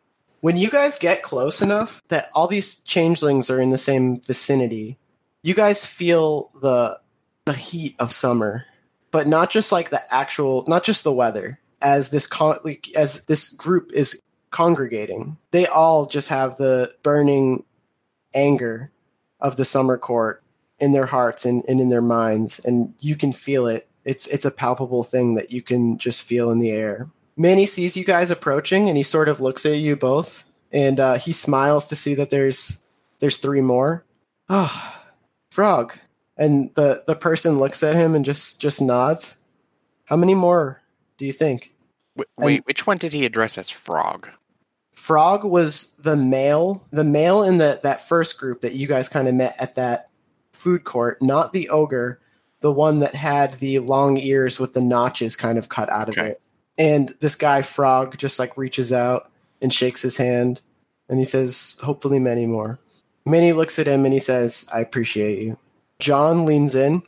When 0.40 0.56
you 0.56 0.70
guys 0.70 0.98
get 0.98 1.22
close 1.22 1.60
enough 1.60 2.02
that 2.08 2.28
all 2.34 2.46
these 2.46 2.76
changelings 2.80 3.50
are 3.50 3.60
in 3.60 3.70
the 3.70 3.78
same 3.78 4.20
vicinity, 4.20 4.96
you 5.42 5.54
guys 5.54 5.84
feel 5.84 6.50
the 6.60 6.98
the 7.44 7.54
heat 7.54 7.96
of 7.98 8.12
summer, 8.12 8.66
but 9.10 9.26
not 9.26 9.50
just 9.50 9.72
like 9.72 9.90
the 9.90 10.02
actual, 10.14 10.64
not 10.68 10.84
just 10.84 11.02
the 11.02 11.12
weather. 11.12 11.58
As 11.80 12.10
this 12.10 12.26
con- 12.26 12.58
like, 12.64 12.88
as 12.96 13.24
this 13.26 13.50
group 13.50 13.92
is 13.92 14.20
congregating, 14.50 15.38
they 15.50 15.66
all 15.66 16.06
just 16.06 16.28
have 16.28 16.56
the 16.56 16.92
burning 17.02 17.64
anger 18.34 18.90
of 19.40 19.56
the 19.56 19.64
summer 19.64 19.96
court 19.96 20.42
in 20.78 20.92
their 20.92 21.06
hearts 21.06 21.44
and, 21.44 21.64
and 21.68 21.80
in 21.80 21.88
their 21.88 22.02
minds, 22.02 22.64
and 22.64 22.94
you 23.00 23.16
can 23.16 23.32
feel 23.32 23.66
it. 23.66 23.88
It's 24.04 24.26
it's 24.28 24.44
a 24.44 24.50
palpable 24.50 25.02
thing 25.02 25.34
that 25.34 25.52
you 25.52 25.62
can 25.62 25.98
just 25.98 26.22
feel 26.22 26.50
in 26.50 26.58
the 26.58 26.70
air. 26.70 27.08
Manny 27.38 27.64
sees 27.66 27.96
you 27.96 28.04
guys 28.04 28.30
approaching, 28.30 28.88
and 28.88 28.96
he 28.96 29.02
sort 29.02 29.28
of 29.28 29.40
looks 29.40 29.64
at 29.64 29.78
you 29.78 29.96
both, 29.96 30.44
and 30.72 30.98
uh, 31.00 31.14
he 31.18 31.32
smiles 31.32 31.86
to 31.86 31.96
see 31.96 32.14
that 32.14 32.30
there's 32.30 32.82
there's 33.20 33.36
three 33.38 33.60
more. 33.60 34.04
Oh, 34.48 35.00
frog. 35.50 35.94
And 36.36 36.74
the 36.74 37.02
the 37.06 37.16
person 37.16 37.54
looks 37.56 37.82
at 37.82 37.96
him 37.96 38.14
and 38.14 38.24
just 38.24 38.60
just 38.60 38.82
nods. 38.82 39.36
How 40.04 40.16
many 40.16 40.34
more 40.34 40.80
do 41.16 41.24
you 41.24 41.32
think? 41.32 41.72
Wait, 42.36 42.66
which 42.66 42.86
one 42.86 42.98
did 42.98 43.12
he 43.12 43.24
address 43.24 43.56
as 43.56 43.70
frog? 43.70 44.28
Frog 44.92 45.44
was 45.44 45.92
the 45.92 46.16
male, 46.16 46.84
the 46.90 47.04
male 47.04 47.44
in 47.44 47.58
the 47.58 47.78
that 47.84 48.00
first 48.00 48.38
group 48.40 48.62
that 48.62 48.72
you 48.72 48.88
guys 48.88 49.08
kind 49.08 49.28
of 49.28 49.34
met 49.34 49.54
at 49.60 49.76
that 49.76 50.08
food 50.52 50.82
court, 50.82 51.22
not 51.22 51.52
the 51.52 51.68
ogre, 51.68 52.20
the 52.60 52.72
one 52.72 52.98
that 52.98 53.14
had 53.14 53.52
the 53.54 53.78
long 53.78 54.16
ears 54.16 54.58
with 54.58 54.72
the 54.72 54.80
notches 54.80 55.36
kind 55.36 55.56
of 55.58 55.68
cut 55.68 55.88
out 55.90 56.08
of 56.08 56.18
Okay. 56.18 56.30
it. 56.30 56.40
And 56.78 57.12
this 57.20 57.34
guy 57.34 57.62
Frog 57.62 58.16
just 58.16 58.38
like 58.38 58.56
reaches 58.56 58.92
out 58.92 59.30
and 59.60 59.72
shakes 59.72 60.02
his 60.02 60.16
hand 60.16 60.62
and 61.08 61.18
he 61.18 61.24
says, 61.24 61.76
"Hopefully 61.82 62.18
many 62.18 62.46
more." 62.46 62.78
Minnie 63.26 63.52
looks 63.52 63.78
at 63.78 63.86
him 63.86 64.04
and 64.04 64.14
he 64.14 64.20
says, 64.20 64.66
"I 64.72 64.80
appreciate 64.80 65.42
you." 65.42 65.58
John 65.98 66.46
leans 66.46 66.74
in. 66.74 67.02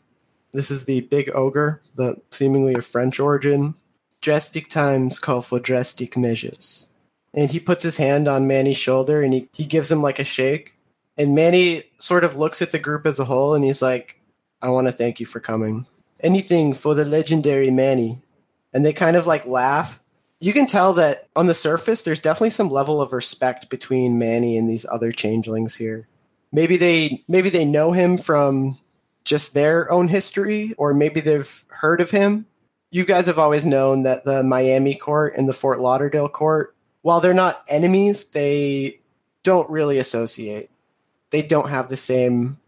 This 0.52 0.70
is 0.70 0.84
the 0.84 1.02
big 1.02 1.30
ogre, 1.32 1.80
the 1.94 2.20
seemingly 2.30 2.74
of 2.74 2.84
French 2.84 3.20
origin. 3.20 3.74
Drastic 4.20 4.68
times 4.68 5.18
call 5.18 5.40
for 5.40 5.60
drastic 5.60 6.16
measures 6.16 6.88
and 7.34 7.50
he 7.50 7.60
puts 7.60 7.82
his 7.82 7.96
hand 7.96 8.28
on 8.28 8.46
Manny's 8.46 8.76
shoulder 8.76 9.22
and 9.22 9.32
he, 9.32 9.48
he 9.52 9.64
gives 9.64 9.90
him 9.90 10.02
like 10.02 10.18
a 10.18 10.24
shake. 10.24 10.74
And 11.16 11.34
Manny 11.34 11.84
sort 11.98 12.24
of 12.24 12.36
looks 12.36 12.62
at 12.62 12.72
the 12.72 12.78
group 12.78 13.06
as 13.06 13.20
a 13.20 13.24
whole 13.24 13.54
and 13.54 13.64
he's 13.64 13.82
like, 13.82 14.20
I 14.62 14.68
want 14.70 14.88
to 14.88 14.92
thank 14.92 15.20
you 15.20 15.26
for 15.26 15.40
coming. 15.40 15.86
Anything 16.20 16.74
for 16.74 16.94
the 16.94 17.04
legendary 17.04 17.70
Manny. 17.70 18.18
And 18.72 18.84
they 18.84 18.92
kind 18.92 19.16
of 19.16 19.26
like 19.26 19.46
laugh. 19.46 20.02
You 20.40 20.52
can 20.52 20.66
tell 20.66 20.94
that 20.94 21.28
on 21.36 21.46
the 21.46 21.54
surface, 21.54 22.02
there's 22.02 22.20
definitely 22.20 22.50
some 22.50 22.68
level 22.68 23.00
of 23.00 23.12
respect 23.12 23.68
between 23.68 24.18
Manny 24.18 24.56
and 24.56 24.68
these 24.68 24.86
other 24.90 25.12
changelings 25.12 25.76
here. 25.76 26.08
Maybe 26.52 26.76
they 26.76 27.22
maybe 27.28 27.50
they 27.50 27.64
know 27.64 27.92
him 27.92 28.16
from 28.16 28.78
just 29.24 29.54
their 29.54 29.90
own 29.92 30.08
history, 30.08 30.74
or 30.78 30.94
maybe 30.94 31.20
they've 31.20 31.64
heard 31.68 32.00
of 32.00 32.10
him. 32.10 32.46
You 32.90 33.04
guys 33.04 33.26
have 33.26 33.38
always 33.38 33.66
known 33.66 34.02
that 34.04 34.24
the 34.24 34.42
Miami 34.42 34.94
court 34.94 35.34
and 35.36 35.48
the 35.48 35.52
Fort 35.52 35.78
Lauderdale 35.78 36.28
court 36.28 36.74
while 37.02 37.20
they're 37.20 37.34
not 37.34 37.64
enemies, 37.68 38.26
they 38.26 39.00
don't 39.42 39.70
really 39.70 39.98
associate. 39.98 40.70
They 41.30 41.42
don't 41.42 41.70
have 41.70 41.88
the 41.88 41.96
same 41.96 42.58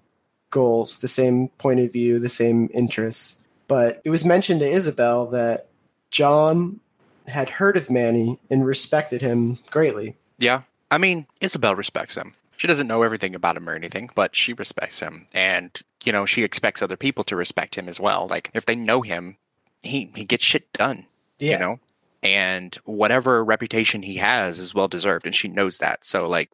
goals, 0.50 0.98
the 0.98 1.08
same 1.08 1.48
point 1.58 1.80
of 1.80 1.92
view, 1.92 2.18
the 2.18 2.28
same 2.28 2.70
interests. 2.72 3.42
But 3.68 4.00
it 4.04 4.10
was 4.10 4.24
mentioned 4.24 4.60
to 4.60 4.70
Isabel 4.70 5.26
that 5.28 5.68
John 6.12 6.78
had 7.26 7.48
heard 7.48 7.76
of 7.76 7.90
Manny 7.90 8.38
and 8.50 8.64
respected 8.64 9.20
him 9.22 9.58
greatly. 9.70 10.14
Yeah. 10.38 10.62
I 10.90 10.98
mean, 10.98 11.26
Isabel 11.40 11.74
respects 11.74 12.14
him. 12.14 12.34
She 12.56 12.68
doesn't 12.68 12.86
know 12.86 13.02
everything 13.02 13.34
about 13.34 13.56
him 13.56 13.68
or 13.68 13.74
anything, 13.74 14.10
but 14.14 14.36
she 14.36 14.52
respects 14.52 15.00
him. 15.00 15.26
And, 15.34 15.70
you 16.04 16.12
know, 16.12 16.26
she 16.26 16.44
expects 16.44 16.82
other 16.82 16.96
people 16.96 17.24
to 17.24 17.36
respect 17.36 17.74
him 17.74 17.88
as 17.88 17.98
well. 17.98 18.28
Like, 18.28 18.50
if 18.54 18.66
they 18.66 18.76
know 18.76 19.00
him, 19.02 19.36
he, 19.82 20.10
he 20.14 20.24
gets 20.24 20.44
shit 20.44 20.72
done, 20.72 21.06
Yeah. 21.40 21.52
you 21.52 21.58
know? 21.58 21.80
And 22.22 22.72
whatever 22.84 23.42
reputation 23.44 24.00
he 24.02 24.16
has 24.18 24.60
is 24.60 24.74
well 24.74 24.86
deserved, 24.86 25.26
and 25.26 25.34
she 25.34 25.48
knows 25.48 25.78
that. 25.78 26.04
So, 26.04 26.28
like, 26.28 26.50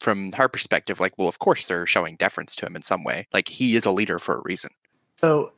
from 0.00 0.32
her 0.32 0.48
perspective, 0.48 0.98
like, 0.98 1.16
well, 1.16 1.28
of 1.28 1.38
course 1.38 1.68
they're 1.68 1.86
showing 1.86 2.16
deference 2.16 2.56
to 2.56 2.66
him 2.66 2.74
in 2.74 2.82
some 2.82 3.04
way. 3.04 3.28
Like, 3.32 3.46
he 3.46 3.76
is 3.76 3.86
a 3.86 3.92
leader 3.92 4.18
for 4.18 4.36
a 4.36 4.42
reason. 4.42 4.70
So 5.18 5.52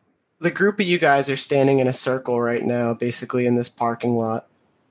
the 0.44 0.50
group 0.50 0.78
of 0.78 0.86
you 0.86 0.98
guys 0.98 1.30
are 1.30 1.36
standing 1.36 1.78
in 1.78 1.88
a 1.88 1.92
circle 1.94 2.38
right 2.38 2.62
now, 2.62 2.92
basically 2.92 3.46
in 3.46 3.54
this 3.54 3.70
parking 3.70 4.12
lot, 4.12 4.46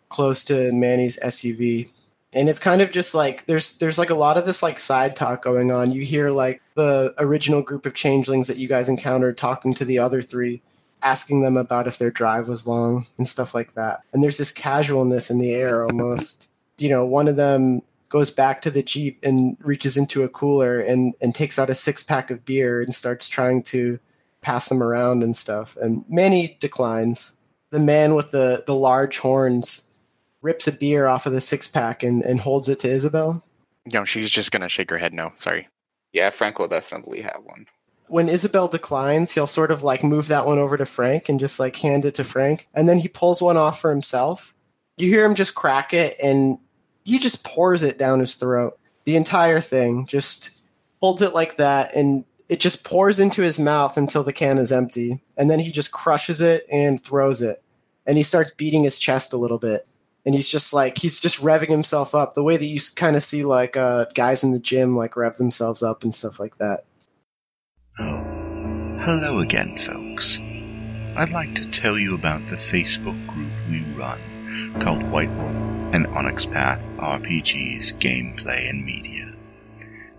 close 0.10 0.43
to 0.45 0.72
Manny's 0.74 1.20
SUV. 1.24 1.91
And 2.34 2.49
it's 2.49 2.58
kind 2.58 2.82
of 2.82 2.89
just 2.89 3.14
like 3.14 3.45
there's 3.45 3.78
there's 3.78 3.99
like 3.99 4.10
a 4.10 4.16
lot 4.16 4.36
of 4.36 4.47
this 4.47 4.64
like 4.64 4.80
side 4.80 5.16
talk 5.16 5.43
going 5.43 5.72
on. 5.72 5.91
You 5.91 6.01
hear 6.01 6.32
like 6.32 6.60
the 6.74 7.14
original 7.20 7.62
group 7.62 7.86
of 7.86 7.93
changelings 7.93 8.47
that 8.47 8.58
you 8.58 8.68
guys 8.68 8.89
encountered 8.89 9.38
talking 9.38 9.76
to 9.76 9.86
the 9.86 9.99
other 9.99 10.24
three, 10.24 10.64
asking 11.04 11.41
them 11.41 11.56
about 11.56 11.86
if 11.86 11.99
their 11.99 12.10
drive 12.10 12.47
was 12.47 12.66
long 12.66 13.06
and 13.20 13.28
stuff 13.28 13.54
like 13.54 13.74
that. 13.74 14.01
And 14.12 14.24
there's 14.24 14.39
this 14.39 14.51
casualness 14.51 15.30
in 15.30 15.38
the 15.38 15.54
air 15.54 15.86
almost. 15.86 16.49
you 16.80 16.89
know, 16.89 17.06
one 17.06 17.28
of 17.28 17.36
them 17.36 17.84
goes 18.10 18.32
back 18.32 18.62
to 18.62 18.72
the 18.72 18.82
Jeep 18.82 19.20
and 19.22 19.56
reaches 19.60 19.97
into 19.97 20.24
a 20.24 20.30
cooler 20.30 20.80
and, 20.80 21.14
and 21.22 21.36
takes 21.36 21.60
out 21.60 21.70
a 21.70 21.76
six 21.76 22.01
pack 22.01 22.32
of 22.32 22.43
beer 22.43 22.82
and 22.82 22.95
starts 22.95 23.30
trying 23.30 23.62
to 23.62 23.99
pass 24.44 24.70
them 24.70 24.84
around 24.84 25.24
and 25.24 25.36
stuff. 25.36 25.76
And 25.78 26.06
Manny 26.08 26.58
declines. 26.60 27.36
The 27.72 27.80
man 27.80 28.14
with 28.14 28.30
the, 28.30 28.64
the 28.68 28.76
large 28.76 29.18
horns 29.18 29.88
rips 30.44 30.68
a 30.68 30.72
beer 30.72 31.08
off 31.08 31.26
of 31.26 31.34
the 31.34 31.41
six 31.41 31.68
pack 31.68 32.04
and, 32.04 32.22
and 32.24 32.39
holds 32.39 32.70
it 32.70 32.80
to 32.80 32.89
Isabel. 32.89 33.44
No, 33.91 34.06
she's 34.06 34.30
just 34.30 34.52
going 34.52 34.62
to 34.62 34.70
shake 34.70 34.91
her 34.91 34.98
head 34.98 35.14
no. 35.14 35.34
Sorry. 35.38 35.68
Yeah, 36.12 36.30
Frank 36.30 36.60
will 36.60 36.68
definitely 36.68 37.22
have 37.22 37.41
one. 37.44 37.66
When 38.10 38.30
Isabel 38.30 38.68
declines, 38.68 39.34
he'll 39.34 39.48
sort 39.48 39.72
of 39.72 39.82
like 39.82 40.04
move 40.04 40.28
that 40.28 40.46
one 40.46 40.60
over 40.60 40.78
to 40.78 40.86
Frank 40.86 41.30
and 41.30 41.39
just 41.39 41.60
like 41.60 41.76
hand 41.78 42.06
it 42.06 42.16
to 42.16 42.24
Frank. 42.24 42.68
And 42.74 42.88
then 42.88 43.00
he 43.00 43.08
pulls 43.08 43.41
one 43.41 43.58
off 43.58 43.80
for 43.80 43.89
himself. 43.89 44.54
You 44.98 45.08
hear 45.08 45.26
him 45.26 45.34
just 45.34 45.56
crack 45.56 45.94
it 45.94 46.16
and 46.22 46.60
he 47.04 47.18
just 47.18 47.44
pours 47.44 47.82
it 47.82 47.98
down 47.98 48.20
his 48.20 48.36
throat. 48.36 48.78
The 49.06 49.16
entire 49.16 49.60
thing 49.60 50.06
just 50.06 50.52
holds 51.02 51.22
it 51.22 51.34
like 51.34 51.56
that 51.56 51.96
and 51.96 52.26
it 52.54 52.60
just 52.60 52.84
pours 52.84 53.20
into 53.20 53.41
his 53.41 53.60
mouth 53.60 53.97
until 53.97 54.22
the 54.22 54.32
can 54.32 54.60
is 54.60 54.72
empty. 54.72 55.20
And 55.36 55.49
then 55.49 55.58
he 55.58 55.72
just 55.72 55.91
crushes 55.91 56.39
it 56.39 56.68
and 56.72 57.04
throws 57.04 57.41
it. 57.41 57.64
And 58.06 58.16
he 58.16 58.22
starts 58.22 58.51
beating 58.51 58.84
his 58.84 58.99
chest 58.99 59.34
a 59.34 59.38
little 59.38 59.58
bit. 59.58 59.88
And 60.24 60.36
he's 60.36 60.49
just 60.49 60.72
like, 60.72 60.99
he's 60.99 61.20
just 61.20 61.41
revving 61.41 61.70
himself 61.70 62.14
up 62.14 62.36
the 62.36 62.43
way 62.43 62.56
that 62.56 62.68
you 62.68 62.80
kind 62.95 63.16
of 63.16 63.24
see 63.24 63.43
like 63.43 63.76
uh, 63.76 64.06
guys 64.14 64.43
in 64.43 64.51
the 64.51 64.60
gym 64.60 64.95
like 64.95 65.18
rev 65.18 65.38
themselves 65.38 65.82
up 65.82 66.04
and 66.04 66.14
stuff 66.14 66.39
like 66.39 66.58
that. 66.58 66.82
Oh, 67.99 68.24
hello 69.01 69.39
again, 69.39 69.76
folks. 69.76 70.38
I'd 71.18 71.34
like 71.34 71.56
to 71.56 71.68
tell 71.68 71.97
you 71.97 72.14
about 72.14 72.47
the 72.49 72.56
Facebook 72.56 73.28
group 73.30 73.51
we 73.68 73.82
run 73.95 74.22
called 74.80 75.01
White 75.10 75.36
Wolf 75.38 75.72
and 75.91 76.06
Onyx 76.06 76.45
Path 76.45 76.91
RPGs 76.97 77.97
Gameplay 77.97 78.70
and 78.70 78.86
Media. 78.86 79.33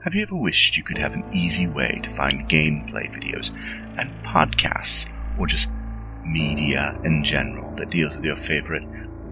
Have 0.05 0.14
you 0.14 0.20
ever 0.20 0.36
wished 0.36 0.76
you 0.76 0.82
could 0.82 0.98
have 0.98 1.14
an 1.14 1.24
easy 1.32 1.66
way 1.66 1.98
to 2.02 2.11
find 2.11 2.46
gameplay 2.46 3.11
videos 3.11 3.55
and 3.96 4.12
podcasts, 4.22 5.11
or 5.38 5.46
just 5.46 5.70
media 6.26 7.00
in 7.05 7.24
general 7.24 7.74
that 7.76 7.88
deals 7.88 8.14
with 8.14 8.22
your 8.26 8.36
favorite 8.36 8.82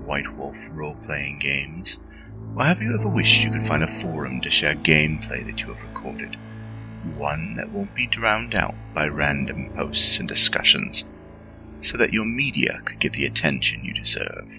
White 0.07 0.35
Wolf 0.35 0.57
role 0.71 0.97
playing 1.05 1.41
games? 1.41 1.99
Or 2.57 2.65
have 2.65 2.81
you 2.81 2.95
ever 2.95 3.07
wished 3.07 3.45
you 3.45 3.51
could 3.51 3.63
find 3.63 3.83
a 3.83 3.87
forum 3.87 4.41
to 4.41 4.49
share 4.49 4.75
gameplay 4.75 5.45
that 5.45 5.61
you 5.61 5.67
have 5.67 5.83
recorded? 5.83 6.39
One 7.19 7.55
that 7.57 7.71
won't 7.71 7.95
be 7.95 8.07
drowned 8.07 8.55
out 8.55 8.75
by 8.95 9.09
random 9.09 9.75
posts 9.77 10.21
and 10.21 10.27
discussions, 10.27 11.07
so 11.81 11.99
that 11.99 12.15
your 12.15 12.25
media 12.25 12.81
could 12.87 12.99
get 12.99 13.13
the 13.13 13.27
attention 13.27 13.85
you 13.85 13.93
deserve. 13.93 14.59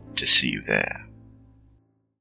to 0.15 0.25
see 0.25 0.49
you 0.49 0.61
there. 0.61 1.10